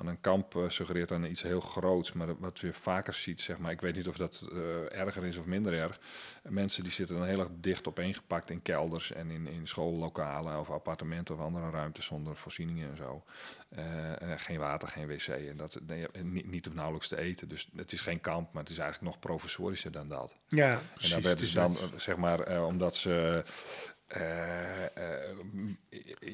En 0.00 0.06
een 0.06 0.20
kamp 0.20 0.56
eh, 0.56 0.68
suggereert 0.68 1.08
dan 1.08 1.24
iets 1.24 1.42
heel 1.42 1.60
groots, 1.60 2.12
maar 2.12 2.38
wat 2.38 2.58
je 2.58 2.72
vaker 2.72 3.14
ziet, 3.14 3.40
zeg 3.40 3.58
maar, 3.58 3.72
ik 3.72 3.80
weet 3.80 3.94
niet 3.94 4.08
of 4.08 4.16
dat 4.16 4.48
eh, 4.52 4.98
erger 5.00 5.24
is 5.24 5.36
of 5.36 5.44
minder 5.44 5.72
erg. 5.72 5.98
Mensen 6.42 6.82
die 6.82 6.92
zitten 6.92 7.16
dan 7.16 7.26
heel 7.26 7.38
erg 7.38 7.48
dicht 7.60 7.88
opeengepakt 7.88 8.50
in 8.50 8.62
kelders 8.62 9.12
en 9.12 9.30
in, 9.30 9.46
in 9.46 9.66
schoollokalen 9.66 10.60
of 10.60 10.70
appartementen 10.70 11.34
of 11.34 11.40
andere 11.40 11.70
ruimtes 11.70 12.04
zonder 12.04 12.36
voorzieningen 12.36 12.90
en 12.90 12.96
zo. 12.96 13.24
Eh, 13.68 14.22
en 14.22 14.40
geen 14.40 14.58
water, 14.58 14.88
geen 14.88 15.06
wc 15.06 15.26
en 15.28 15.56
dat, 15.56 15.78
nee, 15.86 16.08
en 16.12 16.32
niet, 16.32 16.50
niet 16.50 16.68
of 16.68 16.74
nauwelijks 16.74 17.08
te 17.08 17.16
eten. 17.16 17.48
Dus 17.48 17.68
het 17.76 17.92
is 17.92 18.00
geen 18.00 18.20
kamp, 18.20 18.52
maar 18.52 18.62
het 18.62 18.72
is 18.72 18.78
eigenlijk 18.78 19.12
nog 19.12 19.20
provisorischer 19.20 19.92
dan 19.92 20.08
dat. 20.08 20.36
ja, 20.48 20.72
En 20.72 20.80
precies. 20.94 21.10
daar 21.10 21.18
het 21.18 21.26
werden 21.26 21.44
is 21.44 21.50
ze 21.50 21.58
dan, 21.58 21.76
zeg 21.96 22.16
maar, 22.16 22.64
omdat 22.64 22.96
ze 22.96 23.44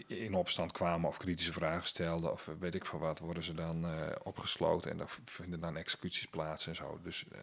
in 0.06 0.34
opstand 0.34 0.72
kwamen 0.72 1.08
of 1.08 1.16
kritische 1.16 1.52
vragen 1.52 1.88
stelden 1.88 2.32
of 2.32 2.48
weet 2.58 2.74
ik 2.74 2.84
veel 2.86 2.98
wat, 2.98 3.18
worden 3.18 3.42
ze 3.42 3.54
dan 3.54 3.84
eh, 3.84 3.90
opgesloten 4.22 4.90
en 5.00 5.08
v- 5.08 5.18
vinden 5.24 5.60
dan 5.60 5.76
executies 5.76 6.26
plaats 6.26 6.66
en 6.66 6.74
zo. 6.74 6.98
Dus, 7.02 7.24
eh, 7.32 7.38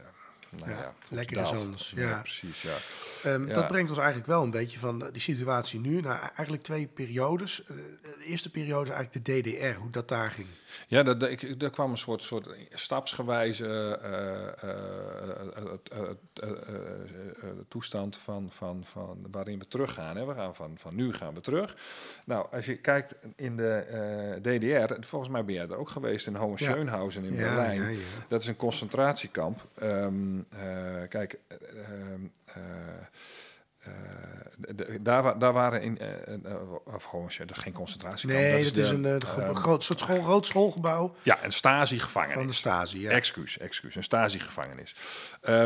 nou 0.50 0.72
Ja, 0.72 0.78
ja, 0.78 0.94
goed, 1.08 1.18
lekker 1.18 1.36
dat. 1.38 1.54
is 1.54 1.60
anders, 1.60 1.92
Ja, 1.96 2.10
ja. 2.10 2.20
precies, 2.22 2.62
ja. 2.62 2.76
Ehm, 3.24 3.48
Ja. 3.48 3.54
Dat 3.54 3.68
brengt 3.68 3.90
ons 3.90 4.00
eigenlijk 4.00 4.28
wel 4.30 4.44
een 4.44 4.52
beetje 4.52 4.80
van 4.80 5.10
die 5.12 5.22
situatie 5.22 5.80
nu 5.80 6.02
naar 6.02 6.20
eigenlijk 6.22 6.64
twee 6.64 6.88
periodes. 6.88 7.64
Eh, 7.64 7.76
de 8.02 8.24
eerste 8.26 8.52
periode 8.52 8.90
is 8.90 8.96
eigenlijk 8.96 9.26
de 9.26 9.42
DDR, 9.42 9.78
hoe 9.80 9.90
dat 9.90 10.08
daar 10.08 10.32
ging. 10.32 10.48
Ja, 10.88 11.03
dat, 11.03 11.24
ik, 11.24 11.61
er 11.61 11.69
kwam 11.69 11.91
een 11.91 11.97
soort, 11.97 12.22
soort 12.22 12.49
stapsgewijze 12.69 13.99
toestand 17.67 18.17
van, 18.17 18.49
van, 18.51 18.84
van 18.86 19.26
waarin 19.32 19.59
we 19.59 19.67
teruggaan. 19.67 20.17
Hè. 20.17 20.26
We 20.26 20.34
gaan 20.34 20.55
van, 20.55 20.78
van 20.78 20.95
nu 20.95 21.13
gaan 21.13 21.34
we 21.34 21.41
terug. 21.41 21.76
Nou, 22.26 22.47
als 22.51 22.65
je 22.65 22.76
kijkt 22.76 23.15
in 23.36 23.57
de 23.57 24.39
DDR, 24.41 25.07
volgens 25.07 25.32
mij 25.32 25.45
ben 25.45 25.55
jij 25.55 25.67
er 25.67 25.78
ook 25.78 25.89
geweest 25.89 26.28
in 26.28 26.36
Hohenschönhausen 26.36 27.24
in 27.24 27.36
Berlijn. 27.36 27.99
Dat 28.28 28.41
is 28.41 28.47
een 28.47 28.55
concentratiekamp. 28.55 29.67
kijk 31.09 31.39
eh, 33.84 33.92
de- 34.76 35.02
daar, 35.02 35.40
daar 35.40 35.54
waren 35.54 35.82
in, 35.82 35.98
eh, 36.00 36.08
eh, 36.34 36.56
of 36.84 37.04
gewoon, 37.04 37.30
dat 37.38 37.50
is 37.58 37.64
geen 37.64 37.74
concentratiekamp. 37.74 38.42
Nee, 38.42 38.52
dat 38.64 38.76
dat 38.76 38.84
is 38.84 38.90
de, 38.90 38.96
een, 38.96 39.06
eh, 39.06 39.14
ehm, 39.46 39.54
groot, 39.54 39.84
soort 39.84 40.00
school, 40.00 40.22
groot 40.22 40.46
schoolgebouw 40.46 41.16
ja, 41.24 41.44
een 41.44 41.52
Stasi-gevangenis. 41.52 42.36
van 42.38 42.48
de 42.48 42.54
Stasi. 42.54 43.00
Ja. 43.02 43.10
Excuus, 43.10 43.58
excuus, 43.58 43.96
een 43.96 44.04
Stasi-gevangenis. 44.04 44.96
Eh, 45.42 45.64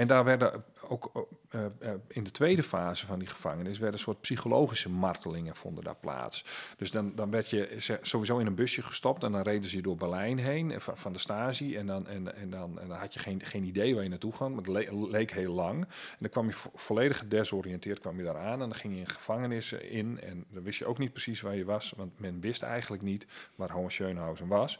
en 0.00 0.06
daar 0.06 0.24
werden 0.24 0.64
ook 0.88 1.28
eh, 1.48 1.64
eh, 1.64 1.92
in 2.08 2.24
de 2.24 2.30
tweede 2.30 2.62
fase 2.62 3.06
van 3.06 3.18
die 3.18 3.28
gevangenis 3.28 3.78
werden 3.78 3.96
een 3.96 4.04
soort 4.04 4.20
psychologische 4.20 4.88
martelingen 4.90 5.56
vonden 5.56 5.84
daar 5.84 5.96
plaats. 6.00 6.44
Dus 6.76 6.90
dan, 6.90 7.14
dan 7.14 7.30
werd 7.30 7.50
je 7.50 7.76
ze- 7.78 7.98
sowieso 8.02 8.38
in 8.38 8.46
een 8.46 8.54
busje 8.54 8.82
gestopt 8.82 9.22
en 9.24 9.32
dan 9.32 9.42
reden 9.42 9.70
ze 9.70 9.80
door 9.80 9.96
Berlijn 9.96 10.38
heen 10.38 10.70
eh, 10.70 10.78
van, 10.80 11.12
de 11.12 11.18
Stasi 11.18 11.76
en 11.76 11.86
dan, 11.86 12.06
en, 12.06 12.36
en 12.36 12.50
dan, 12.50 12.80
en 12.80 12.88
dan 12.88 12.96
had 12.98 13.14
je 13.14 13.20
geen, 13.20 13.40
geen 13.44 13.64
idee 13.64 13.94
waar 13.94 14.02
je 14.02 14.08
naartoe 14.08 14.32
ging, 14.32 14.48
maar 14.54 14.64
het 14.64 14.90
le- 14.92 15.06
leek 15.10 15.30
heel 15.32 15.52
lang. 15.54 15.80
En 15.84 16.16
dan 16.18 16.30
kwam 16.30 16.46
je 16.46 16.52
vo- 16.52 16.70
volledig 16.74 17.18
gedesoriënteerd 17.18 18.00
kwam 18.00 18.16
je 18.18 18.24
daar 18.24 18.38
aan 18.38 18.52
en 18.52 18.58
dan 18.68 18.74
ging 18.74 18.94
je 18.94 19.00
in 19.00 19.08
gevangenis 19.08 19.72
in 19.72 20.20
en 20.20 20.44
dan 20.48 20.62
wist 20.62 20.78
je 20.78 20.86
ook 20.86 20.98
niet 20.98 21.12
precies 21.12 21.40
waar 21.40 21.56
je 21.56 21.64
was, 21.64 21.92
want 21.96 22.18
men 22.20 22.40
wist 22.40 22.62
eigenlijk 22.62 23.02
niet 23.02 23.26
waar 23.54 23.70
Hohenschönhausen 23.70 24.46
was. 24.46 24.78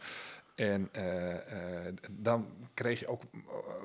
En 0.63 0.89
eh, 0.93 1.87
eh, 1.87 1.95
dan 2.11 2.47
kreeg 2.75 3.01
je 3.01 3.07
ook, 3.07 3.23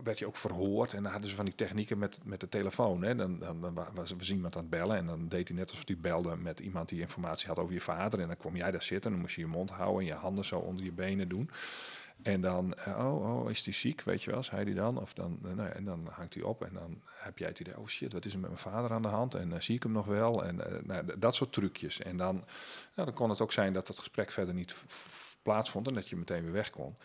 werd 0.03 0.19
je 0.19 0.27
ook 0.27 0.37
verhoord. 0.37 0.93
En 0.93 1.03
dan 1.03 1.11
hadden 1.11 1.29
ze 1.29 1.35
van 1.35 1.45
die 1.45 1.55
technieken 1.55 1.97
met, 1.97 2.19
met 2.23 2.39
de 2.39 2.49
telefoon. 2.49 3.03
Hè. 3.03 3.15
Dan, 3.15 3.39
dan, 3.39 3.61
dan 3.61 3.73
wa- 3.73 3.91
was, 3.93 4.11
was 4.17 4.31
iemand 4.31 4.55
aan 4.55 4.61
het 4.61 4.69
bellen. 4.69 4.97
En 4.97 5.05
dan 5.05 5.27
deed 5.27 5.47
hij 5.47 5.57
net 5.57 5.69
alsof 5.69 5.87
hij 5.87 5.97
belde 5.97 6.35
met 6.35 6.59
iemand 6.59 6.89
die 6.89 6.99
informatie 6.99 7.47
had 7.47 7.59
over 7.59 7.73
je 7.73 7.81
vader. 7.81 8.19
En 8.19 8.27
dan 8.27 8.37
kwam 8.37 8.55
jij 8.55 8.71
daar 8.71 8.83
zitten. 8.83 9.05
En 9.05 9.11
dan 9.11 9.21
moest 9.21 9.35
je 9.35 9.41
je 9.41 9.47
mond 9.47 9.69
houden 9.69 9.99
en 10.01 10.05
je 10.05 10.13
handen 10.13 10.45
zo 10.45 10.59
onder 10.59 10.85
je 10.85 10.91
benen 10.91 11.27
doen. 11.29 11.49
En 12.21 12.41
dan, 12.41 12.73
eh, 12.73 13.05
oh, 13.07 13.39
oh, 13.39 13.49
is 13.49 13.65
hij 13.65 13.73
ziek, 13.73 14.01
weet 14.01 14.23
je 14.23 14.31
wel, 14.31 14.43
zei 14.43 14.63
hij 14.63 14.73
dan. 14.73 15.01
Of 15.01 15.13
dan, 15.13 15.39
nou 15.41 15.69
en 15.69 15.83
dan 15.83 16.07
hangt 16.11 16.33
hij 16.33 16.43
op 16.43 16.63
en 16.63 16.73
dan 16.73 17.01
heb 17.05 17.37
jij 17.37 17.47
het 17.47 17.59
idee, 17.59 17.79
oh 17.79 17.87
shit, 17.87 18.13
wat 18.13 18.25
is 18.25 18.33
er 18.33 18.39
met 18.39 18.49
mijn 18.49 18.61
vader 18.61 18.91
aan 18.91 19.01
de 19.01 19.07
hand? 19.07 19.33
En 19.33 19.63
zie 19.63 19.75
ik 19.75 19.83
hem 19.83 19.91
nog 19.91 20.05
wel? 20.05 20.45
En 20.45 20.61
nou, 20.83 21.19
dat 21.19 21.35
soort 21.35 21.53
trucjes. 21.53 22.01
En 22.01 22.17
dan, 22.17 22.35
nou, 22.95 23.07
dan 23.07 23.13
kon 23.13 23.29
het 23.29 23.41
ook 23.41 23.51
zijn 23.51 23.73
dat 23.73 23.87
het 23.87 23.99
gesprek 23.99 24.31
verder 24.31 24.53
niet 24.53 24.75
plaatsvond 25.47 25.87
en 25.87 25.93
dat 25.93 26.09
je 26.09 26.15
meteen 26.15 26.43
weer 26.43 26.51
weg 26.51 26.69
kon. 26.69 26.95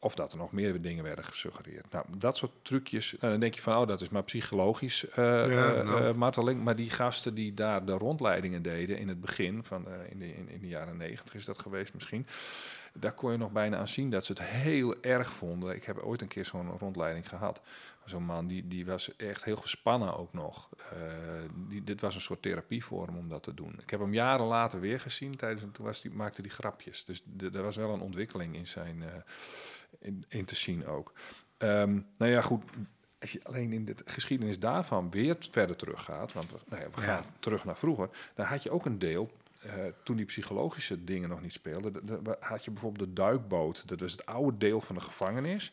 Of 0.00 0.14
dat 0.14 0.32
er 0.32 0.38
nog 0.38 0.52
meer 0.52 0.80
dingen 0.80 1.04
werden 1.04 1.24
gesuggereerd. 1.24 1.90
Nou, 1.90 2.04
dat 2.18 2.36
soort 2.36 2.52
trucjes. 2.62 3.16
Nou, 3.20 3.32
dan 3.32 3.40
denk 3.40 3.54
je 3.54 3.60
van, 3.60 3.76
oh, 3.76 3.86
dat 3.86 4.00
is 4.00 4.08
maar 4.08 4.22
psychologisch 4.22 5.06
Ja, 5.16 5.46
nou. 5.46 6.04
eh, 6.04 6.14
marteling. 6.14 6.64
Maar 6.64 6.76
die 6.76 6.90
gasten 6.90 7.34
die 7.34 7.54
daar 7.54 7.84
de 7.84 7.92
rondleidingen 7.92 8.62
deden 8.62 8.98
in 8.98 9.08
het 9.08 9.20
begin, 9.20 9.64
van, 9.64 9.86
in, 10.10 10.18
de, 10.18 10.34
in, 10.34 10.48
in 10.48 10.60
de 10.60 10.68
jaren 10.68 10.96
negentig 10.96 11.34
is 11.34 11.44
dat 11.44 11.58
geweest 11.58 11.94
misschien. 11.94 12.26
Daar 13.00 13.12
kon 13.12 13.32
je 13.32 13.38
nog 13.38 13.52
bijna 13.52 13.76
aan 13.76 13.88
zien 13.88 14.10
dat 14.10 14.24
ze 14.24 14.32
het 14.32 14.42
heel 14.42 15.02
erg 15.02 15.32
vonden. 15.32 15.74
Ik 15.74 15.84
heb 15.84 15.98
ooit 15.98 16.20
een 16.20 16.28
keer 16.28 16.44
zo'n 16.44 16.78
rondleiding 16.78 17.28
gehad. 17.28 17.60
Zo'n 18.04 18.24
man 18.24 18.46
die, 18.46 18.68
die 18.68 18.86
was 18.86 19.16
echt 19.16 19.44
heel 19.44 19.56
gespannen 19.56 20.16
ook 20.16 20.32
nog. 20.32 20.68
Eh, 20.92 20.98
die, 21.68 21.84
dit 21.84 22.00
was 22.00 22.14
een 22.14 22.20
soort 22.20 22.42
therapie 22.42 22.84
voor 22.84 23.06
hem 23.06 23.16
om 23.16 23.28
dat 23.28 23.42
te 23.42 23.54
doen. 23.54 23.74
Ik 23.82 23.90
heb 23.90 24.00
hem 24.00 24.14
jaren 24.14 24.46
later 24.46 24.80
weer 24.80 25.00
gezien. 25.00 25.36
Tijdens, 25.36 25.66
toen 25.72 25.84
was 25.84 26.00
die, 26.00 26.10
maakte 26.10 26.40
hij 26.40 26.50
grapjes. 26.50 27.04
Dus 27.04 27.22
er 27.52 27.62
was 27.62 27.76
wel 27.76 27.92
een 27.94 28.00
ontwikkeling 28.00 28.54
in 28.56 28.66
zijn 28.66 29.02
eh, 29.02 29.08
in, 29.98 30.24
in 30.28 30.44
te 30.44 30.54
zien 30.54 30.86
ook. 30.86 31.12
Ehm, 31.56 32.00
nou 32.18 32.32
ja, 32.32 32.40
goed. 32.40 32.64
Als 33.20 33.32
je 33.32 33.40
alleen 33.44 33.72
in 33.72 33.84
de 33.84 33.94
geschiedenis 34.04 34.58
daarvan 34.58 35.10
weer 35.10 35.36
verder 35.50 35.76
teruggaat, 35.76 36.32
want 36.32 36.50
we, 36.50 36.58
nou 36.68 36.82
ja, 36.82 36.88
we 36.94 37.00
Ja. 37.00 37.06
gaan 37.06 37.24
terug 37.38 37.64
naar 37.64 37.76
vroeger, 37.76 38.08
dan 38.34 38.46
had 38.46 38.62
je 38.62 38.70
ook 38.70 38.86
een 38.86 38.98
deel, 38.98 39.30
eh, 39.68 39.92
toen 40.02 40.16
die 40.16 40.24
psychologische 40.26 41.04
dingen 41.04 41.28
nog 41.28 41.40
niet 41.40 41.52
speelden, 41.52 41.92
de- 42.06 42.22
de- 42.22 42.36
had 42.40 42.64
je 42.64 42.70
bijvoorbeeld 42.70 43.08
de 43.08 43.12
duikboot. 43.22 43.88
Dat 43.88 44.00
was 44.00 44.12
het 44.12 44.26
oude 44.26 44.56
deel 44.58 44.80
van 44.80 44.94
de 44.94 45.00
gevangenis. 45.00 45.72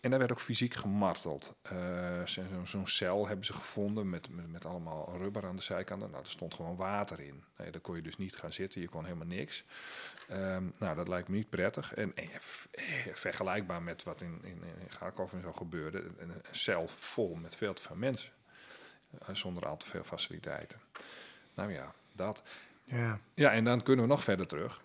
En 0.00 0.10
daar 0.10 0.18
werd 0.18 0.32
ook 0.32 0.40
fysiek 0.40 0.74
gemarteld. 0.74 1.54
Eh, 1.62 2.22
zo- 2.24 2.42
zo- 2.48 2.64
Zo'n 2.64 2.86
cel 2.86 3.26
hebben 3.26 3.46
ze 3.46 3.52
gevonden 3.52 4.10
met, 4.10 4.28
met, 4.30 4.50
met 4.50 4.64
allemaal 4.64 5.16
rubber 5.18 5.46
aan 5.46 5.56
de 5.56 5.62
zijkanten. 5.62 6.10
Nou, 6.10 6.22
er 6.22 6.30
stond 6.30 6.54
gewoon 6.54 6.76
water 6.76 7.20
in. 7.20 7.44
Nee, 7.56 7.70
daar 7.70 7.80
kon 7.80 7.96
je 7.96 8.02
dus 8.02 8.16
niet 8.16 8.36
gaan 8.36 8.52
zitten, 8.52 8.80
je 8.80 8.88
kon 8.88 9.04
helemaal 9.04 9.26
niks. 9.26 9.64
Ehm, 10.28 10.64
nou, 10.78 10.96
dat 10.96 11.08
lijkt 11.08 11.28
me 11.28 11.36
niet 11.36 11.50
prettig. 11.50 11.94
En, 11.94 12.14
eh, 12.16 12.26
vergelijkbaar 13.12 13.82
met 13.82 14.02
wat 14.02 14.20
in, 14.20 14.38
in, 14.42 14.62
in 14.80 14.90
Garkov 14.90 15.32
en 15.32 15.40
zo 15.42 15.52
gebeurde. 15.52 16.04
Een, 16.18 16.32
cel 16.50 16.88
vol 16.88 17.34
met 17.34 17.56
veel 17.56 17.72
te 17.74 17.82
veel 17.82 17.96
mensen. 17.96 18.32
Zonder 19.32 19.66
al 19.66 19.76
te 19.76 19.86
veel 19.86 20.04
faciliteiten. 20.04 20.80
Nou 21.54 21.72
ja, 21.72 21.94
dat. 22.12 22.42
Ja. 22.92 23.20
Ja, 23.34 23.52
en 23.52 23.64
dan 23.64 23.82
kunnen 23.82 24.04
we 24.04 24.10
nog 24.10 24.24
verder 24.24 24.46
terug. 24.46 24.82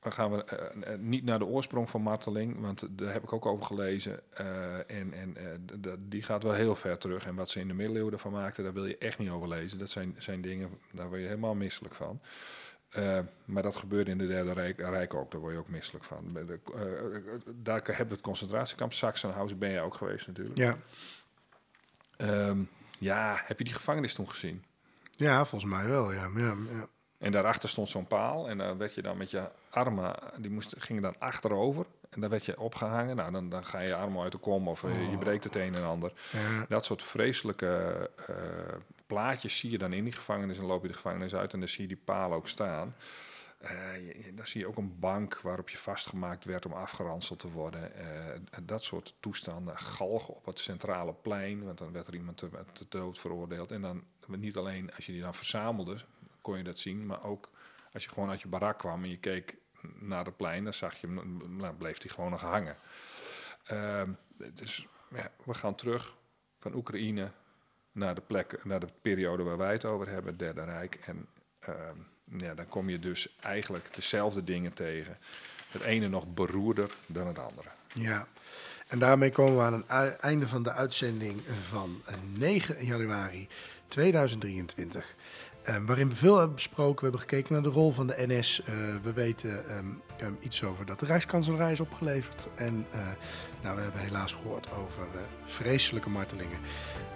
Dan 0.00 0.12
gaan 0.12 0.30
we 0.32 0.44
eh, 0.44 0.92
eh, 0.92 1.00
niet 1.00 1.24
naar 1.24 1.38
de 1.38 1.44
oorsprong 1.44 1.90
van 1.90 2.02
marteling, 2.02 2.60
want 2.60 2.86
daar 2.90 3.12
heb 3.12 3.22
ik 3.22 3.32
ook 3.32 3.46
over 3.46 3.64
gelezen. 3.64 4.20
Eh, 4.32 4.90
en 4.90 5.12
en 5.12 5.36
die 5.98 6.22
gaat 6.22 6.42
wel 6.42 6.52
heel 6.52 6.76
ver 6.76 6.98
terug. 6.98 7.26
En 7.26 7.34
wat 7.34 7.48
ze 7.48 7.60
in 7.60 7.68
de 7.68 7.74
middeleeuwen 7.74 8.12
ervan 8.12 8.32
maakten, 8.32 8.64
daar 8.64 8.72
wil 8.72 8.86
je 8.86 8.98
echt 8.98 9.18
niet 9.18 9.30
over 9.30 9.48
lezen. 9.48 9.78
Dat 9.78 9.90
zijn, 9.90 10.14
zijn 10.18 10.40
dingen, 10.40 10.78
daar 10.92 11.08
word 11.08 11.20
je 11.20 11.26
helemaal 11.26 11.54
misselijk 11.54 11.94
van. 11.94 12.20
Maar 13.44 13.62
dat 13.62 13.76
gebeurde 13.76 14.10
in 14.10 14.18
de 14.18 14.26
Derde 14.26 14.52
Rijk, 14.52 14.78
Rijk 14.78 15.14
ook, 15.14 15.30
daar 15.30 15.40
word 15.40 15.52
je 15.52 15.58
ook 15.58 15.68
misselijk 15.68 16.04
van. 16.04 16.28
De, 16.32 16.60
daar 17.62 17.82
hebben 17.84 18.06
we 18.06 18.12
het 18.12 18.20
concentratiekamp 18.20 18.92
Sachsenhausen, 18.92 19.58
ben 19.58 19.70
je 19.70 19.80
ook 19.80 19.94
geweest 19.94 20.26
natuurlijk. 20.26 20.58
Ja. 20.58 20.76
Ehm, 22.16 22.62
ja, 22.98 23.40
heb 23.44 23.58
je 23.58 23.64
die 23.64 23.72
gevangenis 23.72 24.14
toen 24.14 24.30
gezien? 24.30 24.64
ja, 25.16 25.44
volgens 25.44 25.72
mij 25.72 25.86
wel. 25.86 26.12
Ja. 26.12 26.30
Ja, 26.36 26.56
ja. 26.70 26.88
En 27.18 27.32
daarachter 27.32 27.68
stond 27.68 27.88
zo'n 27.88 28.06
paal 28.06 28.48
en 28.48 28.58
daar 28.58 28.76
werd 28.76 28.94
je 28.94 29.02
dan 29.02 29.16
met 29.16 29.30
je 29.30 29.48
armen, 29.70 30.14
die 30.38 30.50
moest, 30.50 30.74
gingen 30.78 31.02
dan 31.02 31.18
achterover. 31.18 31.86
En 32.10 32.20
dan 32.20 32.30
werd 32.30 32.44
je 32.44 32.60
opgehangen. 32.60 33.16
Nou, 33.16 33.32
dan, 33.32 33.48
dan 33.48 33.64
ga 33.64 33.80
je 33.80 33.94
armen 33.94 34.22
uit 34.22 34.32
de 34.32 34.38
kom 34.38 34.68
of 34.68 34.84
eh, 34.84 35.10
je 35.10 35.18
breekt 35.18 35.44
het 35.44 35.56
een 35.56 35.74
en 35.74 35.84
ander. 35.84 36.12
Ja. 36.32 36.66
Dat 36.68 36.84
soort 36.84 37.02
vreselijke 37.02 38.10
eh, 38.26 38.34
plaatjes 39.06 39.58
zie 39.58 39.70
je 39.70 39.78
dan 39.78 39.92
in 39.92 40.04
die 40.04 40.12
gevangenis. 40.12 40.58
En 40.58 40.64
loop 40.64 40.82
je 40.82 40.88
de 40.88 40.94
gevangenis 40.94 41.34
uit 41.34 41.52
en 41.52 41.58
dan 41.58 41.68
zie 41.68 41.82
je 41.82 41.88
die 41.88 42.02
paal 42.04 42.32
ook 42.32 42.48
staan. 42.48 42.94
Je- 43.60 44.20
je- 44.24 44.34
dan 44.34 44.46
zie 44.46 44.60
je 44.60 44.66
ook 44.66 44.76
een 44.76 44.98
bank 44.98 45.40
waarop 45.40 45.68
je 45.70 45.76
vastgemaakt 45.76 46.44
werd 46.44 46.66
om 46.66 46.72
afgeranseld 46.72 47.38
te 47.38 47.50
worden. 47.50 47.92
Dat 48.62 48.82
soort 48.82 49.14
toestanden. 49.20 49.78
Galgen 49.78 50.34
op 50.34 50.46
het 50.46 50.58
centrale 50.58 51.12
plein, 51.22 51.64
want 51.64 51.78
dan 51.78 51.92
werd 51.92 52.06
er 52.06 52.14
iemand 52.14 52.36
te, 52.36 52.48
te 52.72 52.86
dood 52.88 53.18
veroordeeld. 53.18 53.70
En 53.72 53.80
dan 53.80 54.04
niet 54.26 54.56
alleen 54.56 54.94
als 54.94 55.06
je 55.06 55.12
die 55.12 55.20
dan 55.20 55.34
verzamelde, 55.34 55.96
kon 56.46 56.56
je 56.56 56.64
dat 56.64 56.78
zien, 56.78 57.06
maar 57.06 57.24
ook 57.24 57.50
als 57.92 58.02
je 58.02 58.08
gewoon 58.08 58.30
uit 58.30 58.40
je 58.40 58.48
barak 58.48 58.78
kwam 58.78 59.02
en 59.02 59.10
je 59.10 59.18
keek 59.18 59.56
naar 59.98 60.24
het 60.24 60.36
plein, 60.36 60.64
dan 60.64 60.72
zag 60.72 60.96
je 60.96 61.06
hem, 61.06 61.42
nou, 61.56 61.74
bleef 61.74 62.02
hij 62.02 62.10
gewoon 62.10 62.30
nog 62.30 62.40
hangen. 62.40 62.76
Ehm, 63.64 64.10
dus 64.54 64.86
ja, 65.10 65.30
we 65.44 65.54
gaan 65.54 65.74
terug 65.74 66.16
van 66.58 66.74
Oekraïne 66.74 67.30
naar 67.92 68.14
de 68.14 68.20
plek, 68.20 68.64
naar 68.64 68.80
de 68.80 68.88
periode 69.02 69.42
waar 69.42 69.56
wij 69.56 69.72
het 69.72 69.84
over 69.84 70.08
hebben, 70.08 70.30
het 70.30 70.38
Derde 70.38 70.64
Rijk. 70.64 70.94
En 70.94 71.26
ehm, 71.58 71.98
ja, 72.24 72.54
dan 72.54 72.68
kom 72.68 72.88
je 72.88 72.98
dus 72.98 73.36
eigenlijk 73.40 73.94
dezelfde 73.94 74.44
dingen 74.44 74.72
tegen. 74.72 75.18
Het 75.68 75.82
ene 75.82 76.08
nog 76.08 76.34
beroerder 76.34 76.90
dan 77.06 77.26
het 77.26 77.38
andere. 77.38 77.68
Ja, 77.92 78.26
en 78.86 78.98
daarmee 78.98 79.30
komen 79.30 79.56
we 79.56 79.62
aan 79.62 79.84
ui- 79.88 80.16
einde 80.20 80.48
van 80.48 80.62
de 80.62 80.72
uitzending 80.72 81.42
van 81.68 82.02
eh, 82.04 82.14
9 82.34 82.84
januari 82.84 83.48
2023. 83.88 85.14
Eh, 85.66 85.76
waarin 85.86 86.08
we 86.08 86.16
veel 86.16 86.36
hebben 86.36 86.54
besproken. 86.54 86.94
We 86.94 87.02
hebben 87.02 87.20
gekeken 87.20 87.52
naar 87.52 87.62
de 87.62 87.68
rol 87.68 87.92
van 87.92 88.06
de 88.06 88.24
NS. 88.26 88.62
Eh, 88.62 88.74
we 89.02 89.12
weten 89.12 89.68
ehm, 89.68 89.86
ehm, 90.16 90.32
iets 90.40 90.64
over 90.64 90.86
dat 90.86 90.98
de 90.98 91.06
Rijkskanselarij 91.06 91.72
is 91.72 91.80
opgeleverd. 91.80 92.48
En 92.54 92.86
eh, 92.90 93.00
nou, 93.62 93.76
we 93.76 93.82
hebben 93.82 94.00
helaas 94.00 94.32
gehoord 94.32 94.68
over 94.72 95.06
vreselijke 95.44 96.10
martelingen. 96.10 96.58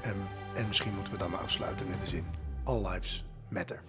Ehm, 0.03 0.15
en 0.55 0.67
misschien 0.67 0.95
moeten 0.95 1.13
we 1.13 1.19
dan 1.19 1.31
maar 1.31 1.41
afsluiten 1.41 1.89
met 1.89 2.01
de 2.01 2.07
zin: 2.07 2.25
All 2.65 2.89
lives 2.89 3.25
matter. 3.49 3.83